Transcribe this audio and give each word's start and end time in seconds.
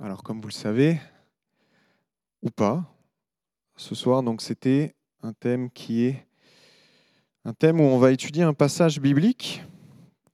Alors, 0.00 0.22
comme 0.22 0.40
vous 0.40 0.48
le 0.48 0.52
savez, 0.52 1.00
ou 2.42 2.50
pas, 2.50 2.84
ce 3.76 3.94
soir, 3.94 4.22
donc 4.22 4.42
c'était 4.42 4.94
un 5.22 5.32
thème 5.32 5.70
qui 5.70 6.04
est 6.04 6.26
un 7.44 7.52
thème 7.52 7.80
où 7.80 7.84
on 7.84 7.98
va 7.98 8.12
étudier 8.12 8.44
un 8.44 8.54
passage 8.54 9.00
biblique. 9.00 9.62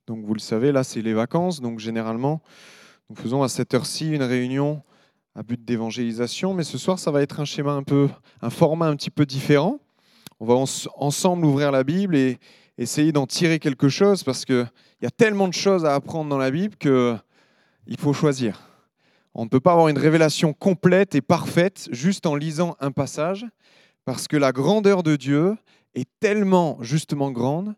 Donc, 0.07 0.23
vous 0.25 0.33
le 0.33 0.39
savez, 0.39 0.71
là, 0.71 0.83
c'est 0.83 1.01
les 1.01 1.13
vacances. 1.13 1.59
Donc, 1.59 1.79
généralement, 1.79 2.41
nous 3.09 3.15
faisons 3.15 3.41
à 3.41 3.49
cette 3.49 3.73
heure-ci 3.73 4.11
une 4.11 4.23
réunion 4.23 4.83
à 5.35 5.43
but 5.43 5.63
d'évangélisation. 5.63 6.53
Mais 6.53 6.63
ce 6.63 6.77
soir, 6.77 6.99
ça 6.99 7.11
va 7.11 7.21
être 7.21 7.39
un 7.39 7.45
schéma 7.45 7.71
un 7.71 7.83
peu, 7.83 8.09
un 8.41 8.49
format 8.49 8.87
un 8.87 8.95
petit 8.95 9.09
peu 9.09 9.25
différent. 9.25 9.79
On 10.39 10.45
va 10.45 10.53
ensemble 10.97 11.45
ouvrir 11.45 11.71
la 11.71 11.83
Bible 11.83 12.15
et 12.15 12.37
essayer 12.77 13.11
d'en 13.11 13.27
tirer 13.27 13.59
quelque 13.59 13.89
chose 13.89 14.23
parce 14.23 14.45
qu'il 14.45 14.69
y 15.01 15.05
a 15.05 15.11
tellement 15.11 15.47
de 15.47 15.53
choses 15.53 15.85
à 15.85 15.95
apprendre 15.95 16.29
dans 16.29 16.37
la 16.37 16.51
Bible 16.51 16.75
qu'il 16.77 17.97
faut 17.97 18.13
choisir. 18.13 18.68
On 19.33 19.43
ne 19.43 19.49
peut 19.49 19.59
pas 19.59 19.73
avoir 19.73 19.87
une 19.87 19.97
révélation 19.97 20.53
complète 20.53 21.15
et 21.15 21.21
parfaite 21.21 21.87
juste 21.91 22.25
en 22.25 22.35
lisant 22.35 22.75
un 22.79 22.91
passage, 22.91 23.45
parce 24.05 24.27
que 24.27 24.37
la 24.37 24.51
grandeur 24.51 25.03
de 25.03 25.15
Dieu 25.15 25.55
est 25.93 26.09
tellement 26.19 26.77
justement 26.81 27.31
grande 27.31 27.75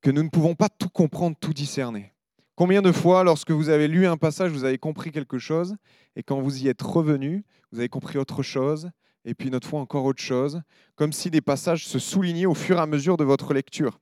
que 0.00 0.10
nous 0.10 0.22
ne 0.22 0.28
pouvons 0.28 0.54
pas 0.54 0.68
tout 0.68 0.88
comprendre, 0.88 1.36
tout 1.40 1.54
discerner. 1.54 2.12
Combien 2.54 2.82
de 2.82 2.92
fois, 2.92 3.24
lorsque 3.24 3.50
vous 3.50 3.70
avez 3.70 3.88
lu 3.88 4.06
un 4.06 4.16
passage, 4.18 4.50
vous 4.50 4.64
avez 4.64 4.76
compris 4.78 5.10
quelque 5.10 5.38
chose, 5.38 5.76
et 6.16 6.22
quand 6.22 6.40
vous 6.40 6.62
y 6.62 6.68
êtes 6.68 6.82
revenu, 6.82 7.44
vous 7.70 7.78
avez 7.78 7.88
compris 7.88 8.18
autre 8.18 8.42
chose, 8.42 8.90
et 9.24 9.34
puis 9.34 9.48
une 9.48 9.54
autre 9.54 9.68
fois 9.68 9.80
encore 9.80 10.04
autre 10.04 10.22
chose, 10.22 10.60
comme 10.94 11.12
si 11.12 11.30
des 11.30 11.40
passages 11.40 11.86
se 11.86 11.98
soulignaient 11.98 12.46
au 12.46 12.54
fur 12.54 12.76
et 12.76 12.80
à 12.80 12.86
mesure 12.86 13.16
de 13.16 13.24
votre 13.24 13.54
lecture. 13.54 13.98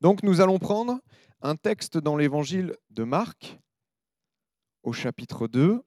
Donc 0.00 0.22
nous 0.22 0.40
allons 0.40 0.58
prendre 0.58 0.98
un 1.42 1.54
texte 1.54 1.98
dans 1.98 2.16
l'évangile 2.16 2.74
de 2.90 3.04
Marc, 3.04 3.60
au 4.88 4.92
chapitre 4.94 5.48
2, 5.48 5.84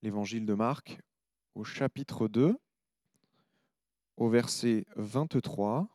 l'évangile 0.00 0.46
de 0.46 0.54
Marc, 0.54 0.98
au 1.54 1.64
chapitre 1.64 2.26
2, 2.26 2.56
au 4.16 4.28
verset 4.30 4.86
23. 4.96 5.86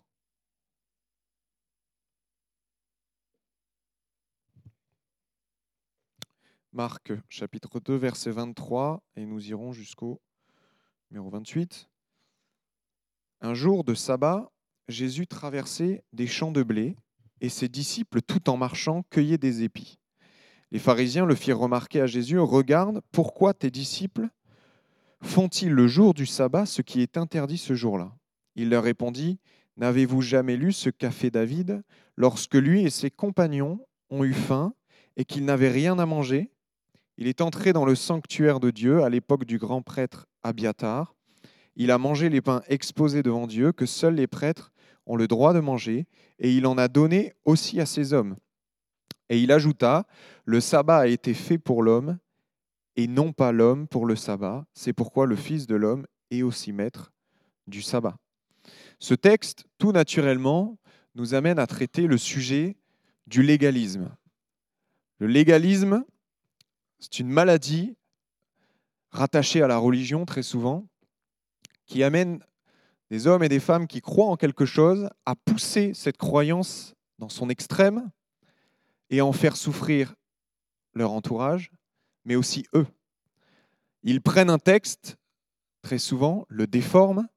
Marc 6.74 7.12
chapitre 7.28 7.80
2 7.80 7.96
verset 7.96 8.30
23 8.30 9.02
et 9.16 9.26
nous 9.26 9.50
irons 9.50 9.74
jusqu'au 9.74 10.22
numéro 11.10 11.32
28. 11.32 11.90
Un 13.42 13.56
jour 13.56 13.84
de 13.84 13.96
sabbat, 13.96 14.52
Jésus 14.90 15.26
traversait 15.26 16.04
des 16.14 16.28
champs 16.28 16.52
de 16.52 16.62
blé 16.62 16.96
et 17.42 17.50
ses 17.50 17.68
disciples 17.68 18.22
tout 18.22 18.48
en 18.48 18.58
marchant 18.58 19.02
cueillaient 19.10 19.40
des 19.40 19.64
épis. 19.64 19.98
Les 20.72 20.80
pharisiens 20.80 21.26
le 21.26 21.36
firent 21.36 21.60
remarquer 21.60 22.02
à 22.02 22.08
Jésus, 22.08 22.40
Regarde, 22.40 23.02
pourquoi 23.12 23.54
tes 23.54 23.72
disciples 23.72 24.30
font-ils 25.22 25.72
le 25.72 25.88
jour 25.88 26.14
du 26.14 26.26
sabbat 26.26 26.66
ce 26.66 26.82
qui 26.82 27.02
est 27.02 27.18
interdit 27.18 27.58
ce 27.58 27.74
jour-là? 27.74 28.12
Il 28.56 28.70
leur 28.70 28.84
répondit, 28.84 29.40
N'avez-vous 29.78 30.22
jamais 30.22 30.58
lu 30.58 30.72
ce 30.74 30.90
qu'a 30.90 31.12
fait 31.12 31.30
David 31.30 31.84
lorsque 32.16 32.56
lui 32.56 32.84
et 32.84 32.90
ses 32.90 33.12
compagnons 33.12 33.80
ont 34.10 34.24
eu 34.24 34.34
faim 34.34 34.74
et 35.16 35.26
qu'ils 35.26 35.46
n'avaient 35.46 35.72
rien 35.72 36.00
à 36.00 36.06
manger? 36.08 36.52
Il 37.18 37.28
est 37.28 37.42
entré 37.42 37.74
dans 37.74 37.86
le 37.86 37.96
sanctuaire 37.96 38.60
de 38.60 38.72
Dieu 38.72 39.04
à 39.04 39.10
l'époque 39.10 39.46
du 39.46 39.60
grand 39.60 39.84
prêtre 39.84 40.28
Abiatar. 40.44 41.16
Il 41.76 41.92
a 41.92 42.00
mangé 42.00 42.30
les 42.30 42.42
pains 42.42 42.64
exposés 42.68 43.22
devant 43.22 43.46
Dieu 43.46 43.72
que 43.72 43.86
seuls 43.86 44.16
les 44.16 44.28
prêtres 44.28 44.72
ont 45.06 45.16
le 45.16 45.28
droit 45.28 45.54
de 45.54 45.60
manger, 45.60 46.08
et 46.40 46.52
il 46.52 46.66
en 46.66 46.78
a 46.78 46.88
donné 46.88 47.34
aussi 47.46 47.80
à 47.80 47.86
ses 47.86 48.14
hommes. 48.14 48.36
Et 49.30 49.42
il 49.42 49.52
ajouta, 49.52 50.06
Le 50.46 50.60
sabbat 50.62 51.00
a 51.00 51.08
été 51.08 51.34
fait 51.34 51.58
pour 51.58 51.84
l'homme, 51.84 52.18
et 52.96 53.08
non 53.08 53.32
pas 53.34 53.52
l'homme 53.52 53.88
pour 53.88 54.06
le 54.06 54.16
sabbat. 54.16 54.66
C'est 54.74 54.94
pourquoi 54.94 55.26
le 55.26 55.36
Fils 55.36 55.68
de 55.68 55.76
l'homme 55.76 56.06
est 56.32 56.42
aussi 56.42 56.72
maître 56.72 57.12
du 57.68 57.82
sabbat. 57.82 58.18
Ce 59.00 59.14
texte, 59.14 59.66
tout 59.78 59.92
naturellement, 59.92 60.78
nous 61.16 61.34
amène 61.34 61.60
à 61.60 61.68
traiter 61.68 62.08
le 62.08 62.18
sujet 62.18 62.78
du 63.28 63.44
légalisme. 63.44 64.16
Le 65.20 65.28
légalisme, 65.28 66.04
c'est 67.00 67.20
une 67.20 67.30
maladie 67.30 67.96
rattachée 69.12 69.62
à 69.62 69.68
la 69.68 69.78
religion 69.78 70.26
très 70.26 70.44
souvent, 70.44 70.88
qui 71.86 72.04
amène 72.04 72.44
des 73.10 73.28
hommes 73.28 73.44
et 73.44 73.50
des 73.50 73.60
femmes 73.60 73.88
qui 73.88 74.02
croient 74.02 74.28
en 74.28 74.36
quelque 74.36 74.66
chose 74.66 75.10
à 75.26 75.36
pousser 75.36 75.94
cette 75.94 76.18
croyance 76.18 76.94
dans 77.20 77.30
son 77.30 77.50
extrême 77.50 78.10
et 79.10 79.22
en 79.22 79.32
faire 79.32 79.56
souffrir 79.56 80.16
leur 80.94 81.12
entourage, 81.12 81.72
mais 82.26 82.36
aussi 82.36 82.66
eux. 82.74 82.88
Ils 84.04 84.22
prennent 84.22 84.50
un 84.50 84.60
texte, 84.60 85.18
très 85.82 85.98
souvent, 85.98 86.46
le 86.50 86.68
déforment 86.68 87.28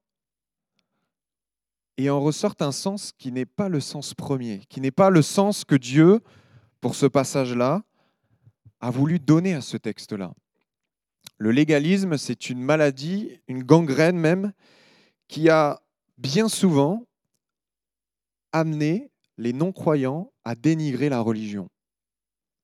et 1.97 2.09
en 2.09 2.21
ressortent 2.21 2.63
un 2.63 2.73
sens 2.73 3.13
qui 3.13 3.31
n'est 3.31 3.45
pas 3.45 3.69
le 3.69 3.81
sens 3.81 4.15
premier, 4.15 4.61
qui 4.71 4.81
n'est 4.81 4.91
pas 4.91 5.11
le 5.11 5.21
sens 5.21 5.65
que 5.67 5.75
Dieu, 5.75 6.21
pour 6.81 6.95
ce 6.95 7.05
passage-là, 7.05 7.83
a 8.81 8.91
voulu 8.91 9.19
donner 9.19 9.53
à 9.55 9.61
ce 9.61 9.77
texte-là. 9.77 10.33
Le 11.37 11.51
légalisme, 11.51 12.17
c'est 12.17 12.49
une 12.49 12.63
maladie, 12.63 13.41
une 13.49 13.63
gangrène 13.63 14.17
même, 14.17 14.53
qui 15.29 15.51
a 15.51 15.83
bien 16.17 16.49
souvent 16.49 17.07
amené 18.53 19.11
les 19.37 19.53
non-croyants 19.53 20.33
à 20.51 20.57
dénigrer 20.57 21.09
la 21.09 21.21
religion. 21.21 21.69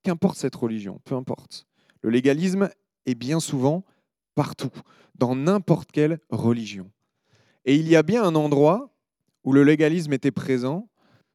Qu'importe 0.03 0.37
cette 0.37 0.55
religion, 0.55 0.99
peu 1.05 1.15
importe. 1.15 1.65
Le 2.01 2.09
légalisme 2.09 2.69
est 3.05 3.15
bien 3.15 3.39
souvent 3.39 3.85
partout, 4.35 4.73
dans 5.15 5.37
n'importe 5.37 5.93
quelle 5.93 6.19
religion. 6.29 6.91
Et 7.63 7.75
il 7.75 7.87
y 7.87 7.95
a 7.95 8.03
bien 8.03 8.23
un 8.23 8.35
endroit 8.35 8.93
où 9.45 9.53
le 9.53 9.63
légalisme 9.63 10.11
était 10.11 10.31
présent. 10.31 10.89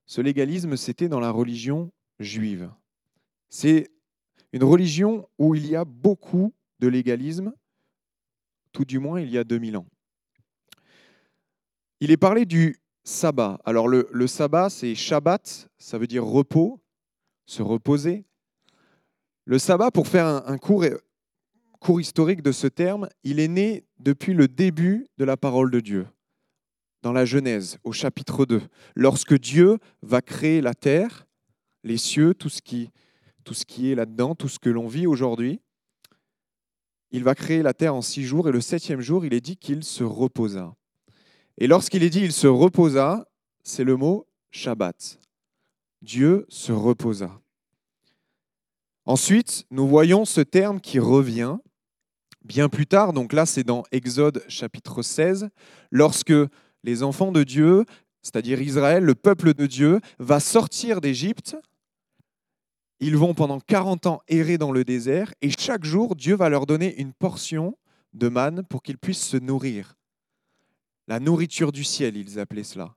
Ce 0.05 0.21
légalisme, 0.21 0.77
c'était 0.77 1.09
dans 1.09 1.21
la 1.21 1.31
religion 1.31 1.91
juive. 2.19 2.71
C'est 3.49 3.89
une 4.53 4.65
religion 4.65 5.27
où 5.39 5.55
il 5.55 5.67
y 5.67 5.75
a 5.75 5.87
beaucoup 5.87 6.53
de 6.81 6.89
légalisme, 6.89 7.55
tout 8.73 8.85
du 8.85 8.99
moins 8.99 9.23
il 9.23 9.31
y 9.31 9.39
a 9.39 9.45
2000 9.45 9.79
ans. 9.79 9.87
Il 12.01 12.11
est 12.11 12.19
parlé 12.19 12.45
du 12.45 12.77
sabbat. 13.05 13.59
Alors 13.65 13.89
le, 13.89 14.27
sabbat, 14.27 14.71
c'est 14.71 14.95
Shabbat, 14.95 15.69
ça 15.79 15.99
veut 15.99 16.07
dire 16.07 16.25
repos, 16.25 16.81
se 17.47 17.63
reposer. 17.63 18.25
Le 19.45 19.59
sabbat, 19.59 19.91
pour 19.91 20.07
faire 20.07 20.27
un, 20.27 20.59
cours, 20.59 20.85
cours 21.81 22.01
historique 22.01 22.43
de 22.43 22.53
ce 22.53 22.67
terme, 22.67 23.09
il 23.25 23.41
est 23.41 23.49
né 23.49 23.85
depuis 23.99 24.35
le 24.35 24.47
début 24.49 25.09
de 25.19 25.25
la 25.25 25.37
parole 25.37 25.71
de 25.71 25.81
Dieu, 25.81 26.07
dans 27.03 27.13
la 27.13 27.25
Genèse, 27.25 27.79
au 27.83 27.93
chapitre 27.93 28.47
2, 28.47 28.63
lorsque 28.95 29.39
Dieu 29.39 29.79
va 30.03 30.23
créer 30.23 30.61
la 30.61 30.75
terre, 30.75 31.27
les 31.83 31.97
cieux, 31.97 32.35
tout 32.35 32.49
ce 32.49 32.63
qui, 32.63 32.91
tout 33.43 33.55
ce 33.55 33.65
qui 33.65 33.91
est 33.91 33.97
là-dedans, 33.97 34.35
tout 34.37 34.49
ce 34.49 34.59
que 34.59 34.71
l'on 34.71 34.87
vit 34.87 35.07
aujourd'hui. 35.07 35.61
Il 37.11 37.25
va 37.25 37.35
créer 37.35 37.63
la 37.63 37.75
terre 37.75 37.95
en 37.95 38.01
six 38.01 38.23
jours 38.23 38.49
et 38.49 38.53
le 38.53 38.61
septième 38.61 39.01
jour, 39.01 39.27
il 39.27 39.35
est 39.35 39.41
dit 39.41 39.57
qu'il 39.57 39.85
se 39.85 40.05
reposa. 40.05 40.75
Et 41.59 41.67
lorsqu'il 41.67 42.03
est 42.03 42.11
dit 42.11 42.21
il 42.21 42.33
se 42.33 42.47
reposa, 42.47 43.29
c'est 43.63 43.85
le 43.85 43.97
mot 43.97 44.27
Shabbat. 44.51 45.19
Dieu 46.03 46.47
se 46.49 46.73
reposa. 46.73 47.41
Ensuite, 49.05 49.65
nous 49.71 49.87
voyons 49.87 50.25
ce 50.25 50.41
terme 50.41 50.81
qui 50.81 50.99
revient 50.99 51.57
bien 52.45 52.69
plus 52.69 52.87
tard, 52.87 53.13
donc 53.13 53.33
là 53.33 53.47
c'est 53.47 53.65
dans 53.65 53.85
Exode 53.93 54.45
chapitre 54.49 55.03
16, 55.03 55.49
lorsque 55.91 56.35
les 56.83 57.03
enfants 57.03 57.33
de 57.33 57.45
Dieu, 57.45 57.85
c'est-à-dire 58.23 58.61
Israël, 58.61 59.05
le 59.05 59.15
peuple 59.15 59.55
de 59.55 59.67
Dieu, 59.67 60.01
va 60.19 60.41
sortir 60.41 61.01
d'Égypte. 61.01 61.57
Ils 63.01 63.17
vont 63.17 63.35
pendant 63.35 63.61
40 63.61 64.07
ans 64.07 64.23
errer 64.29 64.59
dans 64.59 64.73
le 64.73 64.85
désert 64.85 65.33
et 65.43 65.51
chaque 65.51 65.85
jour, 65.85 66.15
Dieu 66.15 66.37
va 66.37 66.49
leur 66.49 66.67
donner 66.67 66.95
une 67.01 67.13
portion 67.13 67.77
de 68.13 68.29
manne 68.29 68.65
pour 68.65 68.83
qu'ils 68.83 68.99
puissent 68.99 69.27
se 69.27 69.37
nourrir. 69.37 69.97
La 71.09 71.21
nourriture 71.21 71.73
du 71.73 71.85
ciel, 71.85 72.17
ils 72.17 72.39
appelaient 72.39 72.63
cela. 72.63 72.95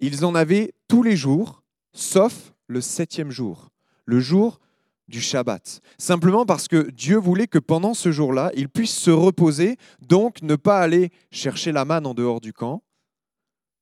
Ils 0.00 0.24
en 0.24 0.34
avaient 0.34 0.72
tous 0.88 1.02
les 1.02 1.16
jours, 1.16 1.62
sauf 1.92 2.52
le 2.66 2.80
septième 2.80 3.30
jour, 3.30 3.70
le 4.04 4.20
jour 4.20 4.60
du 5.08 5.20
Shabbat. 5.20 5.80
Simplement 5.98 6.44
parce 6.44 6.68
que 6.68 6.90
Dieu 6.90 7.16
voulait 7.16 7.46
que 7.46 7.58
pendant 7.58 7.94
ce 7.94 8.10
jour-là, 8.12 8.50
ils 8.54 8.68
puissent 8.68 8.98
se 8.98 9.10
reposer, 9.10 9.76
donc 10.00 10.42
ne 10.42 10.56
pas 10.56 10.80
aller 10.80 11.10
chercher 11.30 11.72
la 11.72 11.84
manne 11.84 12.06
en 12.06 12.14
dehors 12.14 12.40
du 12.40 12.52
camp, 12.52 12.82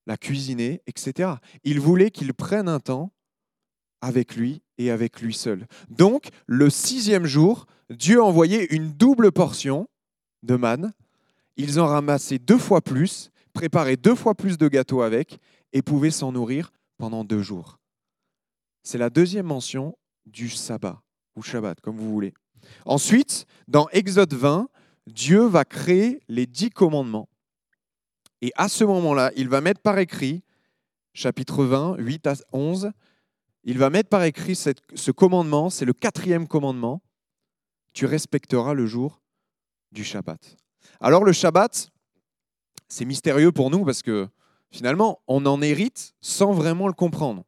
la 0.06 0.17
cuisiner, 0.17 0.82
etc. 0.87 1.35
Il 1.65 1.81
voulait 1.81 2.11
qu'ils 2.11 2.35
prennent 2.35 2.69
un 2.69 2.81
temps 2.81 3.12
avec 4.00 4.37
lui 4.37 4.62
et 4.76 4.91
avec 4.91 5.21
lui 5.23 5.32
seul. 5.32 5.67
Donc, 5.88 6.29
le 6.47 6.69
sixième 6.69 7.25
jour, 7.25 7.67
Dieu 7.88 8.23
envoyait 8.23 8.67
une 8.67 8.93
double 8.93 9.32
portion 9.32 9.88
de 10.43 10.56
manne 10.56 10.93
ils 11.56 11.81
en 11.81 11.87
ramassaient 11.87 12.39
deux 12.39 12.59
fois 12.59 12.81
plus, 12.81 13.31
préparaient 13.53 13.97
deux 13.97 14.15
fois 14.15 14.35
plus 14.35 14.59
de 14.59 14.69
gâteaux 14.69 15.03
avec 15.03 15.39
et 15.73 15.83
pouvaient 15.83 16.11
s'en 16.11 16.33
nourrir 16.33 16.73
pendant 16.99 17.25
deux 17.25 17.43
jours. 17.43 17.79
C'est 18.83 18.99
la 18.99 19.11
deuxième 19.11 19.47
mention 19.47 19.97
du 20.27 20.49
sabbat, 20.49 21.03
ou 21.37 21.43
Shabbat, 21.43 21.81
comme 21.81 21.97
vous 21.97 22.12
voulez. 22.12 22.35
Ensuite, 22.87 23.47
dans 23.69 23.89
Exode 23.91 24.35
20, 24.35 24.69
Dieu 25.06 25.45
va 25.45 25.65
créer 25.65 26.21
les 26.29 26.47
dix 26.47 26.71
commandements. 26.71 27.29
Et 28.41 28.53
à 28.57 28.69
ce 28.69 28.85
moment-là, 28.85 29.33
il 29.37 29.49
va 29.49 29.61
mettre 29.61 29.81
par 29.81 29.99
écrit, 29.99 30.43
chapitre 31.12 31.65
20, 31.65 31.97
8 31.99 32.27
à 32.27 32.35
11, 32.53 32.91
il 33.65 33.79
va 33.79 33.91
mettre 33.91 34.09
par 34.09 34.23
écrit 34.25 34.55
ce 34.55 35.11
commandement, 35.11 35.71
c'est 35.71 35.87
le 35.87 35.95
quatrième 35.95 36.47
commandement, 36.47 37.03
tu 37.93 38.07
respecteras 38.07 38.75
le 38.75 38.87
jour 38.87 39.23
du 39.93 40.05
Shabbat. 40.05 40.57
Alors 41.00 41.25
le 41.25 41.32
Shabbat, 41.32 41.91
c'est 42.88 43.05
mystérieux 43.05 43.52
pour 43.52 43.70
nous 43.70 43.85
parce 43.85 44.02
que 44.02 44.29
finalement, 44.70 45.20
on 45.26 45.46
en 45.46 45.62
hérite 45.62 46.14
sans 46.20 46.52
vraiment 46.52 46.87
le 46.87 46.93
comprendre. 46.93 47.44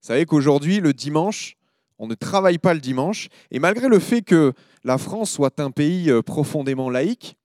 Vous 0.00 0.06
savez 0.06 0.26
qu'aujourd'hui, 0.26 0.80
le 0.80 0.92
dimanche, 0.92 1.56
on 1.98 2.06
ne 2.06 2.14
travaille 2.14 2.58
pas 2.58 2.74
le 2.74 2.80
dimanche, 2.80 3.28
et 3.50 3.58
malgré 3.58 3.88
le 3.88 3.98
fait 3.98 4.22
que 4.22 4.52
la 4.84 4.98
France 4.98 5.30
soit 5.30 5.58
un 5.58 5.70
pays 5.70 6.10
euh, 6.10 6.22
profondément 6.22 6.90
laïque, 6.90 7.36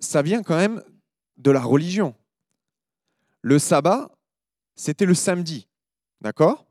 ça 0.00 0.22
vient 0.22 0.42
quand 0.42 0.56
même 0.56 0.82
de 1.38 1.50
la 1.50 1.62
religion. 1.62 2.14
Le 3.40 3.58
sabbat, 3.58 4.10
c'était 4.74 5.06
le 5.06 5.14
samedi, 5.14 5.66
d'accord? 6.20 6.66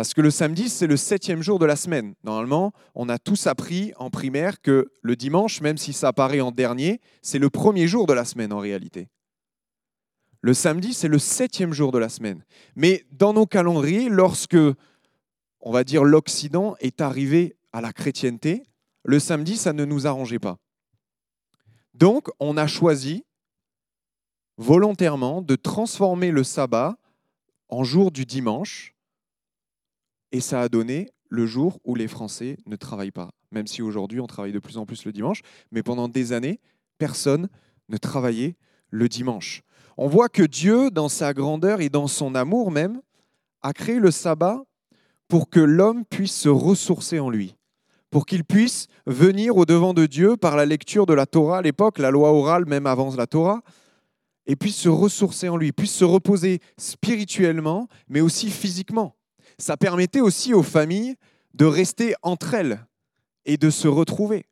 Parce 0.00 0.14
que 0.14 0.22
le 0.22 0.30
samedi, 0.30 0.70
c'est 0.70 0.86
le 0.86 0.96
septième 0.96 1.42
jour 1.42 1.58
de 1.58 1.66
la 1.66 1.76
semaine. 1.76 2.14
Normalement, 2.24 2.72
on 2.94 3.10
a 3.10 3.18
tous 3.18 3.46
appris 3.46 3.92
en 3.98 4.08
primaire 4.08 4.62
que 4.62 4.90
le 5.02 5.14
dimanche, 5.14 5.60
même 5.60 5.76
si 5.76 5.92
ça 5.92 6.08
apparaît 6.08 6.40
en 6.40 6.52
dernier, 6.52 7.02
c'est 7.20 7.38
le 7.38 7.50
premier 7.50 7.86
jour 7.86 8.06
de 8.06 8.14
la 8.14 8.24
semaine 8.24 8.50
en 8.50 8.60
réalité. 8.60 9.10
Le 10.40 10.54
samedi, 10.54 10.94
c'est 10.94 11.06
le 11.06 11.18
septième 11.18 11.74
jour 11.74 11.92
de 11.92 11.98
la 11.98 12.08
semaine. 12.08 12.46
Mais 12.76 13.04
dans 13.12 13.34
nos 13.34 13.44
calendriers, 13.44 14.08
lorsque, 14.08 14.56
on 15.60 15.70
va 15.70 15.84
dire, 15.84 16.02
l'Occident 16.02 16.76
est 16.80 17.02
arrivé 17.02 17.58
à 17.74 17.82
la 17.82 17.92
chrétienté, 17.92 18.62
le 19.04 19.18
samedi, 19.18 19.58
ça 19.58 19.74
ne 19.74 19.84
nous 19.84 20.06
arrangeait 20.06 20.38
pas. 20.38 20.56
Donc, 21.92 22.30
on 22.38 22.56
a 22.56 22.66
choisi 22.66 23.26
volontairement 24.56 25.42
de 25.42 25.56
transformer 25.56 26.30
le 26.30 26.42
sabbat 26.42 26.96
en 27.68 27.84
jour 27.84 28.10
du 28.10 28.24
dimanche, 28.24 28.94
et 30.32 30.40
ça 30.40 30.60
a 30.60 30.68
donné 30.68 31.08
le 31.28 31.46
jour 31.46 31.78
où 31.84 31.94
les 31.94 32.08
Français 32.08 32.56
ne 32.66 32.76
travaillent 32.76 33.10
pas, 33.10 33.30
même 33.52 33.66
si 33.66 33.82
aujourd'hui 33.82 34.20
on 34.20 34.26
travaille 34.26 34.52
de 34.52 34.58
plus 34.58 34.76
en 34.76 34.86
plus 34.86 35.04
le 35.04 35.12
dimanche, 35.12 35.42
mais 35.70 35.82
pendant 35.82 36.08
des 36.08 36.32
années, 36.32 36.60
personne 36.98 37.48
ne 37.88 37.96
travaillait 37.96 38.56
le 38.90 39.08
dimanche. 39.08 39.62
On 39.96 40.08
voit 40.08 40.28
que 40.28 40.42
Dieu, 40.42 40.90
dans 40.90 41.08
sa 41.08 41.32
grandeur 41.32 41.80
et 41.80 41.88
dans 41.88 42.08
son 42.08 42.34
amour 42.34 42.70
même, 42.70 43.00
a 43.62 43.72
créé 43.72 43.98
le 43.98 44.10
sabbat 44.10 44.62
pour 45.28 45.48
que 45.48 45.60
l'homme 45.60 46.04
puisse 46.04 46.34
se 46.34 46.48
ressourcer 46.48 47.20
en 47.20 47.30
lui, 47.30 47.54
pour 48.10 48.26
qu'il 48.26 48.44
puisse 48.44 48.88
venir 49.06 49.56
au 49.56 49.64
devant 49.64 49.94
de 49.94 50.06
Dieu 50.06 50.36
par 50.36 50.56
la 50.56 50.66
lecture 50.66 51.06
de 51.06 51.14
la 51.14 51.26
Torah 51.26 51.58
à 51.58 51.62
l'époque, 51.62 51.98
la 51.98 52.10
loi 52.10 52.32
orale 52.32 52.66
même 52.66 52.86
avant 52.86 53.14
la 53.14 53.26
Torah, 53.26 53.62
et 54.46 54.56
puisse 54.56 54.76
se 54.76 54.88
ressourcer 54.88 55.48
en 55.48 55.56
lui, 55.56 55.70
puisse 55.70 55.94
se 55.94 56.04
reposer 56.04 56.60
spirituellement, 56.76 57.86
mais 58.08 58.20
aussi 58.20 58.50
physiquement. 58.50 59.14
Ça 59.60 59.76
permettait 59.76 60.20
aussi 60.20 60.54
aux 60.54 60.62
familles 60.62 61.16
de 61.54 61.64
rester 61.64 62.14
entre 62.22 62.54
elles 62.54 62.84
et 63.44 63.56
de 63.56 63.70
se 63.70 63.88
retrouver. 63.88 64.46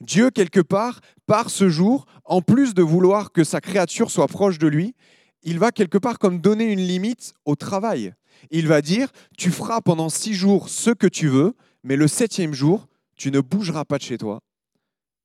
Dieu, 0.00 0.30
quelque 0.30 0.60
part, 0.60 1.00
par 1.26 1.50
ce 1.50 1.68
jour, 1.68 2.06
en 2.24 2.42
plus 2.42 2.74
de 2.74 2.82
vouloir 2.82 3.32
que 3.32 3.44
sa 3.44 3.60
créature 3.60 4.10
soit 4.10 4.26
proche 4.26 4.58
de 4.58 4.66
lui, 4.66 4.94
il 5.42 5.58
va 5.58 5.72
quelque 5.72 5.98
part 5.98 6.18
comme 6.18 6.40
donner 6.40 6.64
une 6.64 6.80
limite 6.80 7.34
au 7.44 7.54
travail. 7.54 8.14
Il 8.50 8.66
va 8.66 8.82
dire, 8.82 9.10
tu 9.36 9.50
feras 9.50 9.80
pendant 9.80 10.08
six 10.08 10.34
jours 10.34 10.68
ce 10.68 10.90
que 10.90 11.06
tu 11.06 11.28
veux, 11.28 11.54
mais 11.82 11.96
le 11.96 12.08
septième 12.08 12.54
jour, 12.54 12.88
tu 13.16 13.30
ne 13.30 13.40
bougeras 13.40 13.84
pas 13.84 13.98
de 13.98 14.02
chez 14.02 14.18
toi, 14.18 14.40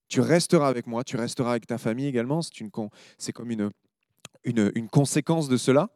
tu 0.10 0.22
resteras 0.22 0.68
avec 0.68 0.88
moi, 0.88 1.04
tu 1.04 1.16
resteras 1.16 1.52
avec 1.52 1.68
ta 1.68 1.78
famille 1.78 2.08
également. 2.08 2.42
C'est 3.18 3.32
comme 3.32 3.52
une, 3.52 3.72
une, 4.44 4.90
conséquence 4.90 5.48
de 5.48 5.58
cela. 5.58 5.90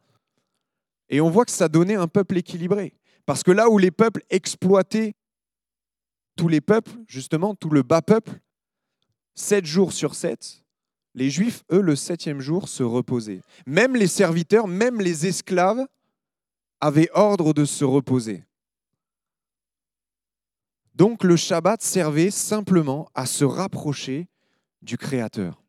Et 1.09 1.21
on 1.21 1.29
voit 1.29 1.45
que 1.45 1.51
ça 1.51 1.69
donnait 1.69 1.95
un 1.95 2.07
peuple 2.07 2.37
équilibré. 2.37 2.93
Parce 3.25 3.43
que 3.43 3.51
là 3.51 3.69
où 3.69 3.77
les 3.77 3.91
peuples 3.91 4.23
exploitaient 4.29 5.13
tous 6.35 6.47
les 6.47 6.61
peuples, 6.61 6.91
justement, 7.07 7.55
tout 7.55 7.69
le 7.69 7.83
bas 7.83 8.01
peuple, 8.01 8.39
sept 9.35 9.65
jours 9.65 9.93
sur 9.93 10.15
sept, 10.15 10.63
les 11.15 11.29
Juifs, 11.29 11.63
eux, 11.71 11.81
le 11.81 11.95
septième 11.95 12.39
jour, 12.39 12.67
se 12.67 12.83
reposaient. 12.83 13.41
Même 13.67 13.95
les 13.95 14.07
serviteurs, 14.07 14.67
même 14.67 14.99
les 14.99 15.27
esclaves 15.27 15.85
avaient 16.79 17.09
ordre 17.13 17.53
de 17.53 17.65
se 17.65 17.85
reposer. 17.85 18.43
Donc 20.95 21.23
le 21.23 21.35
Shabbat 21.35 21.81
servait 21.81 22.31
simplement 22.31 23.09
à 23.13 23.25
se 23.25 23.45
rapprocher 23.45 24.27
du 24.81 24.97
Créateur, 24.97 25.63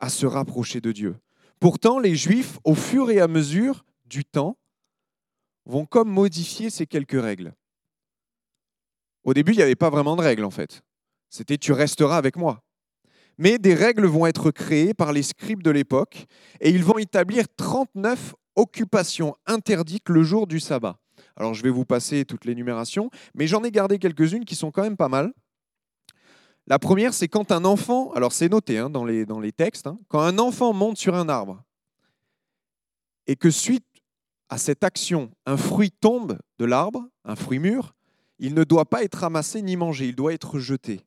à 0.00 0.08
se 0.08 0.26
rapprocher 0.26 0.80
de 0.80 0.92
Dieu. 0.92 1.16
Pourtant, 1.60 1.98
les 1.98 2.14
Juifs, 2.14 2.58
au 2.64 2.74
fur 2.74 3.10
et 3.10 3.20
à 3.20 3.28
mesure 3.28 3.84
du 4.08 4.24
temps, 4.24 4.56
vont 5.66 5.86
comme 5.86 6.08
modifier 6.10 6.70
ces 6.70 6.86
quelques 6.86 7.20
règles. 7.20 7.54
Au 9.24 9.34
début, 9.34 9.52
il 9.52 9.56
n'y 9.56 9.62
avait 9.62 9.76
pas 9.76 9.90
vraiment 9.90 10.16
de 10.16 10.22
règles 10.22 10.44
en 10.44 10.50
fait. 10.50 10.82
C'était 11.28 11.58
tu 11.58 11.72
resteras 11.72 12.16
avec 12.16 12.36
moi. 12.36 12.64
Mais 13.36 13.58
des 13.58 13.74
règles 13.74 14.06
vont 14.06 14.26
être 14.26 14.50
créées 14.50 14.94
par 14.94 15.12
les 15.12 15.22
scribes 15.22 15.62
de 15.62 15.70
l'époque 15.70 16.26
et 16.60 16.70
ils 16.70 16.82
vont 16.82 16.98
établir 16.98 17.44
39 17.56 18.34
occupations 18.56 19.36
interdites 19.46 20.08
le 20.08 20.22
jour 20.22 20.46
du 20.46 20.58
sabbat. 20.58 20.98
Alors 21.36 21.54
je 21.54 21.62
vais 21.62 21.70
vous 21.70 21.84
passer 21.84 22.24
toute 22.24 22.44
l'énumération, 22.44 23.10
mais 23.34 23.46
j'en 23.46 23.62
ai 23.62 23.70
gardé 23.70 23.98
quelques-unes 23.98 24.44
qui 24.44 24.56
sont 24.56 24.72
quand 24.72 24.82
même 24.82 24.96
pas 24.96 25.08
mal. 25.08 25.32
La 26.66 26.78
première, 26.78 27.14
c'est 27.14 27.28
quand 27.28 27.52
un 27.52 27.64
enfant, 27.64 28.10
alors 28.12 28.32
c'est 28.32 28.48
noté 28.48 28.78
hein, 28.78 28.90
dans, 28.90 29.04
les, 29.04 29.24
dans 29.24 29.40
les 29.40 29.52
textes, 29.52 29.86
hein, 29.86 29.98
quand 30.08 30.20
un 30.20 30.38
enfant 30.38 30.72
monte 30.72 30.98
sur 30.98 31.14
un 31.14 31.28
arbre 31.28 31.62
et 33.26 33.36
que 33.36 33.50
suite 33.50 33.84
à 34.48 34.58
cette 34.58 34.84
action, 34.84 35.30
un 35.46 35.56
fruit 35.56 35.90
tombe 35.90 36.38
de 36.58 36.64
l'arbre, 36.64 37.06
un 37.24 37.36
fruit 37.36 37.58
mûr, 37.58 37.94
il 38.38 38.54
ne 38.54 38.64
doit 38.64 38.88
pas 38.88 39.02
être 39.02 39.16
ramassé 39.16 39.62
ni 39.62 39.76
mangé, 39.76 40.08
il 40.08 40.14
doit 40.14 40.32
être 40.32 40.58
jeté. 40.58 41.00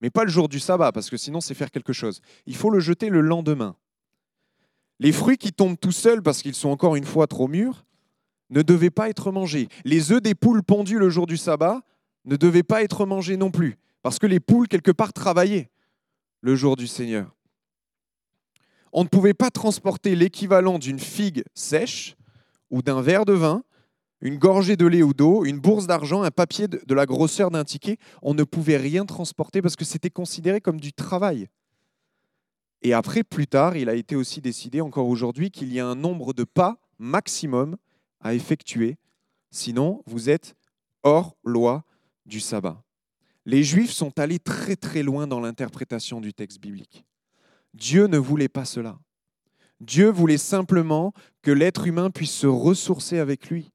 Mais 0.00 0.10
pas 0.10 0.24
le 0.24 0.30
jour 0.30 0.48
du 0.48 0.60
sabbat, 0.60 0.92
parce 0.92 1.10
que 1.10 1.16
sinon 1.16 1.40
c'est 1.40 1.54
faire 1.54 1.70
quelque 1.70 1.92
chose. 1.92 2.20
Il 2.46 2.56
faut 2.56 2.70
le 2.70 2.80
jeter 2.80 3.08
le 3.08 3.20
lendemain. 3.20 3.76
Les 5.00 5.12
fruits 5.12 5.38
qui 5.38 5.52
tombent 5.52 5.78
tout 5.78 5.92
seuls 5.92 6.22
parce 6.22 6.42
qu'ils 6.42 6.54
sont 6.54 6.68
encore 6.68 6.96
une 6.96 7.04
fois 7.04 7.26
trop 7.26 7.48
mûrs, 7.48 7.84
ne 8.50 8.62
devaient 8.62 8.90
pas 8.90 9.08
être 9.08 9.30
mangés. 9.30 9.68
Les 9.84 10.12
œufs 10.12 10.22
des 10.22 10.34
poules 10.34 10.62
pondus 10.62 10.98
le 10.98 11.10
jour 11.10 11.26
du 11.26 11.36
sabbat 11.36 11.82
ne 12.24 12.36
devaient 12.36 12.62
pas 12.62 12.82
être 12.82 13.06
mangés 13.06 13.36
non 13.36 13.50
plus, 13.50 13.78
parce 14.02 14.18
que 14.18 14.26
les 14.26 14.40
poules, 14.40 14.68
quelque 14.68 14.90
part, 14.90 15.12
travaillaient 15.12 15.70
le 16.40 16.54
jour 16.54 16.76
du 16.76 16.86
Seigneur. 16.86 17.34
On 18.92 19.02
ne 19.02 19.08
pouvait 19.08 19.34
pas 19.34 19.50
transporter 19.50 20.14
l'équivalent 20.14 20.78
d'une 20.78 20.98
figue 20.98 21.44
sèche 21.54 22.16
ou 22.70 22.82
d'un 22.82 23.00
verre 23.00 23.24
de 23.24 23.32
vin, 23.32 23.62
une 24.20 24.38
gorgée 24.38 24.76
de 24.76 24.86
lait 24.86 25.02
ou 25.02 25.14
d'eau, 25.14 25.44
une 25.44 25.60
bourse 25.60 25.86
d'argent, 25.86 26.22
un 26.22 26.30
papier 26.30 26.66
de 26.68 26.94
la 26.94 27.06
grosseur 27.06 27.50
d'un 27.50 27.64
ticket. 27.64 27.98
On 28.22 28.34
ne 28.34 28.42
pouvait 28.42 28.76
rien 28.76 29.06
transporter 29.06 29.62
parce 29.62 29.76
que 29.76 29.84
c'était 29.84 30.10
considéré 30.10 30.60
comme 30.60 30.80
du 30.80 30.92
travail. 30.92 31.48
Et 32.82 32.92
après, 32.92 33.24
plus 33.24 33.46
tard, 33.46 33.76
il 33.76 33.88
a 33.88 33.94
été 33.94 34.16
aussi 34.16 34.40
décidé, 34.40 34.80
encore 34.80 35.08
aujourd'hui, 35.08 35.50
qu'il 35.50 35.72
y 35.72 35.80
a 35.80 35.86
un 35.86 35.94
nombre 35.94 36.32
de 36.32 36.44
pas 36.44 36.78
maximum 36.98 37.76
à 38.20 38.34
effectuer, 38.34 38.96
sinon 39.50 40.02
vous 40.06 40.30
êtes 40.30 40.54
hors 41.02 41.36
loi 41.44 41.84
du 42.26 42.40
sabbat. 42.40 42.82
Les 43.46 43.64
Juifs 43.64 43.92
sont 43.92 44.18
allés 44.18 44.38
très 44.38 44.76
très 44.76 45.02
loin 45.02 45.26
dans 45.26 45.40
l'interprétation 45.40 46.20
du 46.20 46.34
texte 46.34 46.60
biblique. 46.60 47.04
Dieu 47.74 48.06
ne 48.06 48.18
voulait 48.18 48.48
pas 48.48 48.64
cela. 48.64 48.98
Dieu 49.80 50.10
voulait 50.10 50.38
simplement 50.38 51.12
que 51.42 51.50
l'être 51.50 51.86
humain 51.86 52.10
puisse 52.10 52.32
se 52.32 52.46
ressourcer 52.46 53.18
avec 53.18 53.48
lui. 53.48 53.70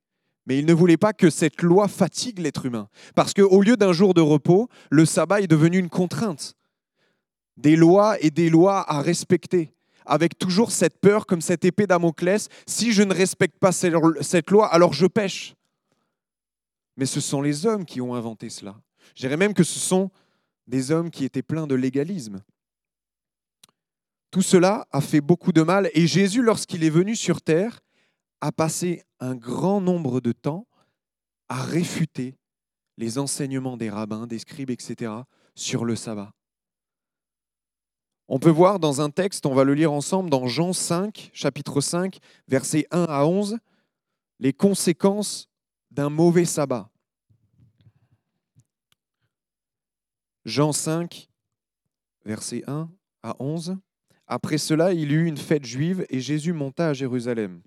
Mais 0.45 0.59
il 0.59 0.65
ne 0.65 0.73
voulait 0.73 0.97
pas 0.97 1.13
que 1.13 1.29
cette 1.29 1.61
loi 1.61 1.87
fatigue 1.87 2.39
l'être 2.39 2.65
humain. 2.65 2.89
Parce 3.15 3.33
qu'au 3.33 3.61
lieu 3.61 3.77
d'un 3.77 3.93
jour 3.93 4.13
de 4.13 4.21
repos, 4.21 4.67
le 4.89 5.05
sabbat 5.05 5.41
est 5.41 5.47
devenu 5.47 5.77
une 5.77 5.89
contrainte. 5.89 6.55
Des 7.55 7.77
lois 7.77 8.21
et 8.21 8.29
des 8.29 8.49
lois 8.49 8.83
à 8.91 9.01
respecter 9.01 9.73
avec 10.05 10.37
toujours 10.37 10.71
cette 10.71 10.99
peur, 10.99 11.25
comme 11.25 11.41
cette 11.41 11.65
épée 11.65 11.87
Damoclès, 11.87 12.49
si 12.67 12.91
je 12.91 13.03
ne 13.03 13.13
respecte 13.13 13.57
pas 13.59 13.71
cette 13.71 14.51
loi, 14.51 14.67
alors 14.67 14.93
je 14.93 15.05
pêche. 15.05 15.55
Mais 16.97 17.05
ce 17.05 17.21
sont 17.21 17.41
les 17.41 17.65
hommes 17.65 17.85
qui 17.85 18.01
ont 18.01 18.13
inventé 18.13 18.49
cela. 18.49 18.75
Je 19.15 19.21
dirais 19.21 19.37
même 19.37 19.53
que 19.53 19.63
ce 19.63 19.79
sont 19.79 20.11
des 20.67 20.91
hommes 20.91 21.09
qui 21.09 21.25
étaient 21.25 21.41
pleins 21.41 21.67
de 21.67 21.75
légalisme. 21.75 22.41
Tout 24.33 24.41
cela 24.41 24.87
a 24.89 24.99
fait 24.99 25.21
beaucoup 25.21 25.51
de 25.51 25.61
mal 25.61 25.91
et 25.93 26.07
Jésus, 26.07 26.41
lorsqu'il 26.41 26.83
est 26.83 26.89
venu 26.89 27.15
sur 27.15 27.43
terre, 27.43 27.81
a 28.41 28.51
passé 28.51 29.03
un 29.19 29.35
grand 29.35 29.79
nombre 29.79 30.21
de 30.21 30.31
temps 30.31 30.65
à 31.49 31.61
réfuter 31.61 32.35
les 32.97 33.19
enseignements 33.19 33.77
des 33.77 33.91
rabbins, 33.91 34.25
des 34.25 34.39
scribes, 34.39 34.71
etc., 34.71 35.11
sur 35.53 35.85
le 35.85 35.95
sabbat. 35.95 36.33
On 38.27 38.39
peut 38.39 38.49
voir 38.49 38.79
dans 38.79 39.01
un 39.01 39.11
texte, 39.11 39.45
on 39.45 39.53
va 39.53 39.63
le 39.63 39.75
lire 39.75 39.93
ensemble, 39.93 40.31
dans 40.31 40.47
Jean 40.47 40.73
5, 40.73 41.29
chapitre 41.31 41.79
5, 41.79 42.17
versets 42.47 42.87
1 42.89 43.03
à 43.03 43.25
11, 43.25 43.59
les 44.39 44.51
conséquences 44.51 45.47
d'un 45.91 46.09
mauvais 46.09 46.45
sabbat. 46.45 46.89
Jean 50.43 50.71
5, 50.71 51.29
verset 52.25 52.63
1 52.65 52.89
à 53.21 53.35
11. 53.37 53.77
Après 54.27 54.57
cela, 54.57 54.93
il 54.93 55.11
y 55.11 55.15
eut 55.15 55.25
une 55.25 55.37
fête 55.37 55.65
juive 55.65 56.05
et 56.09 56.19
Jésus 56.19 56.53
monta 56.53 56.89
à 56.89 56.93
Jérusalem. 56.93 57.61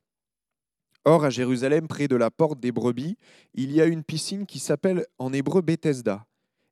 Or, 1.04 1.24
à 1.24 1.30
Jérusalem, 1.30 1.86
près 1.86 2.08
de 2.08 2.16
la 2.16 2.30
porte 2.30 2.58
des 2.58 2.72
brebis, 2.72 3.16
il 3.54 3.70
y 3.70 3.80
a 3.80 3.84
une 3.86 4.02
piscine 4.02 4.46
qui 4.46 4.58
s'appelle 4.58 5.06
en 5.18 5.32
hébreu 5.32 5.60
Bethesda 5.60 6.26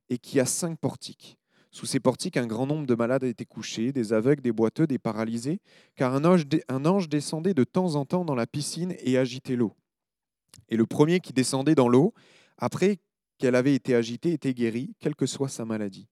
et 0.09 0.19
qui 0.19 0.41
a 0.41 0.47
cinq 0.47 0.79
portiques. 0.79 1.38
Sous 1.71 1.87
ces 1.87 2.00
portiques, 2.00 2.37
un 2.37 2.47
grand 2.47 2.67
nombre 2.67 2.87
de 2.87 2.95
malades 2.95 3.25
étaient 3.25 3.45
couchés, 3.45 3.93
des 3.93 4.12
aveugles, 4.12 4.43
des 4.43 4.53
boiteux, 4.53 4.87
des 4.87 4.99
paralysés, 4.99 5.61
car 5.97 6.14
un 6.14 6.25
ange, 6.25 6.45
un 6.69 6.87
ange 6.87 7.09
descendait 7.09 7.55
de 7.55 7.64
temps 7.64 7.97
en 7.97 8.05
temps 8.05 8.25
dans 8.25 8.35
la 8.35 8.47
piscine 8.47 8.95
et 9.00 9.19
agitait 9.19 9.57
l'eau. 9.57 9.75
Et 10.69 10.76
le 10.76 10.87
premier 10.87 11.21
qui 11.21 11.33
descendait 11.33 11.75
dans 11.75 11.88
l'eau, 11.88 12.14
après 12.59 12.99
qu'elle 13.38 13.57
avait 13.57 13.75
été 13.75 13.95
agitée, 13.95 14.33
était 14.33 14.55
guéri, 14.55 14.95
quelle 15.00 15.17
que 15.17 15.26
soit 15.26 15.49
sa 15.49 15.64
maladie. 15.64 16.09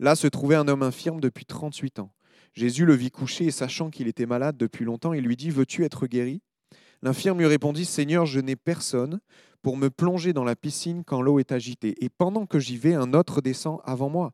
Là 0.00 0.14
se 0.14 0.26
trouvait 0.26 0.56
un 0.56 0.68
homme 0.68 0.82
infirme 0.82 1.20
depuis 1.20 1.44
38 1.44 2.00
ans. 2.00 2.12
Jésus 2.58 2.84
le 2.84 2.94
vit 2.94 3.12
couché 3.12 3.44
et 3.44 3.50
sachant 3.52 3.88
qu'il 3.88 4.08
était 4.08 4.26
malade 4.26 4.56
depuis 4.56 4.84
longtemps, 4.84 5.12
il 5.12 5.22
lui 5.22 5.36
dit, 5.36 5.50
Veux-tu 5.50 5.84
être 5.84 6.08
guéri? 6.08 6.42
L'infirme 7.02 7.38
lui 7.38 7.46
répondit, 7.46 7.84
Seigneur, 7.84 8.26
je 8.26 8.40
n'ai 8.40 8.56
personne 8.56 9.20
pour 9.62 9.76
me 9.76 9.90
plonger 9.90 10.32
dans 10.32 10.42
la 10.42 10.56
piscine 10.56 11.04
quand 11.04 11.22
l'eau 11.22 11.38
est 11.38 11.52
agitée. 11.52 11.94
Et 12.04 12.08
pendant 12.08 12.46
que 12.46 12.58
j'y 12.58 12.76
vais, 12.76 12.94
un 12.94 13.14
autre 13.14 13.40
descend 13.42 13.78
avant 13.84 14.08
moi. 14.08 14.32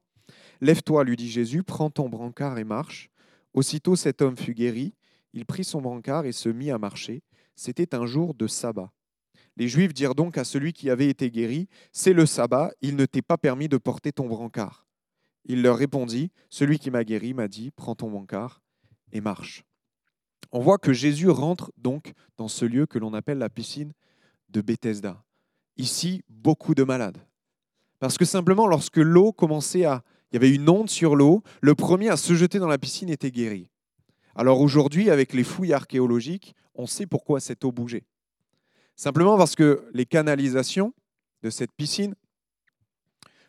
Lève-toi, 0.62 1.04
lui 1.04 1.16
dit 1.16 1.28
Jésus, 1.28 1.62
prends 1.62 1.90
ton 1.90 2.09
brancard 2.09 2.57
et 2.57 2.64
marche. 2.64 3.11
Aussitôt 3.52 3.95
cet 3.95 4.23
homme 4.23 4.38
fut 4.38 4.54
guéri, 4.54 4.95
il 5.35 5.45
prit 5.45 5.64
son 5.64 5.83
brancard 5.83 6.25
et 6.25 6.33
se 6.33 6.49
mit 6.49 6.71
à 6.71 6.78
marcher. 6.78 7.23
C'était 7.57 7.95
un 7.95 8.07
jour 8.07 8.33
de 8.33 8.47
sabbat. 8.47 8.90
Les 9.59 9.69
Juifs 9.69 9.93
dirent 9.93 10.14
donc 10.14 10.38
à 10.38 10.45
celui 10.45 10.73
qui 10.73 10.88
avait 10.88 11.11
été 11.11 11.31
guéri, 11.31 11.69
C'est 11.93 12.14
le 12.14 12.25
sabbat, 12.25 12.73
il 12.81 12.97
ne 12.97 13.04
t'est 13.04 13.21
pas 13.21 13.37
permis 13.37 13.69
de 13.69 13.76
porter 13.76 14.12
ton 14.12 14.28
brancard. 14.28 14.84
Il 15.45 15.63
leur 15.63 15.77
répondit, 15.77 16.31
Celui 16.49 16.79
qui 16.79 16.91
m'a 16.91 17.05
guéri 17.05 17.35
m'a 17.35 17.49
dit, 17.49 17.71
Prends 17.71 17.95
ton 17.95 18.11
brancard 18.11 18.63
et 19.13 19.21
marche. 19.21 19.65
On 20.53 20.61
voit 20.61 20.79
que 20.79 20.93
Jésus 20.93 21.29
rentre 21.31 21.73
donc 21.77 22.13
dans 22.37 22.49
ce 22.49 22.65
lieu 22.65 22.87
que 22.87 22.99
l'on 22.99 23.15
appelle 23.15 23.39
la 23.39 23.51
piscine 23.51 23.93
de 24.51 24.61
Bethesda. 24.61 25.25
Ici, 25.77 26.23
beaucoup 26.29 26.75
de 26.75 26.85
malades. 26.85 27.19
Parce 27.99 28.19
que 28.19 28.25
simplement, 28.25 28.67
lorsque 28.67 28.99
l'eau 28.99 29.33
commençait 29.33 29.85
à... 29.85 30.03
Il 30.31 30.37
y 30.37 30.39
avait 30.39 30.55
une 30.55 30.69
onde 30.69 30.91
sur 30.91 31.17
l'eau, 31.17 31.43
le 31.61 31.75
premier 31.75 32.09
à 32.09 32.17
se 32.17 32.35
jeter 32.35 32.59
dans 32.59 32.69
la 32.69 32.79
piscine 32.79 33.09
était 33.09 33.31
guéri. 33.31 33.71
Alors 34.35 34.61
aujourd'hui, 34.61 35.11
avec 35.11 35.33
les 35.33 35.45
fouilles 35.45 35.73
archéologiques, 35.73 36.55
on 36.75 36.87
sait 36.87 37.07
pourquoi 37.07 37.39
cette 37.39 37.65
eau 37.65 37.71
bougeait. 37.71 38.05
Simplement 38.97 39.37
parce 39.37 39.55
que 39.55 39.89
les 39.93 40.07
canalisations 40.07 40.93
de 41.43 41.51
cette 41.51 41.73
piscine, 41.73 42.15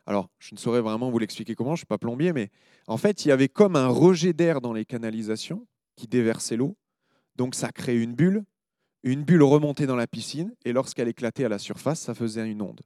alors 0.06 0.30
je 0.40 0.54
ne 0.54 0.60
saurais 0.60 0.82
vraiment 0.82 1.10
vous 1.10 1.20
l'expliquer 1.20 1.56
comment, 1.56 1.72
je 1.72 1.74
ne 1.74 1.78
suis 1.78 1.86
pas 1.86 1.98
plombier, 1.98 2.34
mais 2.34 2.50
en 2.88 2.98
fait, 2.98 3.26
il 3.26 3.30
y 3.30 3.32
avait 3.32 3.50
comme 3.50 3.76
un 3.76 3.88
rejet 3.88 4.34
d'air 4.34 4.62
dans 4.62 4.74
les 4.74 4.86
canalisations 4.86 5.66
qui 5.96 6.08
déversait 6.08 6.58
l'eau. 6.58 6.78
Donc 7.36 7.56
ça 7.56 7.72
créait 7.72 7.98
une 7.98 8.14
bulle 8.14 8.44
une 9.06 9.24
bulle 9.24 9.44
remontait 9.44 9.86
dans 9.86 9.96
la 9.96 10.08
piscine 10.08 10.56
et 10.66 10.74
lorsqu'elle 10.74 11.08
éclatait 11.08 11.46
à 11.46 11.50
la 11.50 11.60
surface, 11.60 12.02
ça 12.02 12.16
faisait 12.16 12.50
une 12.50 12.64
onde. 12.64 12.82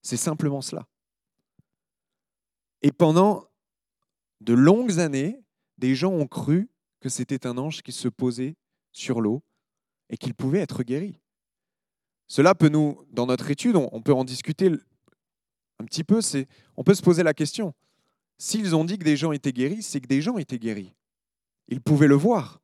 C'est 0.00 0.16
simplement 0.16 0.62
cela. 0.62 0.88
Et 2.80 2.90
pendant 2.90 3.46
de 4.40 4.54
longues 4.54 5.00
années, 5.00 5.44
des 5.76 5.94
gens 5.94 6.12
ont 6.12 6.26
cru 6.26 6.70
que 7.00 7.10
c'était 7.10 7.46
un 7.46 7.58
ange 7.58 7.82
qui 7.82 7.92
se 7.92 8.08
posait 8.08 8.56
sur 8.90 9.20
l'eau 9.20 9.42
et 10.08 10.16
qu'il 10.16 10.34
pouvait 10.34 10.60
être 10.60 10.82
guéri. 10.82 11.20
Cela 12.26 12.54
peut 12.54 12.70
nous, 12.70 13.04
dans 13.10 13.26
notre 13.26 13.50
étude, 13.50 13.76
on 13.76 14.00
peut 14.00 14.14
en 14.14 14.24
discuter 14.24 14.70
un 15.84 15.86
petit 15.86 16.02
peu, 16.02 16.20
on 16.76 16.82
peut 16.82 16.94
se 16.94 17.02
poser 17.02 17.22
la 17.22 17.34
question. 17.34 17.74
S'ils 18.38 18.74
ont 18.74 18.84
dit 18.84 18.98
que 18.98 19.04
des 19.04 19.18
gens 19.18 19.32
étaient 19.32 19.52
guéris, 19.52 19.82
c'est 19.82 20.00
que 20.00 20.06
des 20.06 20.22
gens 20.22 20.38
étaient 20.38 20.58
guéris. 20.58 20.94
Ils 21.68 21.82
pouvaient 21.82 22.08
le 22.08 22.14
voir. 22.14 22.62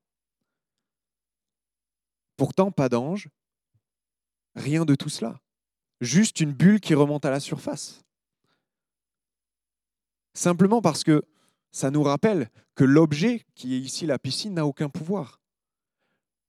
Pourtant, 2.39 2.73
pas 2.73 2.89
d'ange, 2.89 3.29
rien 4.57 4.87
de 4.87 4.95
tout 4.95 5.11
cela. 5.11 5.39
Juste 6.01 6.41
une 6.41 6.53
bulle 6.53 6.81
qui 6.81 6.95
remonte 6.95 7.27
à 7.27 7.31
la 7.31 7.41
surface. 7.41 8.03
Simplement 10.33 10.81
parce 10.81 11.05
que 11.05 11.23
ça 11.73 11.91
nous 11.91 12.03
rappelle 12.03 12.49
que 12.75 12.85
l'objet 12.85 13.45
qui 13.55 13.75
est 13.75 13.79
ici 13.79 14.07
la 14.07 14.19
piscine 14.19 14.55
n'a 14.55 14.65
aucun 14.67 14.89
pouvoir. 14.89 15.41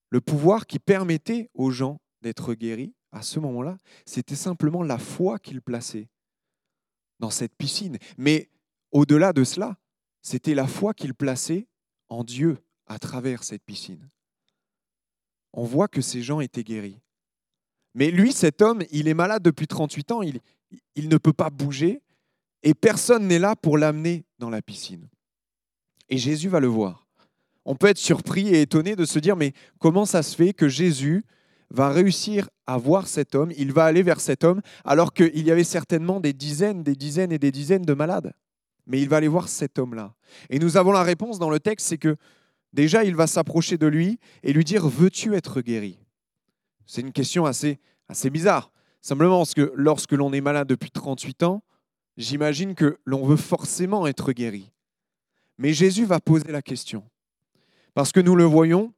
Le 0.09 0.21
pouvoir 0.21 0.67
qui 0.67 0.79
permettait 0.79 1.49
aux 1.53 1.71
gens 1.71 1.99
d'être 2.21 2.53
guéris 2.53 2.93
à 3.11 3.21
ce 3.21 3.39
moment-là, 3.41 3.77
c'était 4.05 4.35
simplement 4.35 4.83
la 4.83 4.97
foi 4.97 5.37
qu'ils 5.37 5.61
plaçaient 5.61 6.07
dans 7.21 7.29
cette 7.29 7.55
piscine. 7.55 7.97
Mais 8.17 8.49
au-delà 8.91 9.31
de 9.31 9.45
cela, 9.45 9.77
c'était 10.21 10.55
la 10.55 10.67
foi 10.67 10.93
qu'ils 10.93 11.13
plaçaient 11.13 11.67
en 12.09 12.25
Dieu 12.25 12.57
à 12.87 12.99
travers 12.99 13.45
cette 13.45 13.63
piscine 13.63 14.09
on 15.53 15.63
voit 15.63 15.87
que 15.87 16.01
ces 16.01 16.21
gens 16.21 16.39
étaient 16.39 16.63
guéris. 16.63 16.99
Mais 17.93 18.09
lui, 18.09 18.31
cet 18.31 18.61
homme, 18.61 18.83
il 18.91 19.07
est 19.07 19.13
malade 19.13 19.43
depuis 19.43 19.67
38 19.67 20.11
ans, 20.11 20.21
il, 20.21 20.39
il 20.95 21.09
ne 21.09 21.17
peut 21.17 21.33
pas 21.33 21.49
bouger, 21.49 22.01
et 22.63 22.73
personne 22.73 23.27
n'est 23.27 23.39
là 23.39 23.55
pour 23.55 23.77
l'amener 23.77 24.23
dans 24.39 24.49
la 24.49 24.61
piscine. 24.61 25.09
Et 26.09 26.17
Jésus 26.17 26.47
va 26.47 26.59
le 26.59 26.67
voir. 26.67 27.07
On 27.65 27.75
peut 27.75 27.87
être 27.87 27.97
surpris 27.97 28.47
et 28.47 28.61
étonné 28.61 28.95
de 28.95 29.05
se 29.05 29.19
dire, 29.19 29.35
mais 29.35 29.53
comment 29.79 30.05
ça 30.05 30.23
se 30.23 30.35
fait 30.35 30.53
que 30.53 30.67
Jésus 30.67 31.23
va 31.71 31.89
réussir 31.89 32.49
à 32.67 32.77
voir 32.77 33.07
cet 33.07 33.33
homme, 33.33 33.51
il 33.57 33.71
va 33.71 33.85
aller 33.85 34.03
vers 34.03 34.19
cet 34.19 34.43
homme, 34.43 34.61
alors 34.85 35.13
qu'il 35.13 35.43
y 35.43 35.51
avait 35.51 35.63
certainement 35.63 36.19
des 36.19 36.33
dizaines, 36.33 36.83
des 36.83 36.95
dizaines 36.95 37.31
et 37.31 37.39
des 37.39 37.51
dizaines 37.51 37.85
de 37.85 37.93
malades. 37.93 38.33
Mais 38.85 39.01
il 39.01 39.09
va 39.09 39.17
aller 39.17 39.27
voir 39.27 39.47
cet 39.47 39.79
homme-là. 39.79 40.13
Et 40.49 40.59
nous 40.59 40.77
avons 40.77 40.91
la 40.91 41.03
réponse 41.03 41.39
dans 41.39 41.49
le 41.49 41.59
texte, 41.59 41.87
c'est 41.87 41.97
que 41.97 42.15
Déjà, 42.73 43.03
il 43.03 43.15
va 43.15 43.27
s'approcher 43.27 43.77
de 43.77 43.87
lui 43.87 44.19
et 44.43 44.53
lui 44.53 44.63
dire 44.63 44.87
Veux-tu 44.87 45.35
être 45.35 45.61
guéri? 45.61 45.99
C'est 46.85 47.01
une 47.01 47.11
question 47.11 47.45
assez, 47.45 47.79
assez 48.07 48.29
bizarre. 48.29 48.71
Simplement 49.01 49.39
parce 49.39 49.53
que 49.53 49.73
lorsque 49.75 50.11
l'on 50.11 50.31
est 50.31 50.41
malade 50.41 50.67
depuis 50.67 50.91
38 50.91 51.43
ans, 51.43 51.63
j'imagine 52.17 52.75
que 52.75 52.99
l'on 53.05 53.25
veut 53.25 53.37
forcément 53.37 54.07
être 54.07 54.31
guéri. 54.31 54.71
Mais 55.57 55.73
Jésus 55.73 56.05
va 56.05 56.19
poser 56.19 56.51
la 56.51 56.61
question. 56.61 57.03
Parce 57.93 58.11
que 58.11 58.19
nous 58.19 58.35
le 58.35 58.43
voyons, 58.43 58.93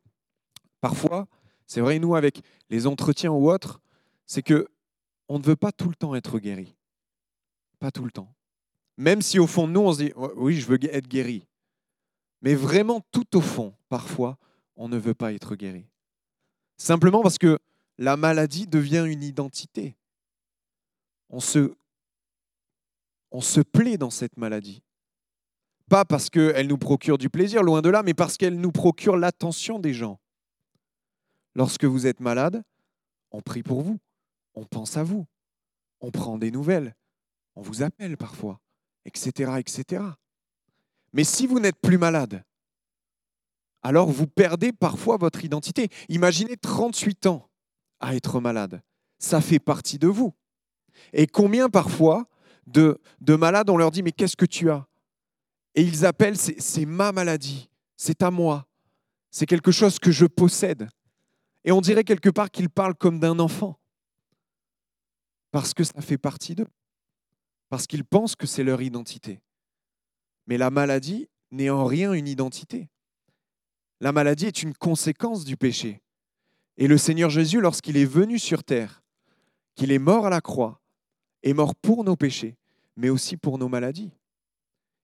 parfois, 0.82 1.28
c'est 1.74 1.82
vrai, 1.82 1.98
nous, 1.98 2.14
avec 2.14 2.44
les 2.70 2.86
entretiens 2.86 3.32
ou 3.32 3.50
autres, 3.50 3.82
c'est 4.28 4.44
que 4.44 4.68
on 5.28 5.40
ne 5.40 5.44
veut 5.44 5.56
pas 5.56 5.72
tout 5.72 5.90
le 5.90 5.96
temps 5.96 6.14
être 6.14 6.38
guéri. 6.38 6.76
Pas 7.80 7.90
tout 7.90 8.06
le 8.06 8.12
temps. 8.12 8.32
Même 8.96 9.24
si 9.24 9.40
au 9.40 9.48
fond 9.48 9.66
de 9.68 9.72
nous, 9.72 9.80
on 9.80 9.92
se 9.92 10.04
dit 10.04 10.14
Oui, 10.36 10.58
je 10.58 10.68
veux 10.68 10.78
être 10.84 11.08
guéri. 11.08 11.48
Mais 12.44 12.54
vraiment, 12.54 13.02
tout 13.12 13.36
au 13.36 13.42
fond, 13.42 13.74
parfois, 13.90 14.38
on 14.76 14.88
ne 14.88 15.00
veut 15.00 15.16
pas 15.16 15.34
être 15.34 15.56
guéri. 15.56 15.88
Simplement 16.78 17.24
parce 17.24 17.40
que 17.40 17.58
la 17.98 18.18
maladie 18.18 18.68
devient 18.68 19.06
une 19.08 19.24
identité. 19.24 19.96
On 21.32 21.40
se, 21.40 21.74
on 23.32 23.42
se 23.42 23.62
plaît 23.62 23.98
dans 23.98 24.12
cette 24.12 24.38
maladie. 24.38 24.84
Pas 25.90 26.06
parce 26.06 26.30
qu'elle 26.30 26.68
nous 26.68 26.78
procure 26.78 27.18
du 27.18 27.32
plaisir, 27.32 27.64
loin 27.64 27.82
de 27.82 27.90
là, 27.90 28.04
mais 28.04 28.14
parce 28.14 28.38
qu'elle 28.38 28.60
nous 28.60 28.72
procure 28.72 29.18
l'attention 29.18 29.80
des 29.80 29.96
gens. 29.96 30.20
Lorsque 31.56 31.86
vous 31.86 32.08
êtes 32.08 32.20
malade, 32.20 32.64
on 33.32 33.42
prie 33.42 33.64
pour 33.64 33.82
vous, 33.82 34.00
on 34.56 34.66
pense 34.66 34.98
à 34.98 35.04
vous, 35.04 35.26
on 36.02 36.12
prend 36.12 36.38
des 36.38 36.52
nouvelles, 36.52 36.96
on 37.56 37.62
vous 37.62 37.84
appelle 37.84 38.18
parfois, 38.18 38.60
etc., 39.06 39.54
etc. 39.60 40.04
Mais 41.14 41.24
si 41.24 41.48
vous 41.48 41.60
n'êtes 41.60 41.80
plus 41.80 41.98
malade, 41.98 42.44
alors 43.84 44.10
vous 44.10 44.28
perdez 44.28 44.72
parfois 44.72 45.18
votre 45.18 45.44
identité. 45.44 45.90
Imaginez 46.10 46.58
38 46.58 47.28
ans 47.28 47.50
à 48.00 48.16
être 48.16 48.40
malade. 48.40 48.82
Ça 49.20 49.42
fait 49.42 49.60
partie 49.60 50.00
de 50.00 50.08
vous. 50.08 50.34
Et 51.12 51.28
combien 51.28 51.70
parfois 51.70 52.28
de, 52.66 53.00
de 53.20 53.36
malades, 53.36 53.70
on 53.70 53.78
leur 53.78 53.92
dit, 53.92 54.04
mais 54.04 54.12
qu'est-ce 54.12 54.38
que 54.38 54.46
tu 54.46 54.70
as? 54.70 54.88
Et 55.76 55.82
ils 55.82 56.06
appellent, 56.06 56.38
c'est 56.38 56.86
ma 56.86 57.12
maladie, 57.12 57.70
c'est 57.98 58.22
à 58.22 58.32
moi, 58.32 58.68
c'est 59.32 59.46
quelque 59.46 59.72
chose 59.72 60.00
que 60.00 60.12
je 60.12 60.26
possède. 60.26 60.88
Et 61.66 61.72
on 61.72 61.82
dirait 61.82 62.04
quelque 62.04 62.30
part 62.30 62.52
qu'ils 62.52 62.70
parlent 62.70 62.96
comme 62.96 63.20
d'un 63.20 63.40
enfant, 63.40 63.80
parce 65.52 65.74
que 65.74 65.84
ça 65.84 66.02
fait 66.02 66.18
partie 66.18 66.56
d'eux, 66.56 66.68
parce 67.70 67.88
qu'ils 67.88 68.04
pensent 68.04 68.36
que 68.36 68.48
c'est 68.48 68.64
leur 68.64 68.82
identité. 68.82 69.42
Mais 70.48 70.58
la 70.58 70.70
maladie 70.70 71.30
n'est 71.52 71.70
en 71.70 71.86
rien 71.86 72.14
une 72.14 72.28
identité. 72.28 72.90
La 74.02 74.12
maladie 74.12 74.48
est 74.48 74.64
une 74.64 74.74
conséquence 74.74 75.46
du 75.46 75.56
péché. 75.56 76.02
Et 76.78 76.88
le 76.88 76.98
Seigneur 76.98 77.30
Jésus, 77.30 77.62
lorsqu'il 77.62 77.98
est 77.98 78.06
venu 78.06 78.40
sur 78.40 78.64
terre, 78.64 79.04
qu'il 79.76 79.92
est 79.92 80.00
mort 80.00 80.26
à 80.26 80.30
la 80.30 80.42
croix, 80.42 80.82
est 81.44 81.54
mort 81.54 81.76
pour 81.76 82.04
nos 82.04 82.16
péchés, 82.16 82.58
mais 82.96 83.10
aussi 83.10 83.38
pour 83.38 83.58
nos 83.58 83.70
maladies. 83.70 84.12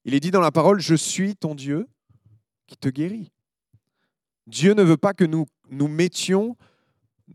Il 0.05 0.13
est 0.13 0.19
dit 0.19 0.31
dans 0.31 0.41
la 0.41 0.51
parole, 0.51 0.79
je 0.79 0.95
suis 0.95 1.35
ton 1.35 1.55
Dieu 1.55 1.87
qui 2.67 2.77
te 2.77 2.89
guérit. 2.89 3.31
Dieu 4.49 4.73
ne 4.73 4.83
veut 4.83 4.97
pas 4.97 5.13
que 5.13 5.23
nous 5.23 5.45
nous 5.69 5.87
mettions 5.87 6.57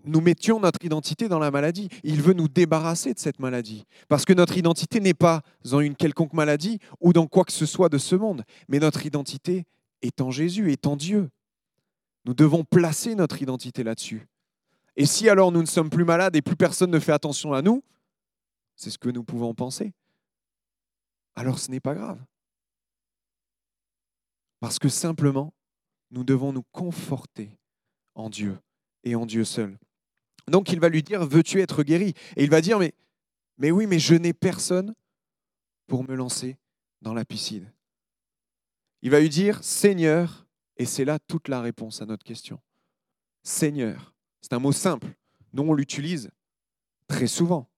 mettions 0.04 0.60
notre 0.60 0.84
identité 0.84 1.28
dans 1.28 1.38
la 1.38 1.50
maladie. 1.50 1.88
Il 2.02 2.20
veut 2.20 2.32
nous 2.32 2.48
débarrasser 2.48 3.14
de 3.14 3.18
cette 3.18 3.38
maladie. 3.38 3.84
Parce 4.08 4.24
que 4.24 4.32
notre 4.32 4.58
identité 4.58 5.00
n'est 5.00 5.14
pas 5.14 5.42
dans 5.64 5.80
une 5.80 5.94
quelconque 5.94 6.32
maladie 6.32 6.78
ou 7.00 7.12
dans 7.12 7.26
quoi 7.26 7.44
que 7.44 7.52
ce 7.52 7.66
soit 7.66 7.88
de 7.88 7.98
ce 7.98 8.16
monde, 8.16 8.42
mais 8.68 8.80
notre 8.80 9.06
identité 9.06 9.64
est 10.02 10.20
en 10.20 10.30
Jésus, 10.30 10.72
est 10.72 10.86
en 10.86 10.96
Dieu. 10.96 11.30
Nous 12.24 12.34
devons 12.34 12.64
placer 12.64 13.14
notre 13.14 13.40
identité 13.40 13.84
là-dessus. 13.84 14.26
Et 14.96 15.06
si 15.06 15.28
alors 15.28 15.52
nous 15.52 15.60
ne 15.60 15.66
sommes 15.66 15.90
plus 15.90 16.04
malades 16.04 16.36
et 16.36 16.42
plus 16.42 16.56
personne 16.56 16.90
ne 16.90 16.98
fait 16.98 17.12
attention 17.12 17.52
à 17.52 17.62
nous, 17.62 17.82
c'est 18.76 18.90
ce 18.90 18.98
que 18.98 19.10
nous 19.10 19.24
pouvons 19.24 19.54
penser, 19.54 19.92
alors 21.36 21.58
ce 21.58 21.70
n'est 21.70 21.80
pas 21.80 21.94
grave. 21.94 22.18
Parce 24.60 24.78
que 24.78 24.88
simplement, 24.88 25.52
nous 26.14 26.24
devons 26.24 26.52
nous 26.52 26.62
conforter 26.72 27.58
en 28.14 28.30
Dieu 28.30 28.56
et 29.02 29.16
en 29.16 29.26
Dieu 29.26 29.44
seul. 29.44 29.76
Donc 30.46 30.70
il 30.70 30.78
va 30.78 30.88
lui 30.88 31.02
dire, 31.02 31.26
veux-tu 31.26 31.60
être 31.60 31.82
guéri? 31.82 32.14
Et 32.36 32.44
il 32.44 32.50
va 32.50 32.60
dire, 32.60 32.78
mais, 32.78 32.94
mais 33.58 33.70
oui, 33.70 33.86
mais 33.86 33.98
je 33.98 34.14
n'ai 34.14 34.32
personne 34.32 34.94
pour 35.86 36.08
me 36.08 36.14
lancer 36.14 36.56
dans 37.02 37.14
la 37.14 37.24
piscine. 37.24 37.70
Il 39.02 39.10
va 39.10 39.20
lui 39.20 39.28
dire, 39.28 39.62
Seigneur, 39.62 40.46
et 40.76 40.86
c'est 40.86 41.04
là 41.04 41.18
toute 41.18 41.48
la 41.48 41.60
réponse 41.60 42.00
à 42.00 42.06
notre 42.06 42.24
question. 42.24 42.60
Seigneur, 43.42 44.14
c'est 44.40 44.52
un 44.52 44.58
mot 44.58 44.72
simple. 44.72 45.08
Nous, 45.52 45.62
on 45.62 45.74
l'utilise 45.74 46.30
très 47.08 47.26
souvent. 47.26 47.68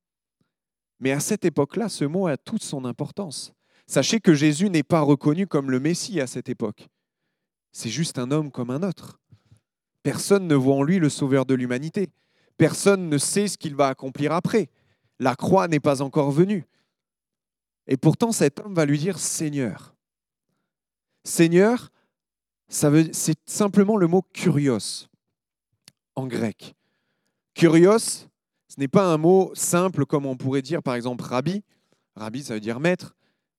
Mais 1.00 1.12
à 1.12 1.20
cette 1.20 1.44
époque-là, 1.44 1.88
ce 1.88 2.04
mot 2.04 2.26
a 2.26 2.36
toute 2.36 2.62
son 2.62 2.84
importance. 2.84 3.52
Sachez 3.86 4.20
que 4.20 4.34
Jésus 4.34 4.70
n'est 4.70 4.82
pas 4.82 5.00
reconnu 5.00 5.46
comme 5.46 5.70
le 5.70 5.80
Messie 5.80 6.20
à 6.20 6.26
cette 6.26 6.48
époque. 6.48 6.88
C'est 7.78 7.90
juste 7.90 8.18
un 8.18 8.30
homme 8.30 8.50
comme 8.50 8.70
un 8.70 8.82
autre. 8.82 9.20
Personne 10.02 10.46
ne 10.46 10.54
voit 10.54 10.76
en 10.76 10.82
lui 10.82 10.98
le 10.98 11.10
sauveur 11.10 11.44
de 11.44 11.52
l'humanité. 11.52 12.08
Personne 12.56 13.10
ne 13.10 13.18
sait 13.18 13.48
ce 13.48 13.58
qu'il 13.58 13.74
va 13.76 13.88
accomplir 13.88 14.32
après. 14.32 14.70
La 15.18 15.36
croix 15.36 15.68
n'est 15.68 15.78
pas 15.78 16.00
encore 16.00 16.30
venue. 16.30 16.64
Et 17.86 17.98
pourtant, 17.98 18.32
cet 18.32 18.60
homme 18.60 18.72
va 18.72 18.86
lui 18.86 18.98
dire 18.98 19.18
Seigneur. 19.18 19.94
Seigneur, 21.22 21.90
c'est 22.70 23.38
simplement 23.44 23.98
le 23.98 24.06
mot 24.06 24.22
kurios 24.32 25.10
en 26.14 26.26
grec. 26.26 26.74
Kurios, 27.52 28.26
ce 28.68 28.78
n'est 28.78 28.88
pas 28.88 29.04
un 29.04 29.18
mot 29.18 29.50
simple 29.52 30.06
comme 30.06 30.24
on 30.24 30.38
pourrait 30.38 30.62
dire 30.62 30.82
par 30.82 30.94
exemple 30.94 31.24
rabbi. 31.24 31.62
Rabbi, 32.14 32.42
ça 32.42 32.54
veut 32.54 32.60
dire 32.60 32.80
maître, 32.80 33.14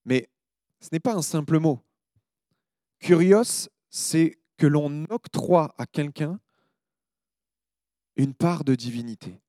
mais 0.06 0.28
ce 0.80 0.90
n'est 0.92 1.00
pas 1.00 1.14
un 1.14 1.22
simple 1.22 1.60
mot. 1.60 1.84
Kurios, 3.00 3.70
c'est 3.98 4.38
que 4.58 4.68
l'on 4.68 5.06
octroie 5.10 5.74
à 5.80 5.88
quelqu'un 5.88 6.40
une 8.16 8.36
part 8.36 8.64
de 8.64 8.76
divinité. 8.76 9.42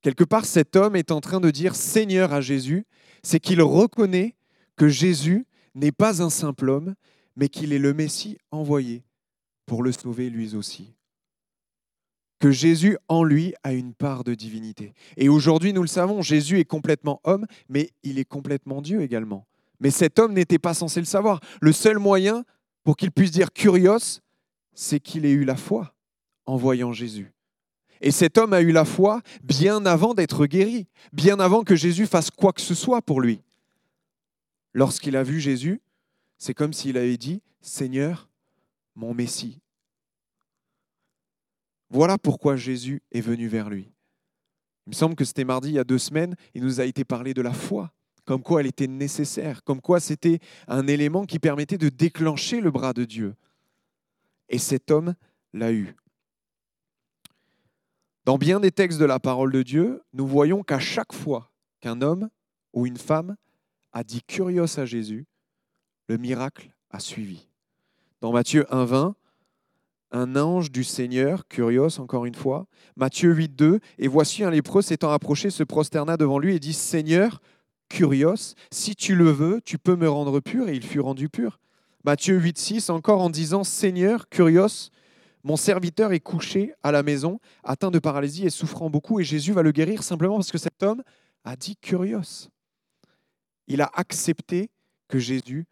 Quelque 0.00 0.24
part, 0.24 0.46
cet 0.46 0.74
homme 0.74 0.96
est 0.96 1.10
en 1.10 1.20
train 1.20 1.38
de 1.38 1.50
dire 1.50 1.76
Seigneur 1.76 2.32
à 2.32 2.40
Jésus, 2.40 2.86
c'est 3.22 3.40
qu'il 3.40 3.60
reconnaît 3.60 4.36
que 4.76 4.88
Jésus 4.88 5.46
n'est 5.74 5.92
pas 5.92 6.22
un 6.22 6.30
simple 6.30 6.70
homme, 6.70 6.94
mais 7.36 7.50
qu'il 7.50 7.74
est 7.74 7.78
le 7.78 7.92
Messie 7.92 8.38
envoyé 8.52 9.04
pour 9.66 9.82
le 9.82 9.92
sauver 9.92 10.30
lui 10.30 10.54
aussi. 10.54 10.94
Que 12.40 12.50
Jésus 12.50 12.96
en 13.08 13.22
lui 13.22 13.54
a 13.64 13.74
une 13.74 13.92
part 13.92 14.24
de 14.24 14.34
divinité. 14.34 14.94
Et 15.18 15.28
aujourd'hui, 15.28 15.74
nous 15.74 15.82
le 15.82 15.88
savons, 15.88 16.22
Jésus 16.22 16.58
est 16.58 16.64
complètement 16.64 17.20
homme, 17.24 17.46
mais 17.68 17.90
il 18.02 18.18
est 18.18 18.24
complètement 18.24 18.80
Dieu 18.80 19.02
également. 19.02 19.46
Mais 19.78 19.90
cet 19.90 20.18
homme 20.18 20.32
n'était 20.32 20.58
pas 20.58 20.72
censé 20.72 21.00
le 21.00 21.06
savoir. 21.06 21.40
Le 21.60 21.72
seul 21.72 21.98
moyen 21.98 22.44
pour 22.84 22.96
qu'il 22.96 23.12
puisse 23.12 23.30
dire 23.30 23.52
curios, 23.52 24.20
c'est 24.74 25.00
qu'il 25.00 25.24
ait 25.24 25.30
eu 25.30 25.44
la 25.44 25.56
foi 25.56 25.94
en 26.46 26.56
voyant 26.56 26.92
Jésus. 26.92 27.32
Et 28.00 28.10
cet 28.10 28.36
homme 28.36 28.52
a 28.52 28.60
eu 28.60 28.72
la 28.72 28.84
foi 28.84 29.22
bien 29.44 29.86
avant 29.86 30.14
d'être 30.14 30.46
guéri, 30.46 30.88
bien 31.12 31.38
avant 31.38 31.62
que 31.62 31.76
Jésus 31.76 32.06
fasse 32.06 32.30
quoi 32.30 32.52
que 32.52 32.60
ce 32.60 32.74
soit 32.74 33.00
pour 33.00 33.20
lui. 33.20 33.40
Lorsqu'il 34.72 35.16
a 35.16 35.22
vu 35.22 35.40
Jésus, 35.40 35.80
c'est 36.38 36.54
comme 36.54 36.72
s'il 36.72 36.96
avait 36.96 37.16
dit, 37.16 37.42
Seigneur, 37.60 38.28
mon 38.96 39.14
Messie. 39.14 39.60
Voilà 41.90 42.18
pourquoi 42.18 42.56
Jésus 42.56 43.02
est 43.12 43.20
venu 43.20 43.46
vers 43.46 43.70
lui. 43.70 43.92
Il 44.86 44.90
me 44.90 44.94
semble 44.94 45.14
que 45.14 45.24
c'était 45.24 45.44
mardi, 45.44 45.68
il 45.68 45.74
y 45.74 45.78
a 45.78 45.84
deux 45.84 45.98
semaines, 45.98 46.34
il 46.54 46.62
nous 46.62 46.80
a 46.80 46.84
été 46.84 47.04
parlé 47.04 47.34
de 47.34 47.42
la 47.42 47.52
foi 47.52 47.92
comme 48.24 48.42
quoi 48.42 48.60
elle 48.60 48.66
était 48.66 48.86
nécessaire, 48.86 49.64
comme 49.64 49.80
quoi 49.80 50.00
c'était 50.00 50.38
un 50.68 50.86
élément 50.86 51.24
qui 51.24 51.38
permettait 51.38 51.78
de 51.78 51.88
déclencher 51.88 52.60
le 52.60 52.70
bras 52.70 52.92
de 52.92 53.04
Dieu. 53.04 53.34
Et 54.48 54.58
cet 54.58 54.90
homme 54.90 55.14
l'a 55.52 55.72
eu. 55.72 55.96
Dans 58.24 58.38
bien 58.38 58.60
des 58.60 58.70
textes 58.70 59.00
de 59.00 59.04
la 59.04 59.18
parole 59.18 59.50
de 59.50 59.62
Dieu, 59.62 60.02
nous 60.12 60.26
voyons 60.26 60.62
qu'à 60.62 60.78
chaque 60.78 61.12
fois 61.12 61.50
qu'un 61.80 62.00
homme 62.02 62.28
ou 62.72 62.86
une 62.86 62.96
femme 62.96 63.36
a 63.92 64.04
dit 64.04 64.22
curios 64.22 64.78
à 64.78 64.84
Jésus, 64.84 65.26
le 66.08 66.18
miracle 66.18 66.72
a 66.90 67.00
suivi. 67.00 67.48
Dans 68.20 68.32
Matthieu 68.32 68.62
1.20, 68.70 69.14
un 70.12 70.36
ange 70.36 70.70
du 70.70 70.84
Seigneur, 70.84 71.48
curios 71.48 71.98
encore 71.98 72.26
une 72.26 72.34
fois, 72.34 72.66
Matthieu 72.96 73.34
8.2, 73.34 73.80
et 73.98 74.08
voici 74.08 74.44
un 74.44 74.50
lépreux 74.50 74.82
s'étant 74.82 75.10
approché, 75.10 75.50
se 75.50 75.64
prosterna 75.64 76.16
devant 76.16 76.38
lui 76.38 76.54
et 76.54 76.60
dit, 76.60 76.74
Seigneur, 76.74 77.40
curios, 77.92 78.54
si 78.70 78.96
tu 78.96 79.14
le 79.14 79.30
veux, 79.30 79.60
tu 79.60 79.76
peux 79.76 79.96
me 79.96 80.08
rendre 80.08 80.40
pur, 80.40 80.68
et 80.68 80.74
il 80.74 80.82
fut 80.82 81.00
rendu 81.00 81.28
pur. 81.28 81.60
Matthieu 82.04 82.38
8, 82.38 82.58
6, 82.58 82.90
encore 82.90 83.20
en 83.20 83.28
disant, 83.28 83.64
Seigneur, 83.64 84.30
curios, 84.30 84.90
mon 85.44 85.56
serviteur 85.56 86.12
est 86.12 86.20
couché 86.20 86.72
à 86.82 86.90
la 86.90 87.02
maison, 87.02 87.38
atteint 87.62 87.90
de 87.90 87.98
paralysie 87.98 88.46
et 88.46 88.50
souffrant 88.50 88.88
beaucoup, 88.88 89.20
et 89.20 89.24
Jésus 89.24 89.52
va 89.52 89.62
le 89.62 89.72
guérir 89.72 90.02
simplement 90.02 90.36
parce 90.36 90.50
que 90.50 90.58
cet 90.58 90.82
homme 90.82 91.02
a 91.44 91.54
dit 91.54 91.76
curios. 91.76 92.48
Il 93.66 93.82
a 93.82 93.90
accepté 93.92 94.70
que 95.08 95.18
Jésus 95.18 95.66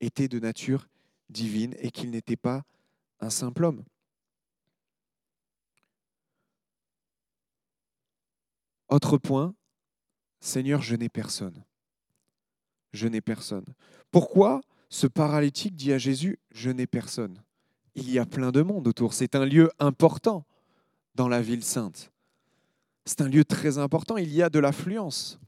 était 0.00 0.28
de 0.28 0.38
nature 0.38 0.88
divine 1.28 1.74
et 1.80 1.90
qu'il 1.90 2.10
n'était 2.10 2.36
pas 2.36 2.62
un 3.20 3.30
simple 3.30 3.64
homme. 3.64 3.82
Autre 8.88 9.18
point, 9.18 9.54
Seigneur, 10.40 10.82
je 10.82 10.96
n'ai 10.96 11.08
personne. 11.08 11.64
Je 12.92 13.08
n'ai 13.08 13.20
personne. 13.20 13.64
Pourquoi 14.10 14.60
ce 14.88 15.06
paralytique 15.06 15.76
dit 15.76 15.92
à 15.92 15.98
Jésus, 15.98 16.38
je 16.52 16.70
n'ai 16.70 16.86
personne? 16.86 17.42
Il 17.94 18.10
y 18.10 18.18
a 18.18 18.26
plein 18.26 18.52
de 18.52 18.62
monde 18.62 18.86
autour. 18.86 19.12
C'est 19.12 19.34
un 19.34 19.44
lieu 19.44 19.70
important 19.78 20.46
dans 21.14 21.28
la 21.28 21.42
ville 21.42 21.64
sainte. 21.64 22.12
C'est 23.04 23.20
un 23.20 23.28
lieu 23.28 23.44
très 23.44 23.78
important. 23.78 24.16
Il 24.16 24.32
y 24.32 24.42
a 24.42 24.50
de 24.50 24.58
l'affluence. 24.58 25.38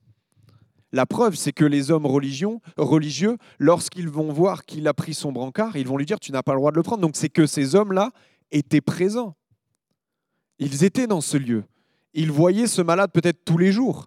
La 0.92 1.06
preuve, 1.06 1.36
c'est 1.36 1.52
que 1.52 1.64
les 1.64 1.92
hommes 1.92 2.06
religieux, 2.06 3.36
lorsqu'ils 3.58 4.08
vont 4.08 4.32
voir 4.32 4.64
qu'il 4.64 4.88
a 4.88 4.94
pris 4.94 5.14
son 5.14 5.30
brancard, 5.30 5.76
ils 5.76 5.86
vont 5.86 5.96
lui 5.96 6.06
dire, 6.06 6.18
tu 6.18 6.32
n'as 6.32 6.42
pas 6.42 6.52
le 6.52 6.58
droit 6.58 6.72
de 6.72 6.76
le 6.76 6.82
prendre. 6.82 7.02
Donc 7.02 7.16
c'est 7.16 7.28
que 7.28 7.46
ces 7.46 7.76
hommes-là 7.76 8.10
étaient 8.50 8.80
présents. 8.80 9.36
Ils 10.58 10.82
étaient 10.82 11.06
dans 11.06 11.20
ce 11.20 11.36
lieu. 11.36 11.64
Ils 12.12 12.32
voyaient 12.32 12.66
ce 12.66 12.82
malade 12.82 13.12
peut-être 13.12 13.44
tous 13.44 13.56
les 13.56 13.70
jours 13.70 14.06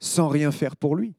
sans 0.00 0.28
rien 0.28 0.50
faire 0.50 0.76
pour 0.76 0.96
lui. 0.96 1.14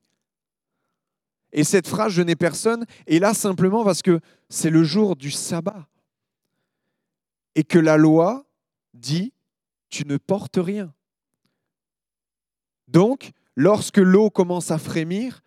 Et 1.54 1.64
cette 1.64 1.88
phrase, 1.88 2.14
je 2.14 2.22
n'ai 2.22 2.36
personne, 2.36 2.86
est 3.08 3.20
là 3.20 3.34
simplement 3.34 3.84
parce 3.84 4.02
que 4.02 4.20
c'est 4.50 4.70
le 4.70 4.84
jour 4.84 5.16
du 5.16 5.32
sabbat. 5.32 5.88
Et 7.56 7.64
que 7.64 7.80
la 7.80 7.98
loi 7.98 8.46
dit, 8.94 9.34
tu 9.90 10.06
ne 10.08 10.18
portes 10.18 10.58
rien. 10.58 10.94
Donc, 12.88 13.32
lorsque 13.56 13.98
l'eau 13.98 14.30
commence 14.30 14.72
à 14.72 14.78
frémir, 14.78 15.42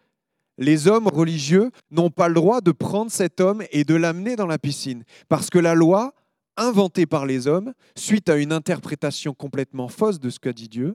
les 0.59 0.87
hommes 0.87 1.09
religieux 1.09 1.71
n'ont 1.91 2.11
pas 2.11 2.29
le 2.29 2.35
droit 2.35 2.61
de 2.61 2.71
prendre 2.71 3.11
cet 3.11 3.41
homme 3.41 3.65
et 3.71 3.85
de 3.85 3.95
l'amener 3.95 4.37
dans 4.37 4.47
la 4.47 4.59
piscine. 4.59 5.05
Parce 5.29 5.51
que 5.51 5.59
la 5.59 5.75
loi, 5.75 6.15
inventée 6.57 7.07
par 7.07 7.27
les 7.27 7.47
hommes, 7.47 7.73
suite 7.97 8.29
à 8.29 8.37
une 8.37 8.53
interprétation 8.53 9.35
complètement 9.35 9.89
fausse 9.89 10.21
de 10.21 10.31
ce 10.31 10.39
qu'a 10.39 10.53
dit 10.53 10.69
Dieu, 10.69 10.95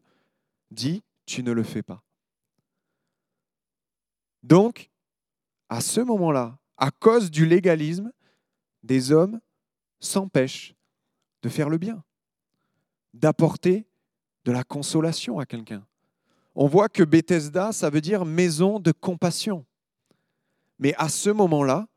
dit, 0.72 1.04
tu 1.26 1.44
ne 1.44 1.52
le 1.52 1.64
fais 1.64 1.84
pas. 1.84 2.04
Donc, 4.44 4.90
à 5.70 5.82
ce 5.82 6.02
moment-là, 6.02 6.58
à 6.78 6.92
cause 6.92 7.30
du 7.30 7.46
légalisme, 7.46 8.12
des 8.84 9.12
hommes 9.12 9.40
s'empêchent 10.00 10.76
de 11.42 11.50
faire 11.50 11.70
le 11.70 11.78
bien, 11.78 12.04
d'apporter 13.14 13.86
de 14.46 14.52
la 14.52 14.64
consolation 14.64 15.40
à 15.40 15.46
quelqu'un. 15.46 15.86
On 16.56 16.68
voit 16.68 16.90
que 16.90 17.04
Bethesda, 17.04 17.72
ça 17.72 17.90
veut 17.90 18.02
dire 18.02 18.26
maison 18.26 18.80
de 18.80 18.92
compassion. 18.92 19.66
Mais 20.80 20.94
à 20.96 21.10
ce 21.10 21.30
moment-là, 21.30 21.88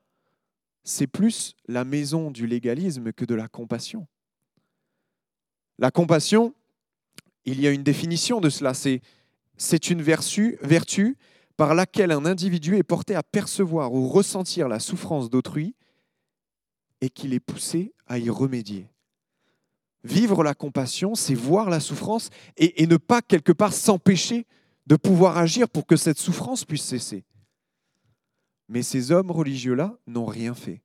c'est 0.85 1.07
plus 1.07 1.55
la 1.66 1.85
maison 1.85 2.31
du 2.31 2.46
légalisme 2.46 3.12
que 3.12 3.24
de 3.24 3.35
la 3.35 3.48
compassion. 3.48 4.07
La 5.78 5.90
compassion, 5.90 6.55
il 7.44 7.61
y 7.61 7.66
a 7.66 7.70
une 7.70 7.83
définition 7.83 8.40
de 8.40 8.50
cela, 8.50 8.72
c'est 8.74 9.90
une 9.90 10.02
vertu, 10.02 10.59
vertu 10.62 11.16
par 11.56 11.74
laquelle 11.74 12.12
un 12.12 12.24
individu 12.24 12.76
est 12.76 12.82
porté 12.82 13.14
à 13.14 13.22
percevoir 13.22 13.92
ou 13.92 14.08
ressentir 14.08 14.68
la 14.68 14.80
souffrance 14.80 15.30
d'autrui 15.30 15.74
et 17.00 17.10
qu'il 17.10 17.34
est 17.34 17.40
poussé 17.40 17.94
à 18.06 18.18
y 18.18 18.30
remédier. 18.30 18.88
Vivre 20.04 20.42
la 20.42 20.54
compassion, 20.54 21.14
c'est 21.14 21.34
voir 21.34 21.70
la 21.70 21.80
souffrance 21.80 22.30
et, 22.56 22.86
ne 22.86 22.96
pas 22.96 23.22
quelque 23.22 23.52
part 23.52 23.72
s'empêcher 23.72 24.46
de 24.86 24.96
pouvoir 24.96 25.38
agir 25.38 25.68
pour 25.68 25.86
que 25.86 25.96
cette 25.96 26.18
souffrance 26.18 26.64
puisse 26.64 26.84
cesser. 26.84 27.24
Mais 28.68 28.82
ces 28.82 29.12
hommes 29.12 29.30
religieux-là 29.30 29.96
n'ont 30.06 30.26
rien 30.26 30.54
fait. 30.54 30.82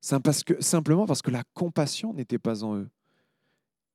simplement 0.00 1.06
parce 1.06 1.22
que 1.22 1.30
la 1.30 1.44
compassion 1.54 2.12
n'était 2.12 2.38
pas 2.38 2.62
en 2.62 2.76
eux. 2.76 2.90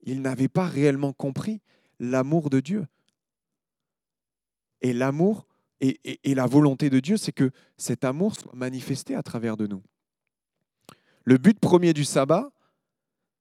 Ils 0.04 0.22
n'avaient 0.22 0.48
pas 0.48 0.65
réellement 0.65 1.13
compris 1.13 1.62
l'amour 2.00 2.50
de 2.50 2.62
Dieu. 2.62 2.88
Et 4.82 4.93
l'amour 4.93 5.49
et, 5.82 6.36
la 6.36 6.46
volonté 6.46 6.89
de 6.89 7.00
Dieu, 7.00 7.18
c'est 7.18 7.32
que 7.32 7.52
cet 7.78 8.04
amour 8.04 8.36
soit 8.36 8.54
manifesté 8.54 9.15
à 9.15 9.24
travers 9.24 9.58
de 9.58 9.68
nous. 9.68 9.82
Le 11.24 11.38
but 11.38 11.60
premier 11.60 11.94
du 11.94 12.04
sabbat, 12.04 12.50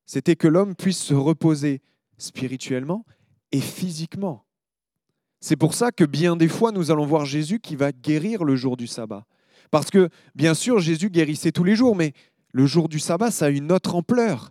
c'était 0.06 0.36
que 0.36 0.48
l'homme 0.48 0.74
puisse 0.74 0.98
se 0.98 1.14
reposer 1.14 1.80
spirituellement 2.16 3.04
et 3.52 3.60
physiquement. 3.60 4.44
C'est 5.40 5.56
pour 5.56 5.74
ça 5.74 5.92
que 5.92 6.04
bien 6.04 6.36
des 6.36 6.48
fois, 6.48 6.72
nous 6.72 6.90
allons 6.90 7.06
voir 7.06 7.24
Jésus 7.24 7.60
qui 7.60 7.76
va 7.76 7.92
guérir 7.92 8.44
le 8.44 8.56
jour 8.56 8.76
du 8.76 8.86
sabbat. 8.86 9.26
Parce 9.70 9.90
que, 9.90 10.08
bien 10.34 10.54
sûr, 10.54 10.80
Jésus 10.80 11.10
guérissait 11.10 11.52
tous 11.52 11.64
les 11.64 11.76
jours, 11.76 11.94
mais 11.94 12.12
le 12.52 12.66
jour 12.66 12.88
du 12.88 12.98
sabbat, 12.98 13.30
ça 13.30 13.46
a 13.46 13.50
une 13.50 13.70
autre 13.70 13.94
ampleur. 13.94 14.50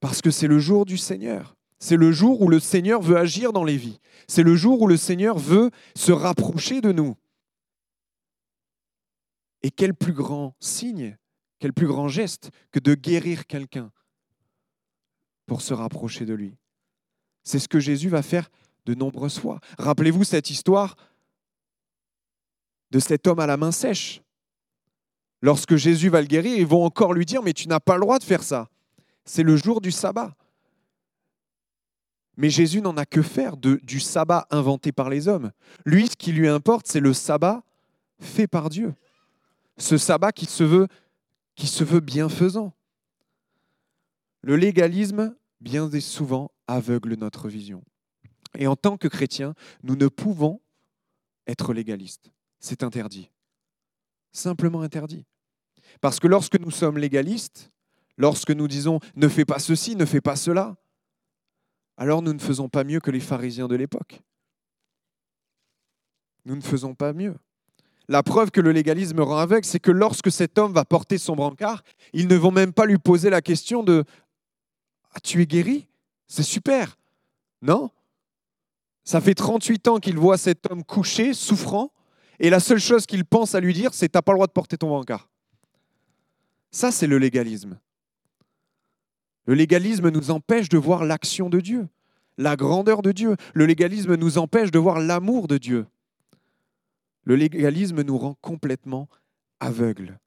Parce 0.00 0.20
que 0.20 0.30
c'est 0.30 0.48
le 0.48 0.58
jour 0.58 0.84
du 0.84 0.98
Seigneur. 0.98 1.56
C'est 1.82 1.96
le 1.96 2.12
jour 2.12 2.40
où 2.40 2.48
le 2.48 2.60
Seigneur 2.60 3.02
veut 3.02 3.16
agir 3.16 3.52
dans 3.52 3.64
les 3.64 3.76
vies. 3.76 3.98
C'est 4.28 4.44
le 4.44 4.54
jour 4.54 4.80
où 4.82 4.86
le 4.86 4.96
Seigneur 4.96 5.36
veut 5.36 5.72
se 5.96 6.12
rapprocher 6.12 6.80
de 6.80 6.92
nous. 6.92 7.16
Et 9.64 9.72
quel 9.72 9.92
plus 9.92 10.12
grand 10.12 10.54
signe, 10.60 11.18
quel 11.58 11.72
plus 11.72 11.88
grand 11.88 12.06
geste 12.06 12.52
que 12.70 12.78
de 12.78 12.94
guérir 12.94 13.48
quelqu'un 13.48 13.90
pour 15.46 15.60
se 15.60 15.74
rapprocher 15.74 16.24
de 16.24 16.34
lui. 16.34 16.56
C'est 17.42 17.58
ce 17.58 17.66
que 17.66 17.80
Jésus 17.80 18.08
va 18.08 18.22
faire 18.22 18.48
de 18.86 18.94
nombreuses 18.94 19.40
fois. 19.40 19.58
Rappelez-vous 19.76 20.22
cette 20.22 20.50
histoire 20.50 20.94
de 22.92 23.00
cet 23.00 23.26
homme 23.26 23.40
à 23.40 23.46
la 23.48 23.56
main 23.56 23.72
sèche. 23.72 24.22
Lorsque 25.40 25.74
Jésus 25.74 26.10
va 26.10 26.20
le 26.20 26.28
guérir, 26.28 26.56
ils 26.56 26.64
vont 26.64 26.84
encore 26.84 27.12
lui 27.12 27.26
dire, 27.26 27.42
mais 27.42 27.54
tu 27.54 27.66
n'as 27.66 27.80
pas 27.80 27.96
le 27.96 28.02
droit 28.02 28.20
de 28.20 28.24
faire 28.24 28.44
ça. 28.44 28.68
C'est 29.24 29.42
le 29.42 29.56
jour 29.56 29.80
du 29.80 29.90
sabbat. 29.90 30.36
Mais 32.36 32.50
Jésus 32.50 32.80
n'en 32.80 32.96
a 32.96 33.04
que 33.04 33.22
faire 33.22 33.56
du 33.56 34.00
sabbat 34.00 34.46
inventé 34.50 34.90
par 34.92 35.10
les 35.10 35.28
hommes. 35.28 35.52
Lui, 35.84 36.08
ce 36.08 36.16
qui 36.16 36.32
lui 36.32 36.48
importe, 36.48 36.86
c'est 36.86 37.00
le 37.00 37.12
sabbat 37.12 37.62
fait 38.20 38.46
par 38.46 38.70
Dieu. 38.70 38.94
Ce 39.76 39.98
sabbat 39.98 40.32
qui 40.32 40.46
se 40.46 40.64
veut, 40.64 40.88
qui 41.56 41.66
se 41.66 41.84
veut 41.84 42.00
bienfaisant. 42.00 42.72
Le 44.40 44.56
légalisme, 44.56 45.34
bien 45.60 45.90
souvent, 46.00 46.50
aveugle 46.66 47.14
notre 47.14 47.48
vision. 47.48 47.82
Et 48.58 48.66
en 48.66 48.76
tant 48.76 48.96
que 48.96 49.08
chrétiens, 49.08 49.54
nous 49.82 49.96
ne 49.96 50.08
pouvons 50.08 50.60
être 51.46 51.72
légalistes. 51.72 52.32
C'est 52.60 52.82
interdit. 52.82 53.30
Simplement 54.32 54.82
interdit. 54.82 55.26
Parce 56.00 56.18
que 56.20 56.28
lorsque 56.28 56.58
nous 56.58 56.70
sommes 56.70 56.98
légalistes, 56.98 57.70
lorsque 58.16 58.50
nous 58.50 58.68
disons 58.68 59.00
ne 59.16 59.28
fais 59.28 59.44
pas 59.44 59.58
ceci, 59.58 59.96
ne 59.96 60.04
fais 60.04 60.20
pas 60.20 60.36
cela, 60.36 60.76
alors 62.02 62.20
nous 62.20 62.32
ne 62.32 62.40
faisons 62.40 62.68
pas 62.68 62.82
mieux 62.82 62.98
que 62.98 63.12
les 63.12 63.20
pharisiens 63.20 63.68
de 63.68 63.76
l'époque. 63.76 64.22
Nous 66.44 66.56
ne 66.56 66.60
faisons 66.60 66.96
pas 66.96 67.12
mieux. 67.12 67.36
La 68.08 68.24
preuve 68.24 68.50
que 68.50 68.60
le 68.60 68.72
légalisme 68.72 69.20
rend 69.20 69.36
aveugle, 69.36 69.64
c'est 69.64 69.78
que 69.78 69.92
lorsque 69.92 70.32
cet 70.32 70.58
homme 70.58 70.72
va 70.72 70.84
porter 70.84 71.16
son 71.16 71.36
brancard, 71.36 71.84
ils 72.12 72.26
ne 72.26 72.34
vont 72.34 72.50
même 72.50 72.72
pas 72.72 72.86
lui 72.86 72.98
poser 72.98 73.30
la 73.30 73.40
question 73.40 73.84
de 73.84 74.02
ah, 75.14 75.20
Tu 75.20 75.42
es 75.42 75.46
guéri? 75.46 75.86
C'est 76.26 76.42
super. 76.42 76.98
Non 77.62 77.92
ça 79.04 79.20
fait 79.20 79.34
38 79.34 79.86
ans 79.86 79.98
qu'il 79.98 80.18
voit 80.18 80.38
cet 80.38 80.68
homme 80.70 80.82
couché, 80.82 81.34
souffrant, 81.34 81.92
et 82.40 82.50
la 82.50 82.58
seule 82.58 82.80
chose 82.80 83.06
qu'il 83.06 83.24
pense 83.24 83.54
à 83.54 83.60
lui 83.60 83.74
dire, 83.74 83.94
c'est 83.94 84.08
T'as 84.08 84.22
pas 84.22 84.32
le 84.32 84.38
droit 84.38 84.48
de 84.48 84.52
porter 84.52 84.76
ton 84.76 84.88
brancard. 84.88 85.28
Ça, 86.72 86.90
c'est 86.90 87.06
le 87.06 87.18
légalisme. 87.18 87.78
Le 89.46 89.54
légalisme 89.54 90.10
nous 90.10 90.30
empêche 90.30 90.68
de 90.68 90.78
voir 90.78 91.04
l'action 91.04 91.50
de 91.50 91.60
Dieu, 91.60 91.88
la 92.38 92.56
grandeur 92.56 93.02
de 93.02 93.12
Dieu. 93.12 93.36
Le 93.54 93.66
légalisme 93.66 94.14
nous 94.14 94.38
empêche 94.38 94.70
de 94.70 94.78
voir 94.78 95.00
l'amour 95.00 95.48
de 95.48 95.58
Dieu. 95.58 95.86
Le 97.24 97.36
légalisme 97.36 98.02
nous 98.02 98.18
rend 98.18 98.34
complètement 98.40 99.08
aveugles. 99.60 100.18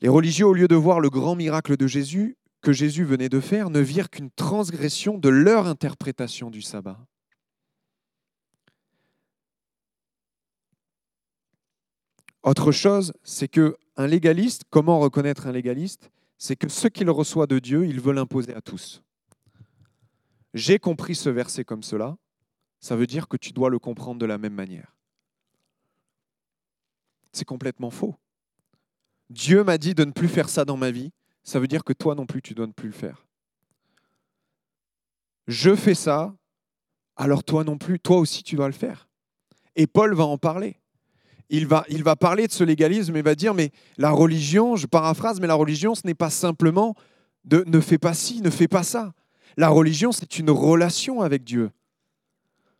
Les 0.00 0.08
religieux, 0.08 0.46
au 0.46 0.52
lieu 0.52 0.68
de 0.68 0.76
voir 0.76 1.00
le 1.00 1.10
grand 1.10 1.34
miracle 1.34 1.76
de 1.76 1.86
Jésus, 1.86 2.36
que 2.60 2.72
Jésus 2.72 3.04
venait 3.04 3.28
de 3.28 3.40
faire 3.40 3.70
ne 3.70 3.80
virent 3.80 4.10
qu'une 4.10 4.30
transgression 4.30 5.18
de 5.18 5.28
leur 5.28 5.66
interprétation 5.66 6.50
du 6.50 6.62
sabbat. 6.62 6.98
Autre 12.42 12.70
chose, 12.72 13.12
c'est 13.24 13.48
que 13.48 13.76
un 13.96 14.06
légaliste, 14.06 14.64
comment 14.70 15.00
reconnaître 15.00 15.46
un 15.46 15.52
légaliste? 15.52 16.10
C'est 16.38 16.56
que 16.56 16.68
ce 16.68 16.88
qu'il 16.88 17.08
reçoit 17.10 17.46
de 17.46 17.58
Dieu, 17.58 17.86
il 17.86 18.00
veut 18.00 18.12
l'imposer 18.12 18.54
à 18.54 18.60
tous. 18.60 19.02
J'ai 20.54 20.78
compris 20.78 21.14
ce 21.14 21.28
verset 21.28 21.64
comme 21.64 21.82
cela, 21.82 22.16
ça 22.80 22.96
veut 22.96 23.06
dire 23.06 23.28
que 23.28 23.36
tu 23.36 23.52
dois 23.52 23.70
le 23.70 23.78
comprendre 23.78 24.20
de 24.20 24.26
la 24.26 24.38
même 24.38 24.54
manière. 24.54 24.94
C'est 27.32 27.44
complètement 27.44 27.90
faux. 27.90 28.14
Dieu 29.28 29.64
m'a 29.64 29.78
dit 29.78 29.94
de 29.94 30.04
ne 30.04 30.12
plus 30.12 30.28
faire 30.28 30.48
ça 30.48 30.64
dans 30.64 30.76
ma 30.76 30.90
vie, 30.90 31.12
ça 31.42 31.60
veut 31.60 31.68
dire 31.68 31.84
que 31.84 31.92
toi 31.92 32.14
non 32.14 32.26
plus, 32.26 32.42
tu 32.42 32.54
dois 32.54 32.66
ne 32.66 32.72
plus 32.72 32.88
le 32.88 32.94
faire. 32.94 33.26
Je 35.46 35.74
fais 35.74 35.94
ça, 35.94 36.34
alors 37.16 37.44
toi 37.44 37.64
non 37.64 37.78
plus, 37.78 38.00
toi 38.00 38.18
aussi, 38.18 38.42
tu 38.42 38.56
dois 38.56 38.66
le 38.66 38.72
faire. 38.72 39.08
Et 39.74 39.86
Paul 39.86 40.14
va 40.14 40.24
en 40.24 40.38
parler. 40.38 40.80
Il 41.48 41.66
va, 41.66 41.84
il 41.88 42.02
va 42.02 42.16
parler 42.16 42.46
de 42.46 42.52
ce 42.52 42.64
légalisme 42.64 43.16
et 43.16 43.22
va 43.22 43.34
dire, 43.34 43.54
mais 43.54 43.70
la 43.98 44.10
religion, 44.10 44.74
je 44.76 44.86
paraphrase, 44.86 45.40
mais 45.40 45.46
la 45.46 45.54
religion, 45.54 45.94
ce 45.94 46.02
n'est 46.04 46.14
pas 46.14 46.30
simplement 46.30 46.94
de 47.44 47.62
ne 47.66 47.80
fais 47.80 47.98
pas 47.98 48.14
ci, 48.14 48.40
ne 48.42 48.50
fais 48.50 48.68
pas 48.68 48.82
ça. 48.82 49.12
La 49.56 49.68
religion, 49.68 50.12
c'est 50.12 50.38
une 50.38 50.50
relation 50.50 51.22
avec 51.22 51.44
Dieu. 51.44 51.70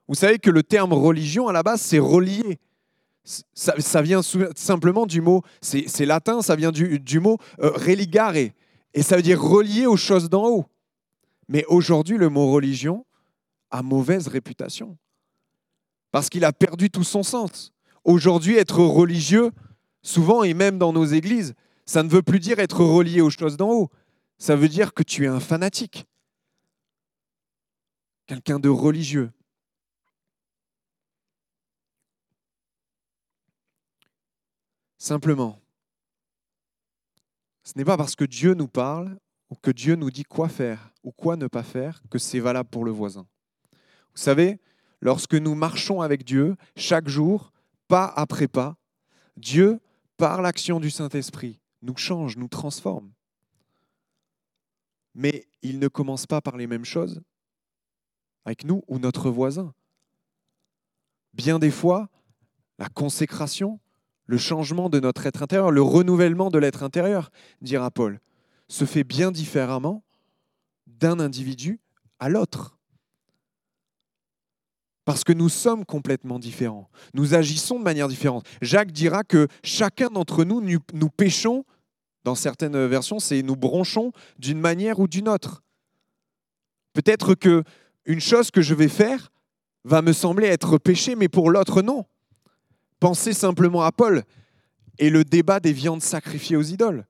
Vous 0.08 0.14
savez 0.14 0.38
que 0.38 0.50
le 0.50 0.62
terme 0.62 0.92
religion, 0.92 1.48
à 1.48 1.52
la 1.52 1.62
base, 1.62 1.80
c'est 1.80 1.98
relié. 1.98 2.58
Ça, 3.54 4.02
vient 4.02 4.20
simplement 4.22 5.04
du 5.04 5.20
mot, 5.20 5.42
c'est 5.60 6.06
latin, 6.06 6.42
ça 6.42 6.54
vient 6.54 6.70
du, 6.70 7.20
mot 7.20 7.38
euh, 7.60 7.70
religare, 7.70 8.36
et 8.36 8.52
ça 9.02 9.16
veut 9.16 9.22
dire 9.22 9.42
relier 9.42 9.86
aux 9.86 9.96
choses 9.96 10.30
d'en 10.30 10.46
haut. 10.46 10.66
Mais 11.48 11.64
aujourd'hui, 11.66 12.18
le 12.18 12.28
mot 12.28 12.52
religion 12.52 13.04
a 13.70 13.82
mauvaise 13.82 14.28
réputation, 14.28 14.96
parce 16.12 16.28
qu'il 16.28 16.44
a 16.44 16.52
perdu 16.52 16.88
tout 16.88 17.02
son 17.02 17.24
sens. 17.24 17.72
Aujourd'hui, 18.06 18.54
être 18.54 18.84
religieux, 18.84 19.50
souvent 20.00 20.44
et 20.44 20.54
même 20.54 20.78
dans 20.78 20.92
nos 20.92 21.04
églises, 21.04 21.54
ça 21.86 22.04
ne 22.04 22.08
veut 22.08 22.22
plus 22.22 22.38
dire 22.38 22.60
être 22.60 22.84
relié 22.84 23.20
aux 23.20 23.30
choses 23.30 23.56
d'en 23.56 23.72
haut, 23.72 23.90
ça 24.38 24.54
veut 24.54 24.68
dire 24.68 24.94
que 24.94 25.02
tu 25.02 25.24
es 25.24 25.26
un 25.26 25.40
fanatique, 25.40 26.06
quelqu'un 28.28 28.60
de 28.60 28.68
religieux. 28.68 29.32
Simplement, 34.98 35.60
ce 37.64 37.72
n'est 37.74 37.84
pas 37.84 37.96
parce 37.96 38.14
que 38.14 38.24
Dieu 38.24 38.54
nous 38.54 38.68
parle 38.68 39.18
ou 39.50 39.56
que 39.56 39.72
Dieu 39.72 39.96
nous 39.96 40.12
dit 40.12 40.22
quoi 40.22 40.48
faire 40.48 40.92
ou 41.02 41.10
quoi 41.10 41.36
ne 41.36 41.48
pas 41.48 41.64
faire 41.64 42.00
que 42.08 42.18
c'est 42.18 42.38
valable 42.38 42.68
pour 42.68 42.84
le 42.84 42.92
voisin. 42.92 43.26
Vous 44.14 44.22
savez, 44.22 44.60
lorsque 45.00 45.34
nous 45.34 45.56
marchons 45.56 46.02
avec 46.02 46.22
Dieu 46.22 46.54
chaque 46.76 47.08
jour, 47.08 47.52
pas 47.88 48.06
après 48.16 48.48
pas, 48.48 48.76
Dieu, 49.36 49.80
par 50.16 50.42
l'action 50.42 50.80
du 50.80 50.90
Saint-Esprit, 50.90 51.60
nous 51.82 51.96
change, 51.96 52.36
nous 52.36 52.48
transforme. 52.48 53.12
Mais 55.14 55.46
il 55.62 55.78
ne 55.78 55.88
commence 55.88 56.26
pas 56.26 56.40
par 56.40 56.56
les 56.56 56.66
mêmes 56.66 56.84
choses 56.84 57.22
avec 58.44 58.64
nous 58.64 58.82
ou 58.86 58.98
notre 58.98 59.28
voisin. 59.30 59.74
Bien 61.34 61.58
des 61.58 61.70
fois, 61.70 62.08
la 62.78 62.88
consécration, 62.88 63.80
le 64.26 64.38
changement 64.38 64.88
de 64.88 65.00
notre 65.00 65.26
être 65.26 65.42
intérieur, 65.42 65.70
le 65.70 65.82
renouvellement 65.82 66.50
de 66.50 66.58
l'être 66.58 66.82
intérieur, 66.82 67.30
dira 67.60 67.90
Paul, 67.90 68.20
se 68.68 68.84
fait 68.84 69.04
bien 69.04 69.32
différemment 69.32 70.04
d'un 70.86 71.20
individu 71.20 71.80
à 72.18 72.28
l'autre. 72.28 72.75
Parce 75.06 75.24
que 75.24 75.32
nous 75.32 75.48
sommes 75.48 75.86
complètement 75.86 76.38
différents. 76.38 76.90
Nous 77.14 77.34
agissons 77.34 77.78
de 77.78 77.84
manière 77.84 78.08
différente. 78.08 78.44
Jacques 78.60 78.90
dira 78.92 79.24
que 79.24 79.48
chacun 79.62 80.08
d'entre 80.08 80.44
nous, 80.44 80.60
nous 80.60 81.08
péchons, 81.08 81.64
dans 82.24 82.34
certaines 82.34 82.86
versions, 82.86 83.20
c'est 83.20 83.40
nous 83.42 83.54
bronchons 83.54 84.10
d'une 84.38 84.58
manière 84.58 84.98
ou 84.98 85.06
d'une 85.06 85.28
autre. 85.28 85.62
Peut-être 86.92 87.36
que 87.36 87.62
une 88.04 88.20
chose 88.20 88.50
que 88.50 88.62
je 88.62 88.74
vais 88.74 88.88
faire 88.88 89.30
va 89.84 90.02
me 90.02 90.12
sembler 90.12 90.48
être 90.48 90.76
péché, 90.76 91.14
mais 91.14 91.28
pour 91.28 91.50
l'autre, 91.50 91.82
non. 91.82 92.04
Pensez 92.98 93.32
simplement 93.32 93.82
à 93.82 93.92
Paul 93.92 94.24
et 94.98 95.08
le 95.08 95.22
débat 95.22 95.60
des 95.60 95.72
viandes 95.72 96.02
sacrifiées 96.02 96.56
aux 96.56 96.62
idoles. 96.62 97.06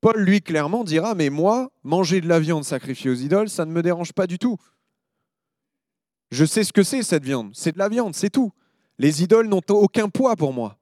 Paul, 0.00 0.20
lui, 0.20 0.40
clairement 0.40 0.84
dira, 0.84 1.16
mais 1.16 1.30
moi, 1.30 1.72
manger 1.82 2.20
de 2.20 2.28
la 2.28 2.38
viande 2.38 2.64
sacrifiée 2.64 3.10
aux 3.10 3.14
idoles, 3.14 3.48
ça 3.48 3.64
ne 3.64 3.72
me 3.72 3.82
dérange 3.82 4.12
pas 4.12 4.28
du 4.28 4.38
tout. 4.38 4.56
Je 6.30 6.44
sais 6.44 6.64
ce 6.64 6.72
que 6.72 6.82
c'est 6.82 7.02
cette 7.02 7.24
viande, 7.24 7.52
c'est 7.54 7.72
de 7.72 7.78
la 7.78 7.88
viande, 7.88 8.14
c'est 8.14 8.30
tout. 8.30 8.52
Les 8.98 9.22
idoles 9.22 9.48
n'ont 9.48 9.62
aucun 9.68 10.08
poids 10.08 10.36
pour 10.36 10.52
moi. 10.52 10.78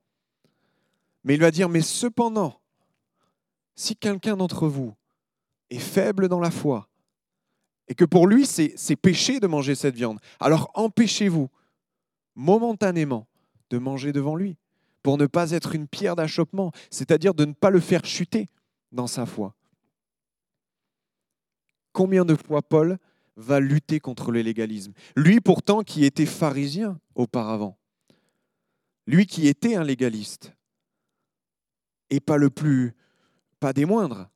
Mais 1.25 1.35
il 1.35 1.41
va 1.41 1.51
dire, 1.51 1.69
mais 1.69 1.83
cependant, 1.83 2.61
si 3.75 3.97
quelqu'un 3.97 4.37
d'entre 4.37 4.69
vous 4.69 4.95
est 5.71 5.79
faible 5.79 6.29
dans 6.29 6.41
la 6.41 6.51
foi, 6.51 6.89
et 7.89 7.95
que 7.95 8.05
pour 8.05 8.27
lui 8.27 8.47
c'est 8.47 8.97
péché 8.97 9.39
de 9.39 9.47
manger 9.47 9.75
cette 9.75 9.95
viande, 9.95 10.19
alors 10.41 10.71
empêchez-vous 10.75 11.49
momentanément 12.35 13.27
de 13.71 13.79
manger 13.79 14.13
devant 14.13 14.37
lui, 14.37 14.57
pour 15.03 15.19
ne 15.19 15.27
pas 15.27 15.53
être 15.53 15.75
une 15.75 15.87
pierre 15.87 16.17
d'achoppement, 16.17 16.73
c'est-à-dire 16.91 17.35
de 17.35 17.45
ne 17.45 17.53
pas 17.53 17.71
le 17.71 17.81
faire 17.81 18.05
chuter 18.05 18.49
dans 18.91 19.07
sa 19.07 19.27
foi. 19.27 19.55
Combien 21.93 22.25
de 22.25 22.35
fois 22.35 22.63
Paul 22.63 22.99
va 23.37 23.61
lutter 23.61 24.01
contre 24.01 24.33
le 24.33 24.41
légalisme 24.41 24.93
Lui 25.15 25.41
pourtant 25.41 25.83
qui 25.83 26.05
était 26.05 26.27
pharisien 26.27 26.99
auparavant, 27.15 27.79
lui 29.07 29.27
qui 29.27 29.47
était 29.47 29.77
un 29.77 29.85
légaliste, 29.85 30.53
et 32.11 32.21
pas 32.21 32.37
le 32.37 32.51
plus, 32.51 32.95
pas 33.61 33.73
des 33.73 33.85
moindres, 33.85 34.29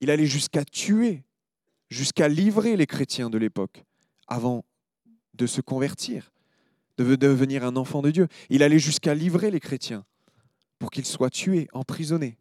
il 0.00 0.10
allait 0.10 0.26
jusqu'à 0.26 0.64
tuer, 0.64 1.24
jusqu'à 1.90 2.28
livrer 2.28 2.76
les 2.76 2.86
chrétiens 2.86 3.30
de 3.30 3.38
l'époque 3.38 3.84
avant 4.26 4.64
de 5.34 5.46
se 5.46 5.60
convertir 5.60 6.32
de 6.98 7.16
devenir 7.16 7.64
un 7.64 7.76
enfant 7.76 8.02
de 8.02 8.10
Dieu. 8.10 8.28
Il 8.50 8.62
allait 8.62 8.78
jusqu'à 8.78 9.14
livrer 9.14 9.50
les 9.50 9.60
chrétiens 9.60 10.04
pour 10.78 10.90
qu'ils 10.90 11.06
soient 11.06 11.30
tués, 11.30 11.68
emprisonnés. 11.72 12.38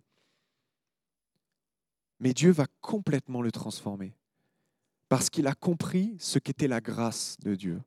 Mais 2.19 2.33
Dieu 2.33 2.51
va 2.51 2.67
complètement 2.81 3.41
le 3.41 3.51
transformer 3.51 4.15
parce 5.11 5.29
qu'il 5.29 5.45
a 5.47 5.53
compris 5.53 6.15
ce 6.19 6.39
qu'était 6.39 6.69
la 6.69 6.79
grâce 6.79 7.35
de 7.43 7.53
Dieu. 7.53 7.81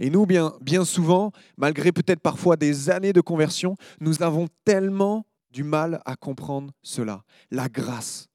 Et 0.00 0.10
nous, 0.10 0.26
bien, 0.26 0.84
souvent, 0.84 1.30
malgré 1.56 1.92
peut-être 1.92 2.18
parfois 2.18 2.56
des 2.56 2.90
années 2.90 3.12
de 3.12 3.20
conversion, 3.20 3.76
nous 4.00 4.24
avons 4.24 4.48
tellement 4.64 5.24
du 5.52 5.62
mal 5.62 6.02
à 6.04 6.16
comprendre 6.16 6.72
cela, 6.82 7.22
la 7.52 7.68
grâce. 7.68 8.26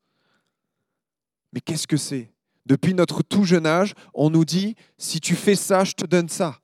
Mais 1.51 1.59
qu'est-ce 1.59 1.85
que 1.85 1.97
c'est? 1.97 2.31
Depuis 2.65 2.93
notre 2.93 3.23
tout 3.23 3.43
jeune 3.43 3.65
âge, 3.65 3.93
on 4.13 4.29
nous 4.29 4.45
dit, 4.45 4.77
si 4.97 5.19
tu 5.19 5.35
fais 5.35 5.55
ça, 5.55 5.83
je 5.83 5.91
te 5.91 6.05
donne 6.05 6.29
ça. 6.29 6.61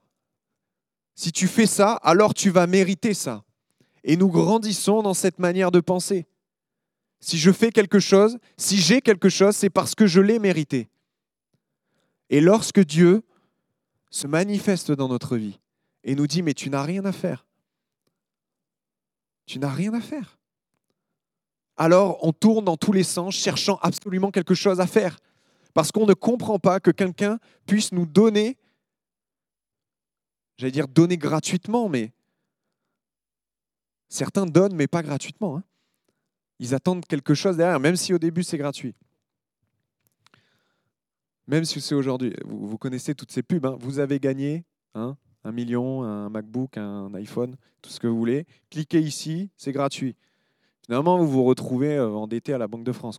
Si 1.14 1.34
tu 1.34 1.50
fais 1.50 1.68
ça, 1.68 1.96
alors 2.04 2.34
tu 2.34 2.52
vas 2.52 2.68
mériter 2.68 3.14
ça. 3.14 3.44
Et 4.06 4.16
nous 4.16 4.30
grandissons 4.30 5.02
dans 5.02 5.14
cette 5.14 5.40
manière 5.40 5.72
de 5.72 5.82
penser. 5.82 6.26
Si 7.20 7.38
je 7.38 7.52
fais 7.52 7.72
quelque 7.72 8.00
chose, 8.00 8.38
si 8.56 8.78
j'ai 8.78 9.02
quelque 9.02 9.28
chose, 9.28 9.58
c'est 9.58 9.70
parce 9.70 9.94
que 9.94 10.08
je 10.08 10.22
l'ai 10.22 10.40
mérité. 10.40 10.88
Et 12.30 12.42
lorsque 12.42 12.80
Dieu 12.80 13.24
se 14.10 14.28
manifeste 14.28 14.92
dans 14.92 15.08
notre 15.08 15.38
vie 15.38 15.60
et 16.04 16.16
nous 16.16 16.28
dit, 16.28 16.42
mais 16.42 16.54
tu 16.54 16.70
n'as 16.70 16.84
rien 16.84 17.06
à 17.06 17.12
faire, 17.12 17.46
tu 19.46 19.60
n'as 19.60 19.72
rien 19.72 19.94
à 19.94 20.02
faire. 20.02 20.38
Alors 21.78 22.18
on 22.24 22.34
tourne 22.34 22.66
dans 22.66 22.78
tous 22.78 22.92
les 22.92 23.04
sens 23.04 23.36
cherchant 23.36 23.78
absolument 23.82 24.32
quelque 24.32 24.56
chose 24.56 24.80
à 24.80 24.88
faire. 24.88 25.20
Parce 25.74 25.92
qu'on 25.92 26.08
ne 26.08 26.14
comprend 26.14 26.58
pas 26.58 26.80
que 26.80 26.90
quelqu'un 26.90 27.40
puisse 27.68 27.92
nous 27.92 28.08
donner 28.08 28.58
j'allais 30.58 30.72
dire 30.72 30.88
donner 30.88 31.18
gratuitement, 31.18 31.88
mais 31.88 32.12
certains 34.10 34.46
donnent, 34.46 34.76
mais 34.76 34.88
pas 34.88 35.04
gratuitement. 35.04 35.58
Hein. 35.58 35.64
Ils 36.60 36.74
attendent 36.74 37.06
quelque 37.06 37.34
chose 37.34 37.58
derrière, 37.58 37.80
même 37.80 37.96
si 37.96 38.14
au 38.14 38.18
début 38.18 38.44
c'est 38.44 38.58
gratuit. 38.58 38.96
Même 41.48 41.64
si 41.64 41.80
c'est 41.80 41.96
aujourd'hui, 41.96 42.34
vous, 42.46 42.78
connaissez 42.78 43.16
toutes 43.16 43.32
ces 43.32 43.42
pubs, 43.42 43.66
hein. 43.66 43.78
vous 43.80 44.00
avez 44.00 44.20
gagné 44.20 44.66
hein, 44.96 45.16
un 45.44 45.52
million, 45.52 46.04
un 46.04 46.30
MacBook, 46.30 46.78
un 46.78 47.14
iPhone, 47.14 47.56
tout 47.82 47.90
ce 47.90 48.00
que 48.00 48.08
vous 48.08 48.18
voulez. 48.18 48.46
Cliquez 48.70 49.00
ici, 49.00 49.50
c'est 49.56 49.72
gratuit. 49.72 50.16
Finalement, 50.86 51.18
vous 51.18 51.28
vous 51.28 51.44
retrouvez 51.44 51.96
euh, 51.96 52.10
endetté 52.10 52.54
à 52.54 52.58
la 52.58 52.68
Banque 52.68 52.84
de 52.84 52.92
France. 52.92 53.18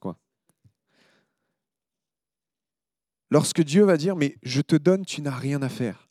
Lorsque 3.30 3.62
Dieu 3.62 3.84
va 3.84 3.96
dire, 3.96 4.16
mais 4.16 4.36
je 4.42 4.60
te 4.60 4.76
donne, 4.76 5.04
tu 5.04 5.22
n'as 5.22 5.36
rien 5.36 5.62
à 5.62 5.68
faire. 5.68 6.08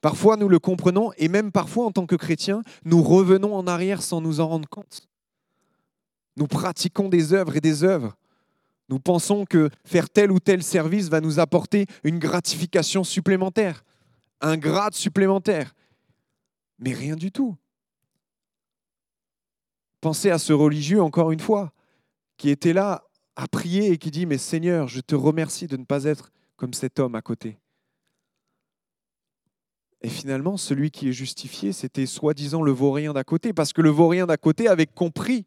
Parfois, 0.00 0.36
nous 0.36 0.48
le 0.48 0.58
comprenons 0.58 1.12
et 1.16 1.28
même 1.28 1.52
parfois, 1.52 1.86
en 1.86 1.92
tant 1.92 2.06
que 2.06 2.16
chrétiens, 2.16 2.62
nous 2.84 3.02
revenons 3.02 3.54
en 3.54 3.68
arrière 3.68 4.02
sans 4.02 4.20
nous 4.20 4.40
en 4.40 4.48
rendre 4.48 4.68
compte. 4.68 5.08
Nous 6.36 6.48
pratiquons 6.48 7.08
des 7.08 7.32
œuvres 7.32 7.56
et 7.56 7.60
des 7.60 7.84
œuvres. 7.84 8.16
Nous 8.92 9.00
pensons 9.00 9.46
que 9.46 9.70
faire 9.86 10.10
tel 10.10 10.30
ou 10.30 10.38
tel 10.38 10.62
service 10.62 11.08
va 11.08 11.22
nous 11.22 11.40
apporter 11.40 11.86
une 12.04 12.18
gratification 12.18 13.04
supplémentaire, 13.04 13.86
un 14.42 14.58
grade 14.58 14.92
supplémentaire. 14.92 15.74
Mais 16.78 16.92
rien 16.92 17.16
du 17.16 17.32
tout. 17.32 17.56
Pensez 20.02 20.28
à 20.28 20.36
ce 20.38 20.52
religieux, 20.52 21.00
encore 21.00 21.32
une 21.32 21.40
fois, 21.40 21.72
qui 22.36 22.50
était 22.50 22.74
là 22.74 23.04
à 23.34 23.48
prier 23.48 23.92
et 23.92 23.96
qui 23.96 24.10
dit, 24.10 24.26
mais 24.26 24.36
Seigneur, 24.36 24.88
je 24.88 25.00
te 25.00 25.14
remercie 25.14 25.68
de 25.68 25.78
ne 25.78 25.84
pas 25.86 26.04
être 26.04 26.30
comme 26.56 26.74
cet 26.74 26.98
homme 26.98 27.14
à 27.14 27.22
côté. 27.22 27.58
Et 30.02 30.10
finalement, 30.10 30.58
celui 30.58 30.90
qui 30.90 31.08
est 31.08 31.14
justifié, 31.14 31.72
c'était 31.72 32.04
soi-disant 32.04 32.60
le 32.60 32.72
vaurien 32.72 33.14
d'à 33.14 33.24
côté, 33.24 33.54
parce 33.54 33.72
que 33.72 33.80
le 33.80 33.88
vaurien 33.88 34.26
d'à 34.26 34.36
côté 34.36 34.68
avait 34.68 34.84
compris 34.84 35.46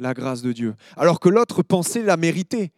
la 0.00 0.12
grâce 0.12 0.42
de 0.42 0.50
Dieu, 0.50 0.74
alors 0.96 1.20
que 1.20 1.28
l'autre 1.28 1.62
pensait 1.62 2.02
la 2.02 2.16
mériter, 2.16 2.72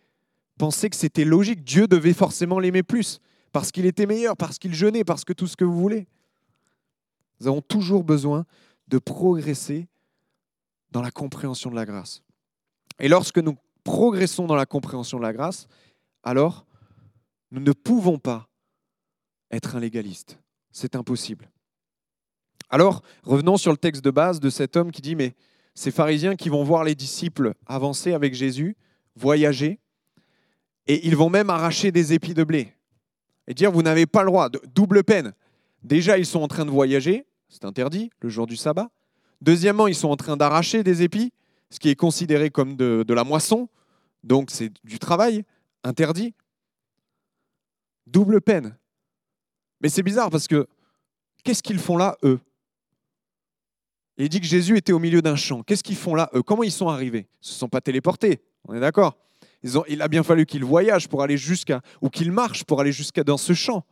pensait 0.59 0.91
que 0.91 0.97
c'était 0.97 1.25
logique, 1.25 1.65
Dieu 1.65 1.87
devait 1.87 2.13
forcément 2.13 2.59
l'aimer 2.59 2.83
plus, 2.83 3.21
parce 3.53 3.73
qu'il 3.73 3.87
était 3.87 4.07
meilleur, 4.07 4.37
parce 4.37 4.59
qu'il 4.59 4.75
jeûnait, 4.75 5.05
parce 5.05 5.25
que 5.25 5.33
tout 5.33 5.47
ce 5.47 5.57
que 5.57 5.65
vous 5.65 5.79
voulez. 5.79 6.07
Nous 7.41 7.49
avons 7.49 7.61
toujours 7.61 8.05
besoin 8.05 8.45
de 8.89 8.99
progresser 8.99 9.89
dans 10.91 11.03
la 11.03 11.11
compréhension 11.11 11.71
de 11.71 11.75
la 11.75 11.85
grâce. 11.85 12.23
Et 12.99 13.09
lorsque 13.09 13.39
nous 13.39 13.57
progressons 13.85 14.47
dans 14.47 14.55
la 14.55 14.67
compréhension 14.67 15.19
de 15.19 15.23
la 15.23 15.33
grâce, 15.33 15.67
alors 16.23 16.67
nous 17.51 17.61
ne 17.61 17.73
pouvons 17.73 18.19
pas 18.19 18.49
être 19.51 19.77
un 19.77 19.81
légaliste. 19.81 20.39
C'est 20.71 20.97
impossible. 20.97 21.51
Alors, 22.71 23.03
revenons 23.23 23.59
sur 23.59 23.71
le 23.71 23.77
texte 23.77 24.03
de 24.03 24.11
base 24.11 24.41
de 24.41 24.49
cet 24.49 24.77
homme 24.77 24.91
qui 24.91 25.03
dit, 25.03 25.15
mais 25.15 25.35
ces 25.75 25.91
pharisiens 25.91 26.37
qui 26.37 26.49
vont 26.49 26.65
voir 26.65 26.85
les 26.85 26.95
disciples 26.95 27.55
avancer 27.67 28.15
avec 28.15 28.35
Jésus, 28.35 28.77
voyager, 29.15 29.79
et 30.87 31.07
ils 31.07 31.17
vont 31.17 31.31
même 31.31 31.51
arracher 31.51 31.93
des 31.93 32.13
épis 32.13 32.35
de 32.35 32.45
blé 32.45 32.73
et 33.47 33.55
dire, 33.55 33.71
vous 33.73 33.83
n'avez 33.83 34.07
pas 34.07 34.23
le 34.23 34.29
droit, 34.29 34.49
double 34.75 35.05
peine. 35.05 35.33
Déjà, 35.83 36.19
ils 36.19 36.27
sont 36.27 36.41
en 36.41 36.49
train 36.49 36.65
de 36.65 36.71
voyager, 36.71 37.27
c'est 37.49 37.65
interdit, 37.65 38.11
le 38.21 38.29
jour 38.29 38.47
du 38.47 38.57
sabbat. 38.57 38.89
Deuxièmement, 39.41 39.89
ils 39.89 39.95
sont 39.95 40.09
en 40.09 40.17
train 40.17 40.37
d'arracher 40.37 40.85
des 40.85 41.03
épis, 41.03 41.33
ce 41.71 41.81
qui 41.81 41.89
est 41.89 41.97
considéré 41.97 42.51
comme 42.51 42.77
de, 42.77 43.05
de 43.07 43.15
la 43.15 43.25
moisson, 43.25 43.69
donc 44.23 44.51
c'est 44.51 44.71
du 44.85 44.99
travail, 44.99 45.45
interdit. 45.83 46.35
Double 48.07 48.41
peine. 48.41 48.77
Mais 49.81 49.89
c'est 49.89 50.03
bizarre 50.03 50.31
parce 50.31 50.47
que 50.47 50.67
qu'est-ce 51.43 51.63
qu'ils 51.63 51.81
font 51.81 51.97
là, 51.97 52.17
eux? 52.23 52.39
Il 54.19 54.29
dit 54.29 54.41
que 54.41 54.47
Jésus 54.47 54.77
était 54.77 54.93
au 54.93 54.99
milieu 54.99 55.23
d'un 55.23 55.35
champ. 55.35 55.63
Qu'est-ce 55.63 55.83
qu'ils 55.83 55.97
font 55.97 56.15
là, 56.15 56.31
eux? 56.35 56.43
Comment 56.43 56.63
ils 56.63 56.71
sont 56.71 56.89
arrivés? 56.89 57.27
Ils 57.33 57.47
ne 57.47 57.47
se 57.49 57.55
sont 57.55 57.69
pas 57.69 57.81
téléportés, 57.81 58.41
on 58.65 58.75
est 58.75 58.81
d'accord? 58.81 59.19
Il 59.63 60.03
a 60.03 60.09
bien 60.09 60.23
fallu 60.23 60.47
qu'ils 60.47 60.65
voyagent 60.65 61.09
pour 61.09 61.23
aller 61.23 61.37
jusqu'à, 61.37 61.83
ou 62.01 62.11
qu'ils 62.11 62.33
marchent 62.33 62.65
pour 62.65 62.81
aller 62.81 62.93
jusqu'à 62.93 63.25
dans 63.25 63.37
ce 63.37 63.53
champ. 63.53 63.85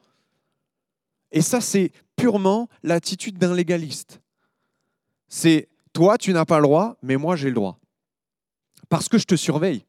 Et 1.32 1.42
ça, 1.42 1.60
c'est 1.60 1.92
purement 2.16 2.68
l'attitude 2.82 3.38
d'un 3.38 3.54
légaliste. 3.54 4.20
C'est 5.28 5.68
toi, 5.92 6.18
tu 6.18 6.32
n'as 6.32 6.44
pas 6.44 6.58
le 6.58 6.64
droit, 6.64 6.96
mais 7.02 7.16
moi, 7.16 7.36
j'ai 7.36 7.48
le 7.48 7.54
droit. 7.54 7.78
Parce 8.88 9.08
que 9.08 9.18
je 9.18 9.24
te 9.24 9.36
surveille. 9.36 9.84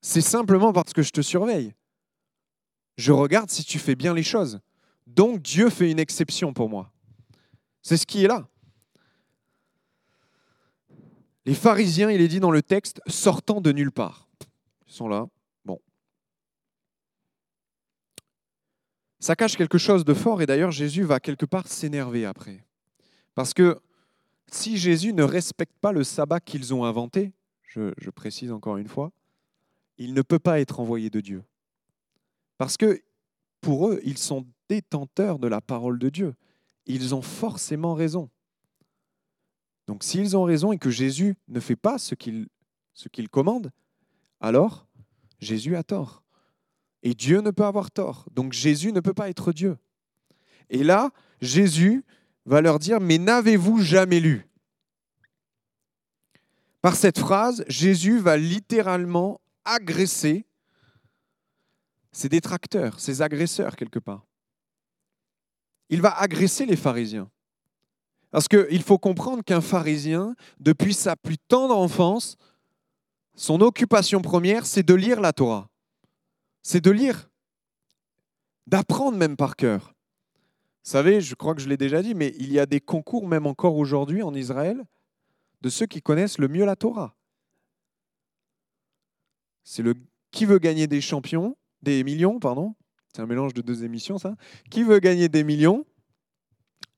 C'est 0.00 0.20
simplement 0.20 0.72
parce 0.72 0.92
que 0.92 1.02
je 1.02 1.10
te 1.10 1.20
surveille. 1.20 1.74
Je 2.96 3.12
regarde 3.12 3.50
si 3.50 3.64
tu 3.64 3.78
fais 3.78 3.94
bien 3.94 4.14
les 4.14 4.22
choses. 4.22 4.60
Donc 5.06 5.40
Dieu 5.42 5.70
fait 5.70 5.90
une 5.90 5.98
exception 5.98 6.52
pour 6.52 6.68
moi. 6.68 6.90
C'est 7.82 7.96
ce 7.96 8.06
qui 8.06 8.24
est 8.24 8.28
là. 8.28 8.48
Les 11.46 11.54
pharisiens, 11.54 12.10
il 12.10 12.20
est 12.20 12.26
dit 12.26 12.40
dans 12.40 12.50
le 12.50 12.60
texte, 12.60 13.00
sortant 13.06 13.60
de 13.60 13.70
nulle 13.70 13.92
part. 13.92 14.28
Ils 14.88 14.92
sont 14.92 15.06
là. 15.06 15.28
Bon. 15.64 15.80
Ça 19.20 19.36
cache 19.36 19.56
quelque 19.56 19.78
chose 19.78 20.04
de 20.04 20.12
fort 20.12 20.42
et 20.42 20.46
d'ailleurs 20.46 20.72
Jésus 20.72 21.04
va 21.04 21.20
quelque 21.20 21.46
part 21.46 21.68
s'énerver 21.68 22.26
après. 22.26 22.64
Parce 23.36 23.54
que 23.54 23.78
si 24.48 24.76
Jésus 24.76 25.12
ne 25.12 25.22
respecte 25.22 25.78
pas 25.80 25.92
le 25.92 26.02
sabbat 26.02 26.40
qu'ils 26.40 26.74
ont 26.74 26.84
inventé, 26.84 27.32
je, 27.62 27.92
je 27.98 28.10
précise 28.10 28.50
encore 28.50 28.76
une 28.76 28.88
fois, 28.88 29.12
il 29.98 30.14
ne 30.14 30.22
peut 30.22 30.40
pas 30.40 30.58
être 30.58 30.80
envoyé 30.80 31.10
de 31.10 31.20
Dieu. 31.20 31.44
Parce 32.58 32.76
que 32.76 33.00
pour 33.60 33.88
eux, 33.88 34.00
ils 34.04 34.18
sont 34.18 34.46
détenteurs 34.68 35.38
de 35.38 35.46
la 35.46 35.60
parole 35.60 36.00
de 36.00 36.08
Dieu. 36.08 36.34
Ils 36.86 37.14
ont 37.14 37.22
forcément 37.22 37.94
raison. 37.94 38.30
Donc 39.86 40.02
s'ils 40.02 40.36
ont 40.36 40.44
raison 40.44 40.72
et 40.72 40.78
que 40.78 40.90
Jésus 40.90 41.36
ne 41.48 41.60
fait 41.60 41.76
pas 41.76 41.98
ce 41.98 42.14
qu'ils 42.14 42.48
ce 42.96 43.08
qu'il 43.08 43.28
commande, 43.28 43.70
alors 44.40 44.86
Jésus 45.38 45.76
a 45.76 45.82
tort. 45.82 46.22
Et 47.02 47.14
Dieu 47.14 47.40
ne 47.40 47.50
peut 47.50 47.64
avoir 47.64 47.90
tort. 47.90 48.26
Donc 48.32 48.52
Jésus 48.52 48.92
ne 48.92 49.00
peut 49.00 49.14
pas 49.14 49.28
être 49.28 49.52
Dieu. 49.52 49.76
Et 50.70 50.82
là, 50.82 51.10
Jésus 51.40 52.04
va 52.46 52.60
leur 52.60 52.78
dire, 52.78 53.00
mais 53.00 53.18
n'avez-vous 53.18 53.80
jamais 53.80 54.18
lu? 54.18 54.48
Par 56.80 56.96
cette 56.96 57.18
phrase, 57.18 57.64
Jésus 57.68 58.18
va 58.18 58.36
littéralement 58.36 59.40
agresser 59.64 60.46
ses 62.12 62.28
détracteurs, 62.28 62.98
ses 62.98 63.22
agresseurs 63.22 63.76
quelque 63.76 63.98
part. 63.98 64.26
Il 65.90 66.00
va 66.00 66.18
agresser 66.18 66.64
les 66.64 66.76
pharisiens. 66.76 67.30
Parce 68.36 68.48
qu'il 68.48 68.82
faut 68.82 68.98
comprendre 68.98 69.42
qu'un 69.42 69.62
pharisien, 69.62 70.36
depuis 70.60 70.92
sa 70.92 71.16
plus 71.16 71.38
tendre 71.38 71.74
enfance, 71.74 72.36
son 73.34 73.62
occupation 73.62 74.20
première, 74.20 74.66
c'est 74.66 74.82
de 74.82 74.92
lire 74.92 75.22
la 75.22 75.32
Torah. 75.32 75.70
C'est 76.60 76.84
de 76.84 76.90
lire, 76.90 77.30
d'apprendre 78.66 79.16
même 79.16 79.38
par 79.38 79.56
cœur. 79.56 79.94
Vous 80.84 80.90
savez, 80.90 81.22
je 81.22 81.34
crois 81.34 81.54
que 81.54 81.62
je 81.62 81.68
l'ai 81.70 81.78
déjà 81.78 82.02
dit, 82.02 82.14
mais 82.14 82.34
il 82.38 82.52
y 82.52 82.58
a 82.58 82.66
des 82.66 82.78
concours, 82.78 83.26
même 83.26 83.46
encore 83.46 83.76
aujourd'hui 83.76 84.22
en 84.22 84.34
Israël, 84.34 84.84
de 85.62 85.70
ceux 85.70 85.86
qui 85.86 86.02
connaissent 86.02 86.36
le 86.36 86.48
mieux 86.48 86.66
la 86.66 86.76
Torah. 86.76 87.16
C'est 89.64 89.82
le 89.82 89.94
qui 90.30 90.44
veut 90.44 90.58
gagner 90.58 90.86
des 90.86 91.00
champions, 91.00 91.56
des 91.80 92.04
millions, 92.04 92.38
pardon. 92.38 92.74
C'est 93.14 93.22
un 93.22 93.26
mélange 93.26 93.54
de 93.54 93.62
deux 93.62 93.82
émissions, 93.82 94.18
ça. 94.18 94.36
Qui 94.70 94.82
veut 94.82 94.98
gagner 94.98 95.30
des 95.30 95.42
millions 95.42 95.86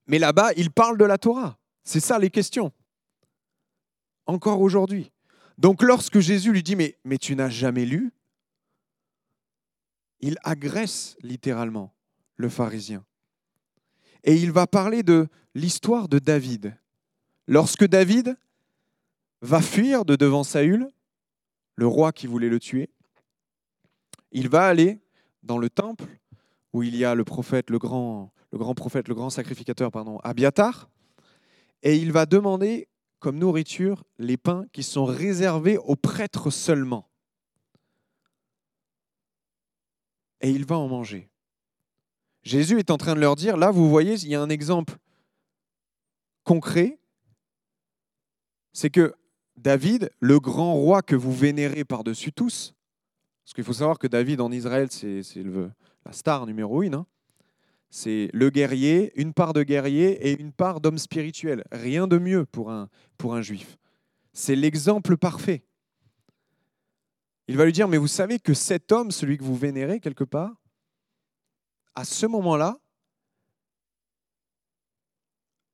Mais 0.09 0.18
là-bas, 0.18 0.53
il 0.57 0.71
parle 0.71 0.99
de 0.99 1.05
la 1.05 1.18
Torah. 1.18 1.59
C'est 1.85 2.01
ça 2.01 2.18
les 2.18 2.31
questions. 2.31 2.73
Encore 4.27 4.61
aujourd'hui. 4.61 5.12
Donc 5.59 5.83
lorsque 5.83 6.18
Jésus 6.18 6.53
lui 6.53 6.62
dit, 6.62 6.77
mais, 6.77 7.18
tu 7.18 7.37
n'as 7.37 7.49
jamais 7.49 7.85
lu, 7.85 8.11
il 10.21 10.37
agresse 10.42 11.16
littéralement 11.23 11.94
le 12.37 12.49
pharisien 12.49 13.05
et 14.25 14.35
il 14.35 14.53
va 14.53 14.66
parler 14.66 15.03
de 15.03 15.29
l'histoire 15.55 16.09
de 16.09 16.18
David. 16.18 16.77
Lorsque 17.47 17.85
David 17.85 18.37
va 19.40 19.61
fuir 19.61 20.05
de 20.05 20.16
devant 20.16 20.44
Saül, 20.44 20.88
le 21.77 21.87
roi 21.87 22.12
qui 22.12 22.27
voulait 22.27 22.49
le 22.49 22.59
tuer, 22.59 22.90
il 24.33 24.49
va 24.49 24.66
aller 24.66 25.01
dans 25.42 25.59
le 25.59 25.71
temple 25.71 26.18
où 26.73 26.83
il 26.83 26.97
y 26.97 27.05
a 27.05 27.14
le 27.14 27.25
prophète, 27.25 27.71
le 27.71 27.79
grand, 27.79 28.33
le 28.52 28.58
grand 28.58 28.74
prophète, 28.74 29.08
le 29.08 29.14
grand 29.14 29.30
sacrificateur, 29.30 29.90
pardon, 29.90 30.18
Abiatar, 30.18 30.88
et 31.82 31.96
il 31.96 32.12
va 32.12 32.26
demander 32.26 32.88
comme 33.18 33.38
nourriture 33.38 34.04
les 34.18 34.37
pains 34.37 34.66
qui 34.72 34.82
sont 34.82 35.04
réservés 35.04 35.78
aux 35.78 35.96
prêtres 35.96 36.50
seulement. 36.50 37.08
Et 40.40 40.50
il 40.50 40.64
va 40.64 40.78
en 40.78 40.88
manger. 40.88 41.28
Jésus 42.42 42.78
est 42.78 42.90
en 42.90 42.96
train 42.96 43.14
de 43.14 43.20
leur 43.20 43.37
dire, 43.37 43.56
là, 43.56 43.70
vous 43.70 43.88
voyez, 43.88 44.14
il 44.14 44.28
y 44.28 44.34
a 44.34 44.40
un 44.40 44.48
exemple 44.48 44.96
concret, 46.44 46.98
c'est 48.72 48.90
que 48.90 49.14
David, 49.56 50.11
le 50.20 50.38
grand 50.38 50.74
roi 50.74 51.02
que 51.02 51.16
vous 51.16 51.34
vénérez 51.34 51.84
par-dessus 51.84 52.32
tous, 52.32 52.74
parce 53.44 53.54
qu'il 53.54 53.64
faut 53.64 53.72
savoir 53.72 53.98
que 53.98 54.06
David 54.06 54.40
en 54.40 54.52
Israël, 54.52 54.88
c'est 54.90 55.22
la 56.04 56.12
star 56.12 56.46
numéro 56.46 56.82
une, 56.82 56.94
hein, 56.94 57.06
c'est 57.90 58.29
le 58.33 58.51
guerrier, 58.51 59.12
une 59.20 59.33
part 59.33 59.53
de 59.53 59.62
guerrier 59.62 60.29
et 60.29 60.38
une 60.38 60.53
part 60.53 60.81
d'homme 60.81 60.98
spirituel. 60.98 61.64
Rien 61.72 62.07
de 62.07 62.18
mieux 62.18 62.44
pour 62.44 62.70
un, 62.70 62.88
pour 63.16 63.35
un 63.35 63.42
juif. 63.42 63.79
C'est 64.33 64.57
l'exemple 64.57 65.16
parfait. 65.16 65.64
Il 67.48 67.57
va 67.57 67.64
lui 67.64 67.72
dire, 67.72 67.88
mais 67.88 67.96
vous 67.96 68.09
savez 68.09 68.38
que 68.38 68.53
cet 68.53 68.92
homme, 68.92 69.11
celui 69.11 69.38
que 69.38 69.44
vous 69.44 69.57
vénérez 69.57 70.01
quelque 70.01 70.24
part, 70.24 70.55
à 71.94 72.05
ce 72.05 72.27
moment-là, 72.27 72.79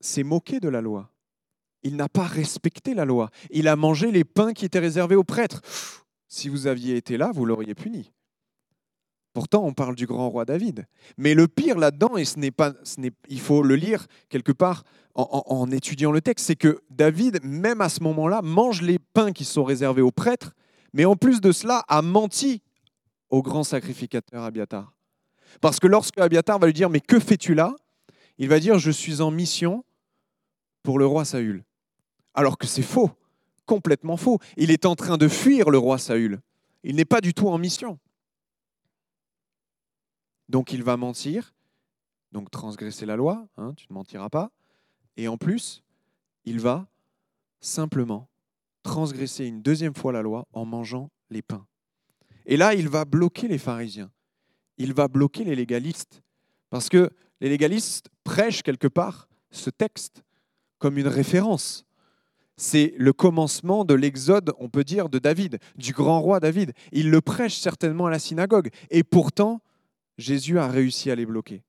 s'est 0.00 0.22
moqué 0.22 0.60
de 0.60 0.68
la 0.68 0.80
loi. 0.80 1.10
Il 1.82 1.96
n'a 1.96 2.08
pas 2.08 2.26
respecté 2.26 2.94
la 2.94 3.04
loi. 3.04 3.30
Il 3.50 3.68
a 3.68 3.76
mangé 3.76 4.10
les 4.12 4.24
pains 4.24 4.52
qui 4.52 4.64
étaient 4.64 4.78
réservés 4.78 5.16
aux 5.16 5.24
prêtres. 5.24 5.60
Si 6.28 6.48
vous 6.48 6.66
aviez 6.66 6.96
été 6.96 7.16
là, 7.16 7.30
vous 7.32 7.44
l'auriez 7.44 7.74
puni. 7.74 8.12
Pourtant, 9.34 9.64
on 9.64 9.74
parle 9.74 9.96
du 9.96 10.06
grand 10.06 10.30
roi 10.30 10.44
David. 10.44 10.86
Mais 11.18 11.34
le 11.34 11.48
pire 11.48 11.76
là-dedans, 11.76 12.16
et 12.16 12.24
ce 12.24 12.38
n'est 12.38 12.52
pas, 12.52 12.72
ce 12.84 13.00
n'est, 13.00 13.10
il 13.28 13.40
faut 13.40 13.62
le 13.62 13.74
lire 13.74 14.06
quelque 14.30 14.52
part 14.52 14.84
en, 15.14 15.42
en 15.46 15.70
étudiant 15.70 16.12
le 16.12 16.20
texte, 16.20 16.46
c'est 16.46 16.56
que 16.56 16.80
David, 16.88 17.40
même 17.42 17.80
à 17.80 17.88
ce 17.88 18.02
moment-là, 18.04 18.42
mange 18.42 18.80
les 18.80 18.98
pains 18.98 19.32
qui 19.32 19.44
sont 19.44 19.64
réservés 19.64 20.02
aux 20.02 20.12
prêtres, 20.12 20.54
mais 20.92 21.04
en 21.04 21.16
plus 21.16 21.40
de 21.40 21.52
cela, 21.52 21.84
a 21.88 22.00
menti 22.00 22.62
au 23.28 23.42
grand 23.42 23.64
sacrificateur 23.64 24.44
Abiatar. 24.44 24.94
Parce 25.60 25.80
que 25.80 25.88
lorsque 25.88 26.18
Abiatar 26.18 26.58
va 26.58 26.66
lui 26.66 26.72
dire 26.72 26.88
Mais 26.88 27.00
que 27.00 27.18
fais-tu 27.18 27.54
là? 27.54 27.74
Il 28.38 28.48
va 28.48 28.60
dire 28.60 28.78
Je 28.78 28.90
suis 28.90 29.20
en 29.20 29.30
mission 29.30 29.84
pour 30.82 30.98
le 30.98 31.06
roi 31.06 31.24
Saül. 31.24 31.64
Alors 32.34 32.58
que 32.58 32.66
c'est 32.66 32.82
faux, 32.82 33.10
complètement 33.66 34.16
faux. 34.16 34.38
Il 34.56 34.70
est 34.70 34.86
en 34.86 34.94
train 34.94 35.16
de 35.16 35.26
fuir 35.26 35.70
le 35.70 35.78
roi 35.78 35.98
Saül. 35.98 36.40
Il 36.84 36.96
n'est 36.96 37.04
pas 37.04 37.20
du 37.20 37.34
tout 37.34 37.48
en 37.48 37.58
mission. 37.58 37.98
Donc 40.48 40.72
il 40.72 40.82
va 40.82 40.96
mentir, 40.96 41.54
donc 42.32 42.50
transgresser 42.50 43.06
la 43.06 43.16
loi, 43.16 43.46
hein, 43.56 43.74
tu 43.74 43.86
ne 43.90 43.94
mentiras 43.94 44.28
pas. 44.28 44.50
Et 45.16 45.28
en 45.28 45.36
plus, 45.36 45.82
il 46.44 46.60
va 46.60 46.86
simplement 47.60 48.28
transgresser 48.82 49.46
une 49.46 49.62
deuxième 49.62 49.94
fois 49.94 50.12
la 50.12 50.22
loi 50.22 50.46
en 50.52 50.64
mangeant 50.64 51.10
les 51.30 51.42
pains. 51.42 51.66
Et 52.46 52.56
là, 52.56 52.74
il 52.74 52.88
va 52.88 53.04
bloquer 53.04 53.48
les 53.48 53.58
pharisiens 53.58 54.10
il 54.78 54.94
va 54.94 55.08
bloquer 55.08 55.44
les 55.44 55.54
légalistes. 55.54 56.22
Parce 56.70 56.88
que 56.88 57.10
les 57.40 57.48
légalistes 57.48 58.08
prêchent 58.24 58.62
quelque 58.62 58.88
part 58.88 59.28
ce 59.50 59.70
texte 59.70 60.22
comme 60.78 60.98
une 60.98 61.08
référence. 61.08 61.84
C'est 62.56 62.94
le 62.98 63.12
commencement 63.12 63.84
de 63.84 63.94
l'exode, 63.94 64.52
on 64.58 64.68
peut 64.68 64.84
dire, 64.84 65.08
de 65.08 65.18
David, 65.18 65.58
du 65.76 65.92
grand 65.92 66.20
roi 66.20 66.40
David. 66.40 66.72
Il 66.92 67.10
le 67.10 67.20
prêche 67.20 67.56
certainement 67.56 68.06
à 68.06 68.10
la 68.10 68.18
synagogue. 68.18 68.70
Et 68.90 69.02
pourtant, 69.02 69.60
Jésus 70.18 70.58
a 70.58 70.68
réussi 70.68 71.10
à 71.10 71.14
les 71.14 71.26
bloquer. 71.26 71.64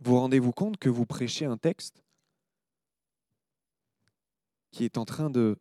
Vous 0.00 0.18
rendez-vous 0.18 0.52
compte 0.52 0.78
que 0.78 0.88
vous 0.88 1.06
prêchez 1.06 1.44
un 1.44 1.56
texte 1.56 2.02
qui 4.70 4.84
est 4.84 4.96
en 4.96 5.04
train 5.04 5.28
de, 5.28 5.58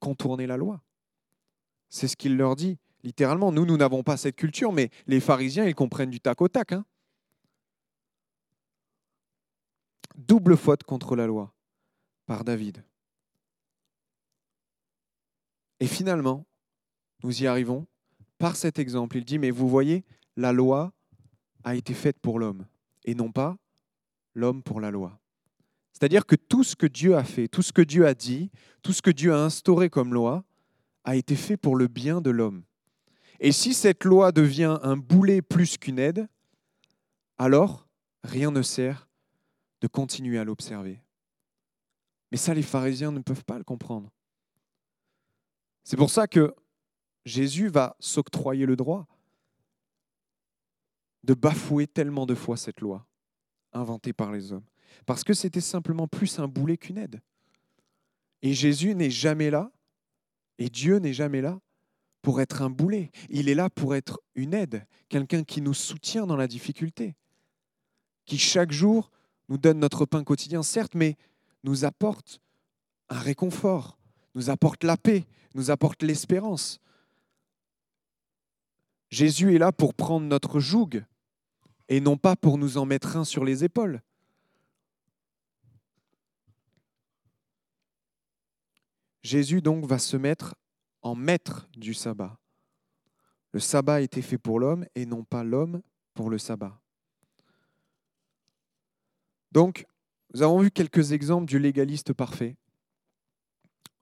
contourner 0.00 0.46
la 0.46 0.56
loi? 0.56 0.82
C'est 1.88 2.08
ce 2.08 2.16
qu'il 2.16 2.36
leur 2.36 2.56
dit. 2.56 2.78
Littéralement, 3.02 3.52
nous, 3.52 3.66
nous 3.66 3.76
n'avons 3.76 4.02
pas 4.02 4.16
cette 4.16 4.36
culture, 4.36 4.72
mais 4.72 4.90
les 5.06 5.20
pharisiens, 5.20 5.66
ils 5.66 5.74
comprennent 5.74 6.10
du 6.10 6.20
tac 6.20 6.40
au 6.40 6.48
tac. 6.48 6.72
Hein. 6.72 6.86
Double 10.16 10.56
faute 10.56 10.84
contre 10.84 11.14
la 11.14 11.26
loi 11.26 11.52
par 12.26 12.44
David. 12.44 12.82
Et 15.80 15.86
finalement, 15.86 16.46
nous 17.22 17.42
y 17.42 17.46
arrivons 17.46 17.86
par 18.44 18.56
cet 18.56 18.78
exemple. 18.78 19.16
Il 19.16 19.24
dit, 19.24 19.38
mais 19.38 19.50
vous 19.50 19.70
voyez, 19.70 20.04
la 20.36 20.52
loi 20.52 20.92
a 21.62 21.76
été 21.76 21.94
faite 21.94 22.18
pour 22.20 22.38
l'homme 22.38 22.66
et 23.06 23.14
non 23.14 23.32
pas 23.32 23.56
l'homme 24.34 24.62
pour 24.62 24.82
la 24.82 24.90
loi. 24.90 25.18
C'est-à-dire 25.94 26.26
que 26.26 26.36
tout 26.36 26.62
ce 26.62 26.76
que 26.76 26.84
Dieu 26.84 27.16
a 27.16 27.24
fait, 27.24 27.48
tout 27.48 27.62
ce 27.62 27.72
que 27.72 27.80
Dieu 27.80 28.06
a 28.06 28.12
dit, 28.12 28.50
tout 28.82 28.92
ce 28.92 29.00
que 29.00 29.10
Dieu 29.10 29.32
a 29.32 29.42
instauré 29.42 29.88
comme 29.88 30.12
loi, 30.12 30.44
a 31.04 31.16
été 31.16 31.36
fait 31.36 31.56
pour 31.56 31.74
le 31.74 31.88
bien 31.88 32.20
de 32.20 32.28
l'homme. 32.28 32.64
Et 33.40 33.50
si 33.50 33.72
cette 33.72 34.04
loi 34.04 34.30
devient 34.30 34.78
un 34.82 34.98
boulet 34.98 35.40
plus 35.40 35.78
qu'une 35.78 35.98
aide, 35.98 36.28
alors 37.38 37.88
rien 38.24 38.50
ne 38.50 38.60
sert 38.60 39.08
de 39.80 39.86
continuer 39.86 40.38
à 40.38 40.44
l'observer. 40.44 41.00
Mais 42.30 42.36
ça, 42.36 42.52
les 42.52 42.60
pharisiens 42.60 43.10
ne 43.10 43.20
peuvent 43.20 43.46
pas 43.46 43.56
le 43.56 43.64
comprendre. 43.64 44.10
C'est 45.82 45.96
pour 45.96 46.10
ça 46.10 46.26
que 46.26 46.54
Jésus 47.24 47.68
va 47.68 47.96
s'octroyer 48.00 48.66
le 48.66 48.76
droit 48.76 49.06
de 51.22 51.34
bafouer 51.34 51.86
tellement 51.86 52.26
de 52.26 52.34
fois 52.34 52.56
cette 52.56 52.80
loi 52.80 53.06
inventée 53.72 54.12
par 54.12 54.30
les 54.30 54.52
hommes. 54.52 54.64
Parce 55.06 55.24
que 55.24 55.34
c'était 55.34 55.60
simplement 55.60 56.06
plus 56.06 56.38
un 56.38 56.48
boulet 56.48 56.76
qu'une 56.76 56.98
aide. 56.98 57.20
Et 58.42 58.52
Jésus 58.52 58.94
n'est 58.94 59.10
jamais 59.10 59.50
là, 59.50 59.72
et 60.58 60.68
Dieu 60.68 60.98
n'est 60.98 61.14
jamais 61.14 61.40
là 61.40 61.60
pour 62.22 62.40
être 62.40 62.62
un 62.62 62.70
boulet. 62.70 63.10
Il 63.28 63.48
est 63.48 63.54
là 63.54 63.70
pour 63.70 63.94
être 63.94 64.20
une 64.34 64.54
aide, 64.54 64.86
quelqu'un 65.08 65.44
qui 65.44 65.60
nous 65.60 65.74
soutient 65.74 66.26
dans 66.26 66.36
la 66.36 66.46
difficulté, 66.46 67.16
qui 68.26 68.38
chaque 68.38 68.72
jour 68.72 69.10
nous 69.48 69.58
donne 69.58 69.78
notre 69.78 70.06
pain 70.06 70.24
quotidien, 70.24 70.62
certes, 70.62 70.94
mais 70.94 71.16
nous 71.64 71.84
apporte 71.84 72.40
un 73.08 73.18
réconfort, 73.18 73.98
nous 74.34 74.50
apporte 74.50 74.84
la 74.84 74.96
paix, 74.96 75.26
nous 75.54 75.70
apporte 75.70 76.02
l'espérance. 76.02 76.80
Jésus 79.14 79.54
est 79.54 79.58
là 79.58 79.70
pour 79.70 79.94
prendre 79.94 80.26
notre 80.26 80.58
joug 80.58 81.04
et 81.88 82.00
non 82.00 82.16
pas 82.16 82.34
pour 82.34 82.58
nous 82.58 82.78
en 82.78 82.84
mettre 82.84 83.16
un 83.16 83.24
sur 83.24 83.44
les 83.44 83.62
épaules. 83.62 84.02
Jésus 89.22 89.62
donc 89.62 89.84
va 89.86 90.00
se 90.00 90.16
mettre 90.16 90.56
en 91.00 91.14
maître 91.14 91.68
du 91.76 91.94
sabbat. 91.94 92.36
Le 93.52 93.60
sabbat 93.60 93.94
a 93.94 94.00
été 94.00 94.20
fait 94.20 94.36
pour 94.36 94.58
l'homme 94.58 94.84
et 94.96 95.06
non 95.06 95.22
pas 95.22 95.44
l'homme 95.44 95.80
pour 96.14 96.28
le 96.28 96.38
sabbat. 96.38 96.76
Donc, 99.52 99.86
nous 100.34 100.42
avons 100.42 100.58
vu 100.58 100.72
quelques 100.72 101.12
exemples 101.12 101.46
du 101.46 101.60
légaliste 101.60 102.12
parfait. 102.12 102.56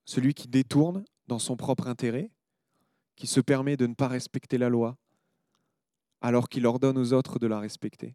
Celui 0.06 0.32
qui 0.32 0.48
détourne 0.48 1.04
dans 1.26 1.38
son 1.38 1.58
propre 1.58 1.86
intérêt, 1.86 2.30
qui 3.14 3.26
se 3.26 3.42
permet 3.42 3.76
de 3.76 3.86
ne 3.86 3.92
pas 3.92 4.08
respecter 4.08 4.56
la 4.56 4.70
loi, 4.70 4.96
alors 6.22 6.48
qu'il 6.48 6.66
ordonne 6.66 6.96
aux 6.96 7.12
autres 7.12 7.38
de 7.38 7.46
la 7.46 7.58
respecter. 7.58 8.14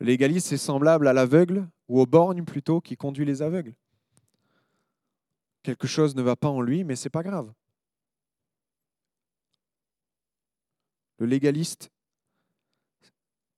Légaliste 0.00 0.52
est 0.52 0.56
semblable 0.56 1.06
à 1.06 1.12
l'aveugle, 1.12 1.68
ou 1.88 2.00
au 2.00 2.06
borgne 2.06 2.44
plutôt, 2.44 2.80
qui 2.80 2.96
conduit 2.96 3.24
les 3.24 3.42
aveugles. 3.42 3.74
Quelque 5.62 5.86
chose 5.86 6.16
ne 6.16 6.22
va 6.22 6.36
pas 6.36 6.48
en 6.48 6.60
lui, 6.60 6.84
mais 6.84 6.96
ce 6.96 7.04
n'est 7.04 7.10
pas 7.10 7.22
grave. 7.22 7.52
Le 11.18 11.26
légaliste, 11.26 11.90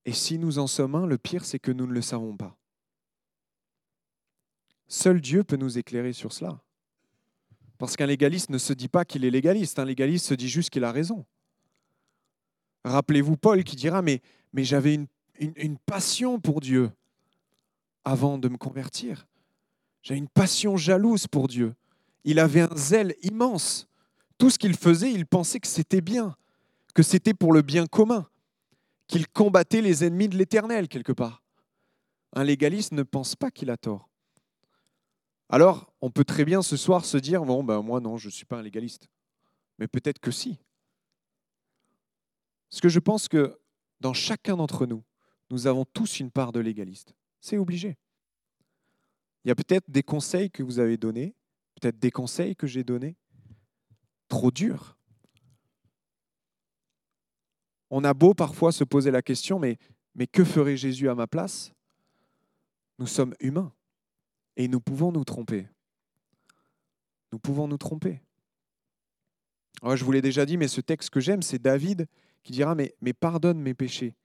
et 0.05 0.13
si 0.13 0.39
nous 0.39 0.59
en 0.59 0.67
sommes 0.67 0.95
un, 0.95 1.07
le 1.07 1.19
pire, 1.19 1.45
c'est 1.45 1.59
que 1.59 1.71
nous 1.71 1.87
ne 1.87 1.93
le 1.93 2.03
savons 2.03 2.37
pas. 2.37 2.57
Seul 4.89 5.21
Dieu 5.21 5.45
peut 5.45 5.57
nous 5.57 5.79
éclairer 5.79 6.13
sur 6.13 6.33
cela. 6.33 6.61
Parce 7.79 7.97
qu'un 7.97 8.07
légaliste 8.07 8.51
ne 8.51 8.59
se 8.59 8.73
dit 8.73 8.89
pas 8.89 9.05
qu'il 9.05 9.25
est 9.25 9.31
légaliste, 9.31 9.79
un 9.79 9.85
légaliste 9.85 10.27
se 10.27 10.35
dit 10.35 10.49
juste 10.49 10.71
qu'il 10.71 10.85
a 10.85 10.91
raison. 10.91 11.27
Rappelez-vous 12.85 13.37
Paul 13.37 13.63
qui 13.65 13.77
dira, 13.77 14.03
mais, 14.03 14.21
j'avais 14.55 14.95
une, 14.95 15.07
une 15.39 15.79
passion 15.79 16.41
pour 16.41 16.61
Dieu 16.61 16.91
avant 18.05 18.39
de 18.39 18.49
me 18.49 18.57
convertir. 18.57 19.27
J'avais 20.03 20.19
une 20.19 20.29
passion 20.29 20.77
jalouse 20.77 21.27
pour 21.27 21.49
Dieu. 21.49 21.75
Il 22.25 22.39
avait 22.39 22.63
un 22.63 22.77
zèle 22.77 23.15
immense. 23.23 23.87
Tout 24.39 24.51
ce 24.51 24.59
qu'il 24.59 24.77
faisait, 24.77 25.13
il 25.13 25.27
pensait 25.27 25.61
que 25.61 25.67
c'était 25.67 26.01
bien, 26.01 26.35
que 26.95 27.03
c'était 27.03 27.35
pour 27.35 27.53
le 27.53 27.63
bien 27.63 27.87
commun, 27.87 28.27
qu'il 29.07 29.29
combattait 29.29 29.83
les 29.83 30.05
ennemis 30.05 30.29
de 30.29 30.37
l'Éternel 30.37 30.89
quelque 30.89 31.13
part. 31.13 31.43
Un 32.33 32.45
légaliste 32.45 32.93
ne 32.93 33.03
pense 33.03 33.37
pas 33.37 33.51
qu'il 33.51 33.71
a 33.71 33.77
tort. 33.77 34.09
Alors, 35.49 35.93
on 36.01 36.11
peut 36.11 36.25
très 36.25 36.45
bien 36.45 36.63
ce 36.63 36.77
soir 36.77 37.05
se 37.05 37.17
dire, 37.17 37.45
bon, 37.45 37.65
ben 37.65 37.83
moi 37.83 38.01
non, 38.01 38.17
je 38.17 38.29
ne 38.29 38.33
suis 38.33 38.45
pas 38.47 38.59
un 38.59 38.63
légaliste. 38.63 39.09
Mais 39.79 39.89
peut-être 39.89 40.21
que 40.21 40.31
si. 40.31 40.59
Parce 42.71 42.81
que 42.81 42.89
je 42.89 43.01
pense 43.01 43.29
que 43.29 43.59
dans 44.01 44.15
chacun 44.15 44.57
d'entre 44.57 44.87
nous, 44.87 45.03
nous 45.51 45.67
avons 45.67 45.85
tous 45.85 46.21
une 46.21 46.31
part 46.31 46.53
de 46.53 46.61
légaliste. 46.61 47.15
C'est 47.41 47.59
obligé. 47.59 47.99
Il 49.45 49.49
y 49.49 49.51
a 49.51 49.55
peut-être 49.55 49.91
des 49.91 50.03
conseils 50.03 50.51
que 50.51 50.63
vous 50.63 50.79
avez 50.79 50.97
donnés, 50.97 51.35
peut-être 51.81 51.99
des 51.99 52.11
conseils 52.11 52.55
que 52.55 52.67
j'ai 52.67 52.85
donnés, 52.85 53.17
trop 54.29 54.51
durs. 54.51 54.97
On 57.91 58.05
a 58.05 58.15
beau 58.15 58.35
parfois 58.35 58.71
se 58.71 58.85
poser 58.85 59.11
la 59.11 59.23
question, 59.23 59.59
mais, 59.59 59.79
mais 60.15 60.29
que 60.29 60.45
ferait 60.45 60.77
Jésus 60.77 61.09
à 61.09 61.15
ma 61.15 61.27
place? 61.27 61.73
Nous 62.99 63.09
sommes 63.09 63.35
humains 63.41 63.73
et 64.57 64.69
nous 64.69 64.81
pouvons 64.81 65.11
nous 65.11 65.25
tromper. 65.25 65.67
Nous 67.33 67.39
pouvons 67.39 67.67
nous 67.67 67.79
tromper. 67.79 68.21
je 69.83 70.05
vous 70.05 70.13
l'ai 70.13 70.23
déjà 70.23 70.47
dit, 70.47 70.57
mais 70.57 70.69
ce 70.69 70.81
texte 70.81 71.11
que 71.11 71.21
j'aime, 71.21 71.43
c'est 71.43 71.59
David 71.59 72.07
qui 72.43 72.53
dira, 72.53 72.75
mais, 72.75 72.95
pardonne 73.13 73.61
mes 73.61 73.75
péchés 73.75 74.17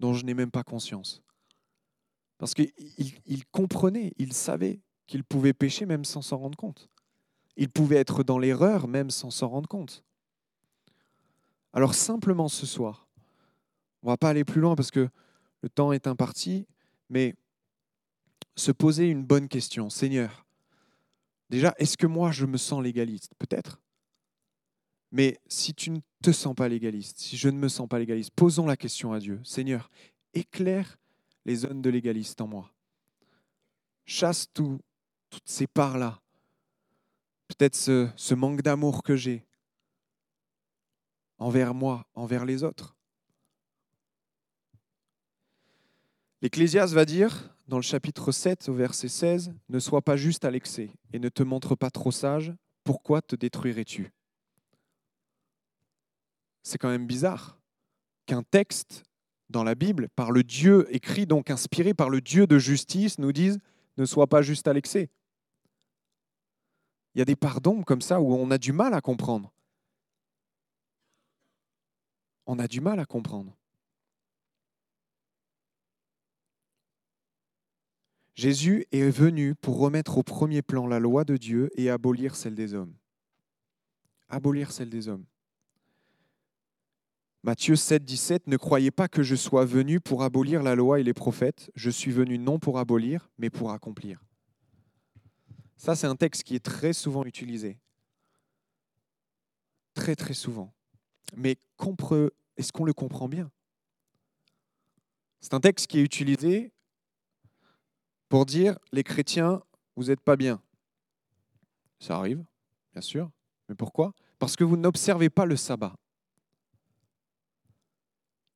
dont 0.00 0.12
je 0.12 0.24
n'ai 0.24 0.34
même 0.34 0.50
pas 0.50 0.62
conscience. 0.62 1.22
Parce 2.38 2.54
qu'il 2.54 2.72
il 3.26 3.46
comprenait, 3.46 4.12
il 4.16 4.32
savait 4.32 4.80
qu'il 5.06 5.24
pouvait 5.24 5.54
pécher 5.54 5.86
même 5.86 6.04
sans 6.04 6.22
s'en 6.22 6.38
rendre 6.38 6.56
compte. 6.56 6.88
Il 7.56 7.68
pouvait 7.68 7.96
être 7.96 8.22
dans 8.22 8.38
l'erreur 8.38 8.86
même 8.86 9.10
sans 9.10 9.30
s'en 9.30 9.48
rendre 9.48 9.68
compte. 9.68 10.04
Alors 11.72 11.94
simplement 11.94 12.48
ce 12.48 12.66
soir, 12.66 13.08
on 14.02 14.08
va 14.08 14.16
pas 14.16 14.28
aller 14.28 14.44
plus 14.44 14.60
loin 14.60 14.76
parce 14.76 14.90
que 14.90 15.08
le 15.62 15.68
temps 15.68 15.92
est 15.92 16.06
imparti, 16.06 16.66
mais 17.10 17.34
se 18.56 18.70
poser 18.70 19.08
une 19.08 19.24
bonne 19.24 19.48
question. 19.48 19.90
Seigneur, 19.90 20.46
déjà, 21.50 21.74
est-ce 21.78 21.96
que 21.96 22.06
moi 22.06 22.30
je 22.30 22.46
me 22.46 22.56
sens 22.56 22.82
légaliste? 22.82 23.32
Peut-être. 23.38 23.80
Mais 25.10 25.38
si 25.46 25.74
tu 25.74 25.90
ne 25.90 26.00
te 26.22 26.32
sens 26.32 26.54
pas 26.54 26.68
légaliste, 26.68 27.18
si 27.18 27.36
je 27.36 27.48
ne 27.48 27.58
me 27.58 27.68
sens 27.68 27.88
pas 27.88 27.98
légaliste, 27.98 28.32
posons 28.34 28.66
la 28.66 28.76
question 28.76 29.12
à 29.12 29.18
Dieu. 29.18 29.40
Seigneur, 29.42 29.90
éclaire 30.34 30.98
les 31.46 31.56
zones 31.56 31.80
de 31.80 31.90
légaliste 31.90 32.40
en 32.40 32.46
moi. 32.46 32.70
Chasse 34.04 34.46
tout, 34.52 34.78
toutes 35.30 35.48
ces 35.48 35.66
parts-là. 35.66 36.20
Peut-être 37.48 37.74
ce, 37.74 38.34
manque 38.34 38.60
d'amour 38.60 39.02
que 39.02 39.16
j'ai 39.16 39.46
envers 41.38 41.72
moi, 41.72 42.06
envers 42.14 42.44
les 42.44 42.62
autres. 42.62 42.96
L'Ecclésiaste 46.42 46.92
va 46.92 47.04
dire, 47.04 47.54
dans 47.66 47.78
le 47.78 47.82
chapitre 47.82 48.30
7, 48.30 48.68
au 48.68 48.74
verset 48.74 49.08
16, 49.08 49.54
Ne 49.68 49.78
sois 49.78 50.02
pas 50.02 50.16
juste 50.16 50.44
à 50.44 50.50
l'excès 50.50 50.90
et 51.12 51.18
ne 51.18 51.28
te 51.28 51.42
montre 51.42 51.74
pas 51.74 51.90
trop 51.90 52.12
sage, 52.12 52.52
pourquoi 52.84 53.22
te 53.22 53.34
détruirais-tu? 53.34 54.12
C'est 56.62 56.78
quand 56.78 56.88
même 56.88 57.06
bizarre 57.06 57.58
qu'un 58.26 58.42
texte 58.42 59.04
dans 59.50 59.64
la 59.64 59.74
Bible, 59.74 60.08
par 60.10 60.30
le 60.30 60.42
Dieu 60.42 60.86
écrit, 60.94 61.26
donc 61.26 61.50
inspiré 61.50 61.94
par 61.94 62.10
le 62.10 62.20
Dieu 62.20 62.46
de 62.46 62.58
justice, 62.58 63.18
nous 63.18 63.32
dise 63.32 63.58
Ne 63.96 64.04
sois 64.04 64.26
pas 64.26 64.42
juste 64.42 64.68
à 64.68 64.72
l'excès. 64.72 65.10
Il 67.14 67.18
y 67.18 67.22
a 67.22 67.24
des 67.24 67.36
pardons 67.36 67.82
comme 67.82 68.02
ça 68.02 68.20
où 68.20 68.34
on 68.34 68.50
a 68.50 68.58
du 68.58 68.72
mal 68.72 68.94
à 68.94 69.00
comprendre. 69.00 69.52
On 72.46 72.58
a 72.58 72.68
du 72.68 72.80
mal 72.80 73.00
à 73.00 73.06
comprendre. 73.06 73.56
Jésus 78.34 78.86
est 78.92 79.10
venu 79.10 79.56
pour 79.56 79.78
remettre 79.78 80.16
au 80.18 80.22
premier 80.22 80.62
plan 80.62 80.86
la 80.86 81.00
loi 81.00 81.24
de 81.24 81.36
Dieu 81.36 81.70
et 81.74 81.90
abolir 81.90 82.36
celle 82.36 82.54
des 82.54 82.72
hommes. 82.72 82.94
Abolir 84.28 84.70
celle 84.70 84.90
des 84.90 85.08
hommes. 85.08 85.24
Matthieu 87.48 87.76
7, 87.76 88.04
17, 88.04 88.46
Ne 88.46 88.58
croyez 88.58 88.90
pas 88.90 89.08
que 89.08 89.22
je 89.22 89.34
sois 89.34 89.64
venu 89.64 90.00
pour 90.00 90.22
abolir 90.22 90.62
la 90.62 90.74
loi 90.74 91.00
et 91.00 91.02
les 91.02 91.14
prophètes. 91.14 91.70
Je 91.74 91.88
suis 91.88 92.10
venu 92.10 92.36
non 92.36 92.58
pour 92.58 92.78
abolir, 92.78 93.30
mais 93.38 93.48
pour 93.48 93.70
accomplir. 93.70 94.22
Ça, 95.78 95.96
c'est 95.96 96.06
un 96.06 96.14
texte 96.14 96.42
qui 96.42 96.56
est 96.56 96.62
très 96.62 96.92
souvent 96.92 97.24
utilisé. 97.24 97.78
Très, 99.94 100.14
très 100.14 100.34
souvent. 100.34 100.74
Mais 101.38 101.56
est-ce 102.58 102.70
qu'on 102.70 102.84
le 102.84 102.92
comprend 102.92 103.30
bien? 103.30 103.50
C'est 105.40 105.54
un 105.54 105.60
texte 105.60 105.86
qui 105.86 106.00
est 106.00 106.02
utilisé 106.02 106.70
pour 108.28 108.44
dire 108.44 108.78
les 108.92 109.02
chrétiens, 109.02 109.62
vous 109.96 110.08
n'êtes 110.08 110.20
pas 110.20 110.36
bien. 110.36 110.60
Ça 111.98 112.16
arrive, 112.16 112.44
bien 112.92 113.00
sûr. 113.00 113.30
Mais 113.70 113.74
pourquoi? 113.74 114.12
Parce 114.38 114.54
que 114.54 114.64
vous 114.64 114.76
n'observez 114.76 115.30
pas 115.30 115.46
le 115.46 115.56
sabbat. 115.56 115.94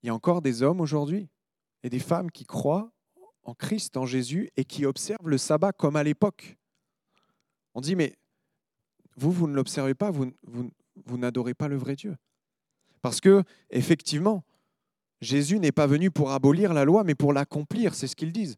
Il 0.03 0.09
y 0.09 0.11
a 0.11 0.15
encore 0.15 0.43
des 0.43 0.63
hommes 0.63 0.81
aujourd'hui 0.81 1.29
et 1.83 1.91
des 1.91 1.99
femmes 1.99 2.31
qui 2.31 2.45
croient 2.45 2.91
en 3.45 3.55
Christ, 3.55 3.97
en 3.97 4.07
Jésus, 4.07 4.51
et 4.57 4.65
qui 4.65 4.87
observent 4.87 5.29
le 5.29 5.39
sabbat 5.39 5.73
comme 5.73 5.97
à 5.97 6.03
l'époque. 6.03 6.57
On 7.75 7.81
dit, 7.81 7.97
mais 7.97 8.17
vous, 9.17 9.33
vous 9.33 9.49
ne 9.49 9.55
l'observez 9.55 9.95
pas, 9.95 10.11
vous, 10.11 10.33
vous, 10.45 11.19
n'adorez 11.19 11.55
pas 11.55 11.69
le 11.69 11.77
vrai 11.77 11.97
Dieu. 11.97 12.17
Parce 13.01 13.21
que, 13.21 13.43
effectivement, 13.71 14.45
Jésus 15.21 15.59
n'est 15.59 15.73
pas 15.73 15.87
venu 15.87 16.11
pour 16.11 16.31
abolir 16.31 16.73
la 16.73 16.85
loi, 16.85 17.05
mais 17.05 17.15
pour 17.15 17.33
l'accomplir, 17.33 17.95
c'est 17.95 18.07
ce 18.07 18.17
qu'ils 18.17 18.33
disent. 18.33 18.57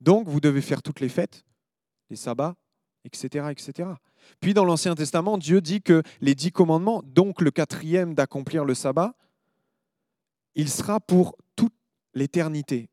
Donc, 0.00 0.28
vous 0.28 0.40
devez 0.40 0.62
faire 0.62 0.82
toutes 0.82 1.00
les 1.00 1.08
fêtes, 1.08 1.44
les 2.08 2.16
sabbats, 2.16 2.56
etc., 3.04 3.46
etc. 3.50 3.90
Puis, 4.40 4.54
dans 4.54 4.64
l'Ancien 4.64 4.94
Testament, 4.94 5.38
Dieu 5.38 5.60
dit 5.60 5.82
que 5.82 6.02
les 6.20 6.34
dix 6.34 6.50
commandements, 6.50 7.02
donc 7.04 7.40
le 7.40 7.50
quatrième 7.50 8.14
d'accomplir 8.14 8.64
le 8.64 8.74
sabbat, 8.74 9.14
il 10.60 10.68
sera 10.68 11.00
pour 11.00 11.36
toute 11.56 11.72
l'éternité. 12.12 12.90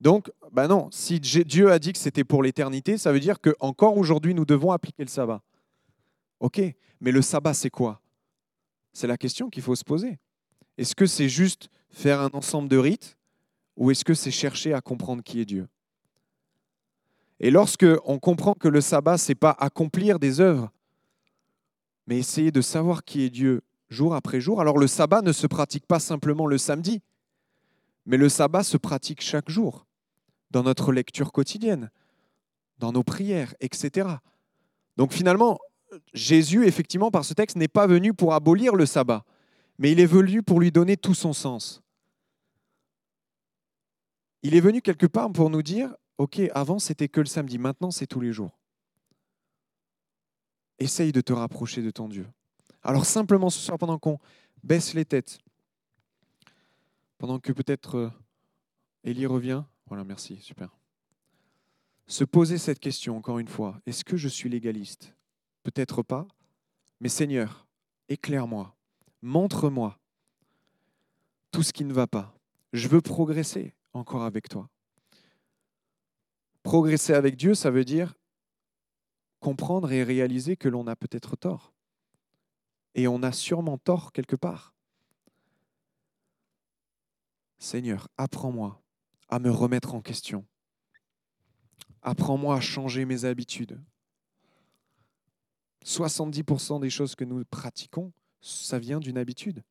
Donc, 0.00 0.32
ben 0.50 0.68
non, 0.68 0.88
si 0.90 1.20
Dieu 1.20 1.70
a 1.70 1.78
dit 1.78 1.92
que 1.92 1.98
c'était 1.98 2.24
pour 2.24 2.42
l'éternité, 2.42 2.96
ça 2.96 3.12
veut 3.12 3.20
dire 3.20 3.40
qu'encore 3.40 3.98
aujourd'hui, 3.98 4.34
nous 4.34 4.46
devons 4.46 4.72
appliquer 4.72 5.04
le 5.04 5.10
sabbat. 5.10 5.42
Ok, 6.40 6.60
mais 7.00 7.12
le 7.12 7.20
sabbat, 7.20 7.52
c'est 7.52 7.70
quoi? 7.70 8.00
C'est 8.94 9.06
la 9.06 9.18
question 9.18 9.50
qu'il 9.50 9.62
faut 9.62 9.76
se 9.76 9.84
poser. 9.84 10.18
Est-ce 10.78 10.94
que 10.94 11.06
c'est 11.06 11.28
juste 11.28 11.68
faire 11.90 12.20
un 12.20 12.30
ensemble 12.32 12.68
de 12.68 12.78
rites 12.78 13.18
ou 13.76 13.90
est-ce 13.90 14.04
que 14.04 14.14
c'est 14.14 14.30
chercher 14.30 14.72
à 14.72 14.80
comprendre 14.80 15.22
qui 15.22 15.40
est 15.40 15.44
Dieu? 15.44 15.68
Et 17.38 17.50
lorsque 17.50 17.86
on 18.06 18.18
comprend 18.18 18.54
que 18.54 18.68
le 18.68 18.80
sabbat, 18.80 19.18
c'est 19.18 19.34
pas 19.34 19.54
accomplir 19.58 20.18
des 20.18 20.40
œuvres, 20.40 20.72
mais 22.06 22.18
essayer 22.18 22.50
de 22.50 22.62
savoir 22.62 23.04
qui 23.04 23.22
est 23.22 23.30
Dieu 23.30 23.62
jour 23.92 24.14
après 24.14 24.40
jour, 24.40 24.60
alors 24.60 24.78
le 24.78 24.86
sabbat 24.86 25.22
ne 25.22 25.32
se 25.32 25.46
pratique 25.46 25.86
pas 25.86 26.00
simplement 26.00 26.46
le 26.46 26.58
samedi, 26.58 27.02
mais 28.06 28.16
le 28.16 28.28
sabbat 28.28 28.64
se 28.64 28.76
pratique 28.76 29.20
chaque 29.20 29.48
jour 29.48 29.86
dans 30.50 30.62
notre 30.62 30.92
lecture 30.92 31.32
quotidienne, 31.32 31.90
dans 32.78 32.92
nos 32.92 33.02
prières, 33.02 33.54
etc. 33.60 34.08
Donc 34.96 35.12
finalement, 35.12 35.58
Jésus, 36.14 36.66
effectivement, 36.66 37.10
par 37.10 37.24
ce 37.24 37.34
texte, 37.34 37.56
n'est 37.56 37.68
pas 37.68 37.86
venu 37.86 38.14
pour 38.14 38.34
abolir 38.34 38.74
le 38.74 38.86
sabbat, 38.86 39.24
mais 39.78 39.92
il 39.92 40.00
est 40.00 40.06
venu 40.06 40.42
pour 40.42 40.60
lui 40.60 40.72
donner 40.72 40.96
tout 40.96 41.14
son 41.14 41.32
sens. 41.32 41.82
Il 44.42 44.54
est 44.56 44.60
venu 44.60 44.82
quelque 44.82 45.06
part 45.06 45.30
pour 45.30 45.50
nous 45.50 45.62
dire, 45.62 45.94
OK, 46.18 46.40
avant 46.54 46.78
c'était 46.78 47.08
que 47.08 47.20
le 47.20 47.26
samedi, 47.26 47.58
maintenant 47.58 47.90
c'est 47.90 48.06
tous 48.06 48.20
les 48.20 48.32
jours. 48.32 48.58
Essaye 50.78 51.12
de 51.12 51.20
te 51.20 51.32
rapprocher 51.32 51.82
de 51.82 51.90
ton 51.90 52.08
Dieu. 52.08 52.26
Alors 52.82 53.06
simplement 53.06 53.50
ce 53.50 53.58
soir, 53.58 53.78
pendant 53.78 53.98
qu'on 53.98 54.18
baisse 54.62 54.94
les 54.94 55.04
têtes, 55.04 55.38
pendant 57.18 57.38
que 57.38 57.52
peut-être 57.52 57.96
euh, 57.96 58.10
Élie 59.04 59.26
revient, 59.26 59.62
voilà, 59.86 60.04
merci, 60.04 60.36
super. 60.40 60.76
Se 62.06 62.24
poser 62.24 62.58
cette 62.58 62.80
question 62.80 63.16
encore 63.16 63.38
une 63.38 63.48
fois, 63.48 63.80
est-ce 63.86 64.04
que 64.04 64.16
je 64.16 64.28
suis 64.28 64.48
légaliste? 64.48 65.14
Peut-être 65.62 66.02
pas, 66.02 66.26
mais 67.00 67.08
Seigneur, 67.08 67.66
éclaire-moi, 68.08 68.74
montre-moi 69.22 69.98
tout 71.52 71.62
ce 71.62 71.72
qui 71.72 71.84
ne 71.84 71.92
va 71.92 72.06
pas. 72.06 72.34
Je 72.72 72.88
veux 72.88 73.00
progresser 73.00 73.74
encore 73.92 74.22
avec 74.22 74.48
toi. 74.48 74.68
Progresser 76.62 77.12
avec 77.12 77.36
Dieu, 77.36 77.54
ça 77.54 77.70
veut 77.70 77.84
dire 77.84 78.14
comprendre 79.40 79.90
et 79.92 80.04
réaliser 80.04 80.56
que 80.56 80.68
l'on 80.68 80.86
a 80.86 80.96
peut-être 80.96 81.36
tort. 81.36 81.71
Et 82.94 83.08
on 83.08 83.22
a 83.22 83.32
sûrement 83.32 83.78
tort 83.78 84.12
quelque 84.12 84.36
part. 84.36 84.74
Seigneur, 87.58 88.08
apprends-moi 88.18 88.82
à 89.28 89.38
me 89.38 89.50
remettre 89.50 89.94
en 89.94 90.02
question. 90.02 90.44
Apprends-moi 92.02 92.56
à 92.56 92.60
changer 92.60 93.04
mes 93.04 93.24
habitudes. 93.24 93.80
70% 95.84 96.80
des 96.80 96.90
choses 96.90 97.14
que 97.14 97.24
nous 97.24 97.44
pratiquons, 97.44 98.12
ça 98.40 98.78
vient 98.78 99.00
d'une 99.00 99.18
habitude. 99.18 99.62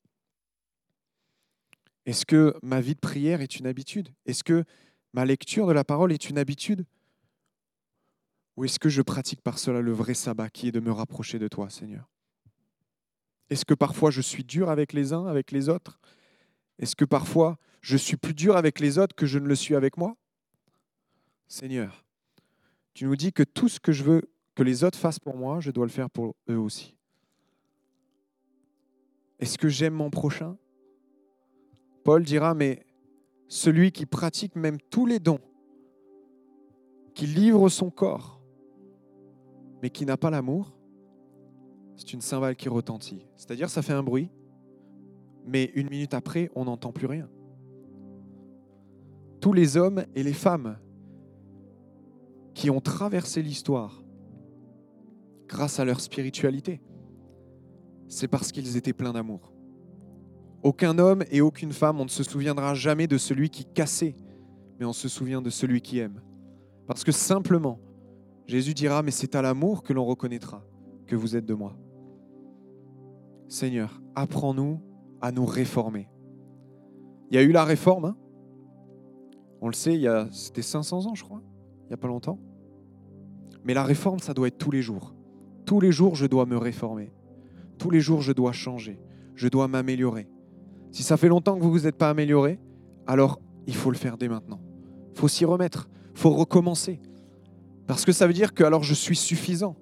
Est-ce 2.05 2.25
que 2.25 2.55
ma 2.63 2.81
vie 2.81 2.95
de 2.95 2.99
prière 2.99 3.41
est 3.41 3.57
une 3.57 3.67
habitude? 3.67 4.09
Est-ce 4.25 4.43
que 4.43 4.63
ma 5.13 5.25
lecture 5.25 5.67
de 5.67 5.73
la 5.73 5.83
parole 5.83 6.11
est 6.11 6.29
une 6.29 6.37
habitude? 6.37 6.85
Ou 8.57 8.65
est-ce 8.65 8.79
que 8.79 8.89
je 8.89 9.01
pratique 9.01 9.41
par 9.41 9.59
cela 9.59 9.81
le 9.81 9.91
vrai 9.91 10.13
sabbat 10.13 10.49
qui 10.49 10.67
est 10.67 10.71
de 10.71 10.79
me 10.79 10.91
rapprocher 10.91 11.39
de 11.39 11.47
toi, 11.47 11.69
Seigneur? 11.69 12.09
Est-ce 13.51 13.65
que 13.65 13.73
parfois 13.73 14.11
je 14.11 14.21
suis 14.21 14.45
dur 14.45 14.69
avec 14.69 14.93
les 14.93 15.11
uns, 15.11 15.25
avec 15.25 15.51
les 15.51 15.67
autres? 15.67 15.99
Est-ce 16.79 16.95
que 16.95 17.03
parfois 17.03 17.57
je 17.81 17.97
suis 17.97 18.15
plus 18.15 18.33
dur 18.33 18.55
avec 18.55 18.79
les 18.79 18.97
autres 18.97 19.13
que 19.13 19.25
je 19.25 19.39
ne 19.39 19.45
le 19.45 19.55
suis 19.55 19.75
avec 19.75 19.97
moi? 19.97 20.15
Seigneur, 21.49 22.05
tu 22.93 23.03
nous 23.03 23.17
dis 23.17 23.33
que 23.33 23.43
tout 23.43 23.67
ce 23.67 23.81
que 23.81 23.91
je 23.91 24.05
veux 24.05 24.21
que 24.55 24.63
les 24.63 24.85
autres 24.85 24.97
fassent 24.97 25.19
pour 25.19 25.35
moi, 25.35 25.59
je 25.59 25.69
dois 25.69 25.85
le 25.85 25.91
faire 25.91 26.09
pour 26.09 26.33
eux 26.49 26.57
aussi. 26.57 26.95
Est-ce 29.37 29.57
que 29.57 29.67
j'aime 29.67 29.95
mon 29.95 30.09
prochain? 30.09 30.55
Paul 32.05 32.23
dira, 32.23 32.53
mais 32.53 32.85
celui 33.49 33.91
qui 33.91 34.05
pratique 34.05 34.55
même 34.55 34.79
tous 34.79 35.05
les 35.05 35.19
dons, 35.19 35.41
qui 37.13 37.27
livre 37.27 37.67
son 37.67 37.91
corps, 37.91 38.41
mais 39.81 39.89
qui 39.89 40.05
n'a 40.05 40.15
pas 40.15 40.29
l'amour, 40.29 40.73
c'est 41.97 42.13
une 42.13 42.21
cymbale 42.21 42.55
qui 42.55 42.69
retentit. 42.69 43.25
C'est-à-dire, 43.35 43.69
ça 43.69 43.81
fait 43.81 43.93
un 43.93 44.03
bruit, 44.03 44.29
mais 45.45 45.71
une 45.75 45.89
minute 45.89 46.13
après, 46.13 46.49
on 46.55 46.65
n'entend 46.65 46.91
plus 46.91 47.07
rien. 47.07 47.29
Tous 49.39 49.53
les 49.53 49.77
hommes 49.77 50.05
et 50.15 50.23
les 50.23 50.33
femmes 50.33 50.77
qui 52.53 52.69
ont 52.69 52.81
traversé 52.81 53.41
l'histoire 53.41 54.03
grâce 55.47 55.79
à 55.79 55.85
leur 55.85 55.99
spiritualité, 55.99 56.81
c'est 58.07 58.27
parce 58.27 58.51
qu'ils 58.51 58.77
étaient 58.77 58.93
pleins 58.93 59.13
d'amour. 59.13 59.53
Aucun 60.63 60.99
homme 60.99 61.23
et 61.31 61.41
aucune 61.41 61.71
femme, 61.71 61.99
on 61.99 62.05
ne 62.05 62.09
se 62.09 62.23
souviendra 62.23 62.75
jamais 62.75 63.07
de 63.07 63.17
celui 63.17 63.49
qui 63.49 63.65
cassait, 63.65 64.15
mais 64.79 64.85
on 64.85 64.93
se 64.93 65.09
souvient 65.09 65.41
de 65.41 65.49
celui 65.49 65.81
qui 65.81 65.99
aime. 65.99 66.21
Parce 66.85 67.03
que 67.03 67.11
simplement, 67.11 67.79
Jésus 68.45 68.73
dira, 68.73 69.01
mais 69.01 69.11
c'est 69.11 69.33
à 69.33 69.41
l'amour 69.41 69.81
que 69.81 69.93
l'on 69.93 70.05
reconnaîtra 70.05 70.63
que 71.11 71.15
vous 71.17 71.35
êtes 71.35 71.45
de 71.45 71.53
moi. 71.53 71.75
Seigneur, 73.49 74.01
apprends-nous 74.15 74.79
à 75.19 75.33
nous 75.33 75.45
réformer. 75.45 76.07
Il 77.29 77.35
y 77.35 77.37
a 77.37 77.43
eu 77.43 77.51
la 77.51 77.65
réforme, 77.65 78.05
hein 78.05 78.17
on 79.59 79.67
le 79.67 79.73
sait, 79.73 80.01
c'était 80.31 80.61
500 80.61 81.07
ans, 81.07 81.13
je 81.13 81.23
crois, 81.23 81.41
il 81.83 81.87
n'y 81.89 81.93
a 81.93 81.97
pas 81.97 82.07
longtemps. 82.07 82.39
Mais 83.65 83.73
la 83.73 83.83
réforme, 83.83 84.19
ça 84.19 84.33
doit 84.33 84.47
être 84.47 84.57
tous 84.57 84.71
les 84.71 84.81
jours. 84.81 85.13
Tous 85.65 85.81
les 85.81 85.91
jours, 85.91 86.15
je 86.15 86.25
dois 86.25 86.45
me 86.45 86.57
réformer. 86.57 87.13
Tous 87.77 87.89
les 87.89 87.99
jours, 87.99 88.21
je 88.21 88.31
dois 88.31 88.53
changer. 88.53 88.97
Je 89.35 89.49
dois 89.49 89.67
m'améliorer. 89.67 90.29
Si 90.91 91.03
ça 91.03 91.17
fait 91.17 91.27
longtemps 91.27 91.55
que 91.55 91.61
vous 91.61 91.67
ne 91.67 91.73
vous 91.73 91.87
êtes 91.87 91.97
pas 91.97 92.09
amélioré, 92.09 92.57
alors 93.05 93.39
il 93.67 93.75
faut 93.75 93.91
le 93.91 93.97
faire 93.97 94.17
dès 94.17 94.29
maintenant. 94.29 94.61
Il 95.13 95.19
faut 95.19 95.27
s'y 95.27 95.43
remettre. 95.43 95.89
Il 96.13 96.19
faut 96.19 96.31
recommencer. 96.31 97.01
Parce 97.85 98.05
que 98.05 98.13
ça 98.13 98.27
veut 98.27 98.33
dire 98.33 98.53
que 98.53 98.63
alors 98.63 98.83
je 98.83 98.93
suis 98.93 99.17
suffisant. 99.17 99.75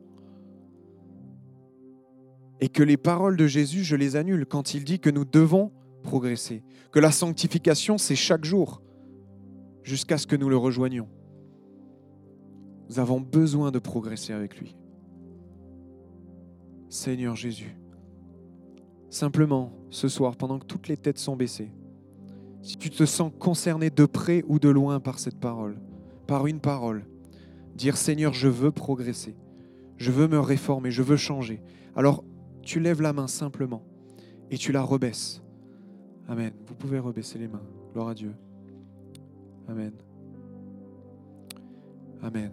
Et 2.62 2.70
que 2.70 2.84
les 2.84 2.98
paroles 2.98 3.38
de 3.38 3.48
Jésus, 3.48 3.84
je 3.84 3.96
les 3.96 4.16
annule 4.16 4.46
quand 4.46 4.74
il 4.74 4.84
dit 4.84 5.00
que 5.00 5.10
nous 5.10 5.26
devons 5.26 5.72
progresser. 6.04 6.64
Que 6.92 7.00
la 7.00 7.12
sanctification, 7.12 7.98
c'est 7.98 8.16
chaque 8.16 8.46
jour, 8.46 8.82
jusqu'à 9.84 10.18
ce 10.18 10.28
que 10.28 10.36
nous 10.36 10.50
le 10.50 10.58
rejoignions. 10.58 11.08
Nous 12.90 13.00
avons 13.00 13.22
besoin 13.22 13.72
de 13.72 13.80
progresser 13.80 14.34
avec 14.34 14.58
lui. 14.60 14.76
Seigneur 16.90 17.36
Jésus, 17.36 17.78
simplement 19.10 19.72
ce 19.92 20.08
soir, 20.08 20.36
pendant 20.36 20.58
que 20.58 20.66
toutes 20.66 20.88
les 20.88 20.98
têtes 20.98 21.20
sont 21.20 21.36
baissées, 21.36 21.72
si 22.62 22.78
tu 22.78 22.90
te 22.90 23.06
sens 23.06 23.32
concerné 23.40 23.90
de 23.90 24.06
près 24.06 24.44
ou 24.48 24.60
de 24.60 24.70
loin 24.70 25.00
par 25.00 25.20
cette 25.20 25.40
parole, 25.40 25.80
par 26.28 26.48
une 26.48 26.60
parole, 26.60 27.06
dire 27.76 27.96
Seigneur, 27.96 28.34
je 28.34 28.48
veux 28.48 28.72
progresser, 28.72 29.36
je 29.98 30.12
veux 30.12 30.28
me 30.28 30.40
réformer, 30.40 30.92
je 30.92 31.04
veux 31.04 31.16
changer. 31.16 31.62
Alors 31.96 32.24
tu 32.70 32.80
lèves 32.80 33.02
la 33.02 33.14
main 33.14 33.26
simplement 33.26 33.82
et 34.52 34.58
tu 34.60 34.72
la 34.72 34.84
rebaisses. 34.84 35.42
Amen. 36.28 36.54
Vous 36.68 36.76
pouvez 36.76 37.00
rebaisser 37.00 37.40
les 37.40 37.48
mains. 37.48 37.64
Gloire 37.94 38.10
à 38.10 38.14
Dieu. 38.14 38.32
Amen. 39.68 39.92
Amen. 42.22 42.52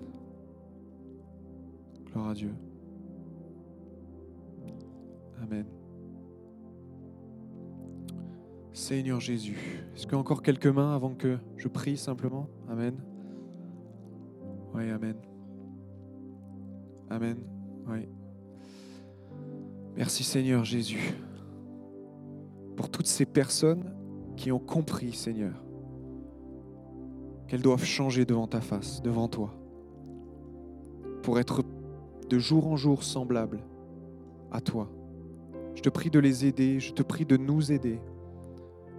Gloire 2.07 2.29
à 2.29 2.35
Dieu. 2.35 2.55
Amen. 5.43 5.67
Seigneur 8.73 9.21
Jésus, 9.21 9.85
est-ce 9.95 10.05
qu'il 10.05 10.13
y 10.13 10.17
a 10.17 10.19
encore 10.19 10.43
quelques 10.43 10.67
mains 10.67 10.95
avant 10.95 11.15
que 11.15 11.37
je 11.59 11.69
prie 11.69 11.99
simplement? 11.99 12.49
Amen. 12.71 12.95
Oui, 14.75 14.91
Amen. 14.91 15.17
Amen. 17.11 17.37
Oui. 17.87 18.09
Merci 19.97 20.25
Seigneur 20.25 20.63
Jésus 20.63 21.15
pour 22.77 22.91
toutes 22.91 23.07
ces 23.07 23.25
personnes 23.25 23.95
qui 24.37 24.53
ont 24.53 24.59
compris, 24.59 25.15
Seigneur, 25.15 25.55
qu'elles 27.49 27.63
doivent 27.63 27.85
changer 27.85 28.27
devant 28.27 28.47
ta 28.47 28.61
face, 28.61 29.01
devant 29.01 29.29
toi, 29.29 29.55
pour 31.23 31.39
être 31.39 31.63
de 32.29 32.39
jour 32.39 32.67
en 32.67 32.77
jour 32.77 33.03
semblables 33.03 33.61
à 34.53 34.61
toi. 34.61 34.91
Je 35.75 35.81
te 35.81 35.89
prie 35.89 36.11
de 36.11 36.19
les 36.19 36.45
aider, 36.45 36.79
je 36.79 36.93
te 36.93 37.03
prie 37.03 37.25
de 37.25 37.39
nous 37.39 37.73
aider, 37.73 37.99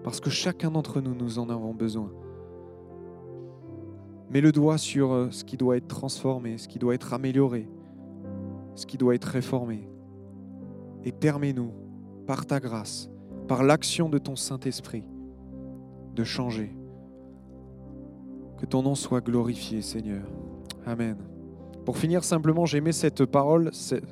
parce 0.03 0.19
que 0.19 0.31
chacun 0.31 0.71
d'entre 0.71 0.99
nous, 0.99 1.13
nous 1.13 1.37
en 1.37 1.49
avons 1.51 1.75
besoin. 1.75 2.11
Mets 4.31 4.41
le 4.41 4.51
doigt 4.51 4.79
sur 4.79 5.11
euh, 5.11 5.29
ce 5.29 5.43
qui 5.43 5.57
doit 5.57 5.77
être 5.77 5.87
transformé, 5.87 6.57
ce 6.57 6.67
qui 6.67 6.79
doit 6.79 6.95
être 6.95 7.13
amélioré, 7.13 7.69
ce 8.73 8.87
qui 8.87 8.97
doit 8.97 9.13
être 9.13 9.25
réformé. 9.25 9.87
Et 11.03 11.11
permets-nous, 11.11 11.71
par 12.25 12.45
ta 12.45 12.59
grâce, 12.59 13.09
par 13.47 13.63
l'action 13.63 14.09
de 14.09 14.17
ton 14.17 14.35
Saint-Esprit, 14.35 15.03
de 16.13 16.23
changer. 16.23 16.75
Que 18.57 18.65
ton 18.65 18.83
nom 18.83 18.95
soit 18.95 19.21
glorifié, 19.21 19.81
Seigneur. 19.81 20.25
Amen. 20.85 21.17
Pour 21.85 21.97
finir, 21.97 22.23
simplement, 22.23 22.65
j'aimais 22.65 22.91
cette 22.91 23.25
parole. 23.25 23.69
Cet 23.73 24.03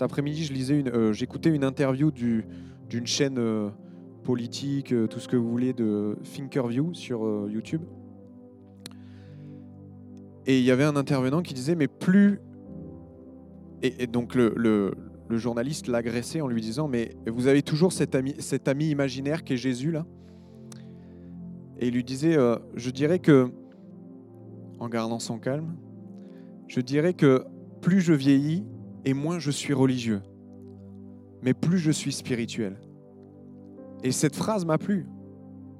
après-midi, 0.00 0.44
je 0.44 0.74
une, 0.74 0.88
euh, 0.88 1.12
j'écoutais 1.12 1.50
une 1.50 1.64
interview 1.64 2.10
du, 2.10 2.44
d'une 2.88 3.06
chaîne 3.06 3.38
euh, 3.38 3.68
politique, 4.24 4.92
euh, 4.92 5.06
tout 5.06 5.20
ce 5.20 5.28
que 5.28 5.36
vous 5.36 5.48
voulez, 5.48 5.72
de 5.72 6.16
Thinkerview 6.24 6.94
sur 6.94 7.48
YouTube. 7.48 7.82
Et 10.46 10.58
il 10.58 10.64
y 10.64 10.70
avait 10.70 10.84
un 10.84 10.96
intervenant 10.96 11.42
qui 11.42 11.54
disait, 11.54 11.74
mais 11.74 11.88
plus... 11.88 12.40
Et, 13.82 14.06
donc 14.06 14.34
le, 14.34 14.94
le 15.32 15.38
journaliste 15.38 15.88
l'agressait 15.88 16.42
en 16.42 16.46
lui 16.46 16.60
disant, 16.60 16.88
mais 16.88 17.16
vous 17.26 17.46
avez 17.46 17.62
toujours 17.62 17.90
cet 17.94 18.14
ami, 18.14 18.90
imaginaire 18.90 19.44
qui 19.44 19.54
est 19.54 19.56
Jésus 19.56 19.90
là? 19.90 20.04
Et 21.78 21.88
il 21.88 21.94
lui 21.94 22.04
disait, 22.04 22.36
je 22.74 22.90
dirais 22.90 23.18
que, 23.18 23.50
en 24.78 24.90
gardant 24.90 25.18
son 25.18 25.38
calme, 25.38 25.74
je 26.68 26.82
dirais 26.82 27.14
que 27.14 27.46
plus 27.80 28.02
je 28.02 28.12
vieillis, 28.12 28.66
et 29.06 29.14
moins 29.14 29.38
je 29.38 29.50
suis 29.50 29.72
religieux, 29.72 30.20
mais 31.42 31.54
plus 31.54 31.78
je 31.78 31.90
suis 31.90 32.12
spirituel. 32.12 32.78
Et 34.04 34.12
cette 34.12 34.36
phrase 34.36 34.66
m'a 34.66 34.76
plu, 34.76 35.06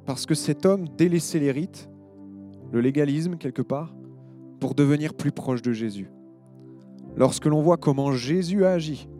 parce 0.06 0.24
que 0.24 0.34
cet 0.34 0.64
homme 0.64 0.88
délaissait 0.96 1.40
les 1.40 1.52
rites, 1.52 1.90
le 2.72 2.80
légalisme 2.80 3.36
quelque 3.36 3.60
part, 3.60 3.94
pour 4.60 4.74
devenir 4.74 5.12
plus 5.12 5.30
proche 5.30 5.60
de 5.60 5.72
Jésus. 5.72 6.10
Lorsque 7.18 7.44
l'on 7.44 7.60
voit 7.60 7.76
comment 7.76 8.12
Jésus 8.12 8.64
a 8.64 8.70
agi, 8.70 9.10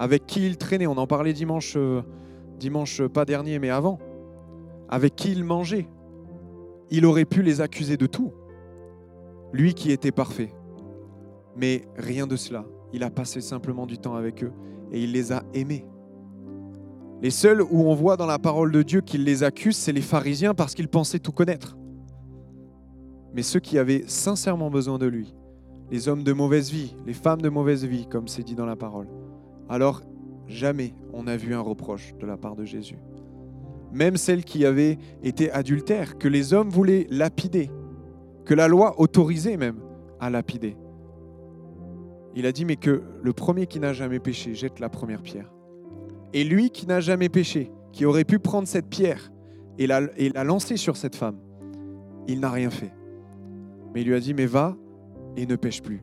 avec 0.00 0.26
qui 0.26 0.46
il 0.46 0.56
traînait, 0.56 0.86
on 0.86 0.96
en 0.96 1.06
parlait 1.06 1.34
dimanche, 1.34 1.74
euh, 1.76 2.00
dimanche 2.58 3.02
pas 3.02 3.26
dernier, 3.26 3.58
mais 3.58 3.68
avant, 3.68 3.98
avec 4.88 5.14
qui 5.14 5.30
il 5.30 5.44
mangeait, 5.44 5.88
il 6.90 7.04
aurait 7.04 7.26
pu 7.26 7.42
les 7.42 7.60
accuser 7.60 7.98
de 7.98 8.06
tout, 8.06 8.32
lui 9.52 9.74
qui 9.74 9.92
était 9.92 10.10
parfait. 10.10 10.54
Mais 11.54 11.84
rien 11.98 12.26
de 12.26 12.36
cela. 12.36 12.64
Il 12.94 13.02
a 13.02 13.10
passé 13.10 13.42
simplement 13.42 13.84
du 13.84 13.98
temps 13.98 14.14
avec 14.14 14.42
eux 14.42 14.52
et 14.90 15.04
il 15.04 15.12
les 15.12 15.32
a 15.32 15.42
aimés. 15.52 15.84
Les 17.20 17.30
seuls 17.30 17.60
où 17.60 17.82
on 17.82 17.94
voit 17.94 18.16
dans 18.16 18.26
la 18.26 18.38
parole 18.38 18.72
de 18.72 18.82
Dieu 18.82 19.02
qu'il 19.02 19.24
les 19.24 19.42
accuse, 19.42 19.76
c'est 19.76 19.92
les 19.92 20.00
pharisiens 20.00 20.54
parce 20.54 20.74
qu'ils 20.74 20.88
pensaient 20.88 21.18
tout 21.18 21.32
connaître. 21.32 21.76
Mais 23.34 23.42
ceux 23.42 23.60
qui 23.60 23.76
avaient 23.76 24.04
sincèrement 24.06 24.70
besoin 24.70 24.96
de 24.96 25.06
lui, 25.06 25.34
les 25.90 26.08
hommes 26.08 26.24
de 26.24 26.32
mauvaise 26.32 26.70
vie, 26.70 26.96
les 27.04 27.12
femmes 27.12 27.42
de 27.42 27.50
mauvaise 27.50 27.84
vie, 27.84 28.06
comme 28.06 28.28
c'est 28.28 28.42
dit 28.42 28.54
dans 28.54 28.64
la 28.64 28.76
parole, 28.76 29.08
alors 29.70 30.02
jamais 30.48 30.92
on 31.14 31.22
n'a 31.22 31.36
vu 31.36 31.54
un 31.54 31.60
reproche 31.60 32.12
de 32.18 32.26
la 32.26 32.36
part 32.36 32.56
de 32.56 32.64
Jésus. 32.64 32.98
Même 33.92 34.16
celles 34.16 34.44
qui 34.44 34.66
avaient 34.66 34.98
été 35.22 35.50
adultères, 35.50 36.18
que 36.18 36.28
les 36.28 36.52
hommes 36.52 36.68
voulaient 36.68 37.06
lapider, 37.08 37.70
que 38.44 38.54
la 38.54 38.68
loi 38.68 39.00
autorisait 39.00 39.56
même 39.56 39.80
à 40.18 40.28
lapider. 40.28 40.76
Il 42.34 42.46
a 42.46 42.52
dit, 42.52 42.64
mais 42.64 42.76
que 42.76 43.02
le 43.22 43.32
premier 43.32 43.66
qui 43.66 43.80
n'a 43.80 43.92
jamais 43.92 44.20
péché 44.20 44.54
jette 44.54 44.78
la 44.78 44.88
première 44.88 45.22
pierre. 45.22 45.52
Et 46.32 46.44
lui 46.44 46.70
qui 46.70 46.86
n'a 46.86 47.00
jamais 47.00 47.28
péché, 47.28 47.72
qui 47.92 48.04
aurait 48.04 48.24
pu 48.24 48.38
prendre 48.38 48.68
cette 48.68 48.86
pierre 48.86 49.32
et 49.78 49.86
la, 49.86 50.02
et 50.16 50.28
la 50.28 50.44
lancer 50.44 50.76
sur 50.76 50.96
cette 50.96 51.16
femme, 51.16 51.38
il 52.28 52.38
n'a 52.38 52.50
rien 52.50 52.70
fait. 52.70 52.92
Mais 53.92 54.02
il 54.02 54.08
lui 54.08 54.14
a 54.14 54.20
dit, 54.20 54.34
mais 54.34 54.46
va 54.46 54.76
et 55.36 55.46
ne 55.46 55.56
pêche 55.56 55.82
plus. 55.82 56.02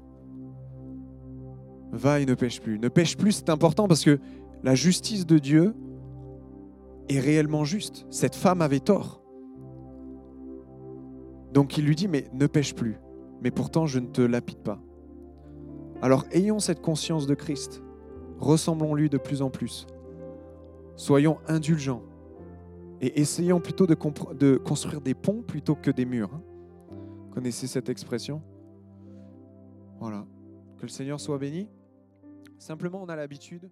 Va 1.91 2.19
et 2.19 2.25
ne 2.25 2.33
pêche 2.33 2.61
plus. 2.61 2.79
Ne 2.79 2.89
pêche 2.89 3.17
plus, 3.17 3.33
c'est 3.33 3.49
important 3.49 3.88
parce 3.88 4.03
que 4.03 4.19
la 4.63 4.75
justice 4.75 5.25
de 5.25 5.38
Dieu 5.38 5.73
est 7.09 7.19
réellement 7.19 7.63
juste. 7.63 8.05
Cette 8.09 8.35
femme 8.35 8.61
avait 8.61 8.79
tort. 8.79 9.21
Donc 11.53 11.77
il 11.77 11.85
lui 11.85 11.95
dit, 11.95 12.07
mais 12.07 12.25
ne 12.33 12.47
pêche 12.47 12.75
plus. 12.75 12.97
Mais 13.41 13.51
pourtant, 13.51 13.85
je 13.85 13.99
ne 13.99 14.07
te 14.07 14.21
lapide 14.21 14.59
pas. 14.59 14.79
Alors 16.01 16.25
ayons 16.31 16.59
cette 16.59 16.81
conscience 16.81 17.25
de 17.27 17.33
Christ. 17.33 17.81
Ressemblons-lui 18.39 19.09
de 19.09 19.17
plus 19.17 19.41
en 19.41 19.49
plus. 19.49 19.88
Soyons 20.95 21.38
indulgents. 21.47 22.03
Et 23.01 23.21
essayons 23.21 23.59
plutôt 23.59 23.85
de, 23.85 24.57
construire 24.57 25.01
des 25.01 25.13
ponts 25.13 25.43
plutôt 25.43 25.75
que 25.75 25.91
des 25.91 26.05
murs. 26.05 26.31
Hein. 26.33 26.41
Connaissez 27.31 27.67
cette 27.67 27.89
expression? 27.89 28.41
Voilà. 29.99 30.25
Que 30.77 30.83
le 30.83 30.88
Seigneur 30.89 31.19
soit 31.19 31.38
béni. 31.38 31.69
Simplement, 32.58 33.01
on 33.01 33.10
a 33.10 33.16
l'habitude 33.16 33.70